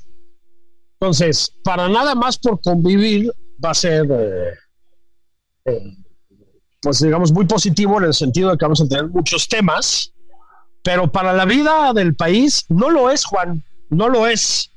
Entonces, 1.03 1.53
para 1.65 1.89
nada 1.89 2.15
más 2.15 2.39
por 2.39 2.61
convivir 2.61 3.29
va 3.63 3.73
a 3.73 3.75
ser, 3.75 4.07
eh, 4.09 4.53
eh, 5.65 5.97
pues 6.81 7.01
digamos, 7.01 7.33
muy 7.33 7.45
positivo 7.45 7.99
en 7.99 8.05
el 8.05 8.15
sentido 8.15 8.53
de 8.53 8.57
que 8.57 8.65
vamos 8.65 8.83
a 8.83 8.87
tener 8.87 9.09
muchos 9.09 9.49
temas, 9.49 10.13
pero 10.85 11.11
para 11.11 11.33
la 11.33 11.45
vida 11.45 11.93
del 11.93 12.15
país 12.15 12.65
no 12.69 12.89
lo 12.89 13.11
es, 13.11 13.25
Juan, 13.25 13.65
no 13.91 14.09
lo 14.09 14.29
es. 14.29 14.71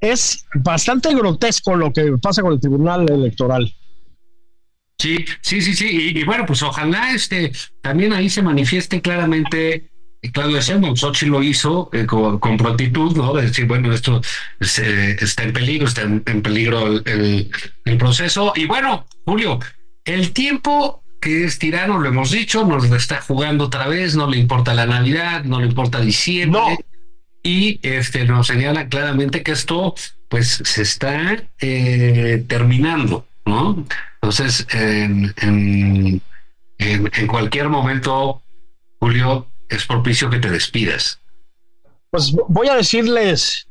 Es 0.00 0.44
bastante 0.54 1.12
grotesco 1.16 1.74
lo 1.74 1.92
que 1.92 2.16
pasa 2.22 2.42
con 2.42 2.52
el 2.52 2.60
Tribunal 2.60 3.10
Electoral. 3.10 3.74
Sí, 5.00 5.24
sí, 5.40 5.60
sí, 5.62 5.74
sí. 5.74 6.12
Y, 6.14 6.22
bueno, 6.22 6.46
pues 6.46 6.62
ojalá 6.62 7.12
este 7.12 7.50
también 7.80 8.12
ahí 8.12 8.30
se 8.30 8.40
manifieste 8.40 9.02
claramente. 9.02 9.90
Claudio 10.30 10.60
Sheinbaum, 10.60 10.96
Sochi 10.96 11.26
lo 11.26 11.42
hizo 11.42 11.90
eh, 11.92 12.06
con, 12.06 12.38
prontitud, 12.56 13.16
¿no? 13.16 13.34
De 13.34 13.42
decir, 13.42 13.66
bueno, 13.66 13.92
esto 13.92 14.20
está 14.60 15.42
en 15.42 15.52
peligro, 15.52 15.88
está 15.88 16.02
en, 16.02 16.20
peligro 16.42 16.86
el, 17.04 17.50
proceso. 17.98 18.52
Y 18.54 18.66
bueno, 18.66 19.06
Julio, 19.24 19.58
el 20.04 20.32
tiempo 20.32 21.02
que 21.20 21.44
es 21.44 21.58
tirano, 21.58 21.98
lo 21.98 22.08
hemos 22.08 22.30
dicho, 22.30 22.64
nos 22.64 22.88
lo 22.88 22.96
está 22.96 23.20
jugando 23.20 23.64
otra 23.64 23.88
vez, 23.88 24.14
no 24.14 24.28
le 24.28 24.38
importa 24.38 24.74
la 24.74 24.86
Navidad, 24.86 25.44
no 25.44 25.60
le 25.60 25.66
importa 25.66 26.00
diciembre. 26.00 26.78
Y 27.42 27.80
este, 27.82 28.24
nos 28.24 28.46
señala 28.46 28.88
claramente 28.88 29.42
que 29.42 29.52
esto, 29.52 29.94
pues, 30.28 30.62
se 30.64 30.82
está 30.82 31.42
eh, 31.60 32.44
terminando, 32.46 33.26
¿no? 33.44 33.84
Entonces, 34.14 34.66
en, 34.72 35.34
en, 35.38 36.22
en, 36.78 37.26
cualquier 37.26 37.68
momento, 37.68 38.42
Julio, 39.00 39.48
es 39.72 39.86
propicio 39.86 40.30
que 40.30 40.38
te 40.38 40.50
despidas. 40.50 41.20
Pues 42.10 42.32
voy 42.48 42.68
a 42.68 42.74
decirles, 42.74 43.68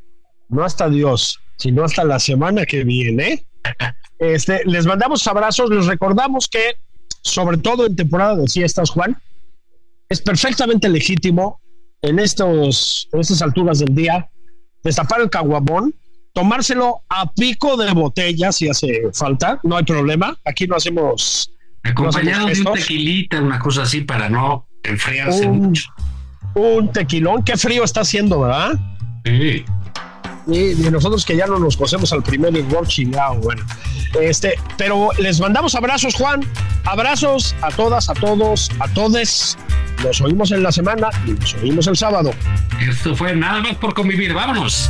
no 0.50 0.64
hasta 0.64 0.90
Dios, 0.90 1.40
sino 1.58 1.84
hasta 1.84 2.04
la 2.04 2.20
semana 2.20 2.66
que 2.66 2.84
viene. 2.84 3.46
Este, 4.20 4.62
les 4.66 4.86
mandamos 4.86 5.26
abrazos, 5.26 5.72
les 5.72 5.88
recordamos 5.88 6.48
que, 6.48 6.76
sobre 7.24 7.58
todo 7.58 7.88
en 7.88 7.96
temporada 7.96 8.36
de 8.36 8.48
fiestas, 8.48 8.92
Juan, 8.92 9.20
es 10.10 10.22
perfectamente 10.22 10.88
legítimo 10.90 11.60
en, 12.04 12.20
estos, 12.20 13.10
en 13.14 13.22
estas 13.22 13.42
alturas 13.42 13.80
del 13.80 13.96
día 13.96 14.30
destapar 14.84 15.22
el 15.22 15.30
caguamón 15.32 15.96
tomárselo 16.34 17.02
a 17.10 17.32
pico 17.32 17.78
de 17.78 17.92
botella 17.94 18.52
si 18.52 18.70
hace 18.70 19.12
falta, 19.14 19.60
no 19.64 19.78
hay 19.78 19.84
problema. 19.84 20.38
Aquí 20.46 20.68
no 20.68 20.76
hacemos. 20.76 21.52
Acompañado 21.84 22.48
de 22.48 22.62
un 22.62 22.74
tequilita, 22.74 23.42
una 23.42 23.58
cosa 23.58 23.84
así 23.84 24.02
para 24.02 24.30
no 24.30 24.68
enfriarse 24.84 25.48
un, 25.48 25.60
mucho. 25.60 25.92
Un 26.56 26.92
tequilón, 26.92 27.44
qué 27.44 27.58
frío 27.58 27.84
está 27.84 28.02
haciendo, 28.02 28.42
¿verdad? 28.42 28.74
Sí. 29.26 29.66
Y, 30.48 30.74
nosotros 30.90 31.26
que 31.26 31.36
ya 31.36 31.46
no 31.46 31.60
nos 31.60 31.78
cosemos 31.78 32.12
al 32.14 32.24
primer 32.24 32.56
igual 32.56 32.88
chingado, 32.88 33.36
bueno. 33.36 33.64
Este, 34.20 34.56
pero 34.78 35.10
les 35.20 35.40
mandamos 35.40 35.76
abrazos, 35.76 36.16
Juan. 36.16 36.42
Abrazos 36.86 37.56
a 37.62 37.70
todas, 37.70 38.10
a 38.10 38.14
todos, 38.14 38.70
a 38.80 38.88
todes. 38.90 39.58
Nos 40.04 40.20
oímos 40.20 40.52
en 40.52 40.64
la 40.64 40.72
semana 40.72 41.10
y 41.26 41.32
nos 41.32 41.54
oímos 41.56 41.88
el 41.88 41.96
sábado. 41.96 42.32
Esto 42.82 43.16
fue 43.16 43.36
nada 43.36 43.62
más 43.62 43.76
por 43.76 43.94
convivir. 43.94 44.34
Vámonos. 44.34 44.90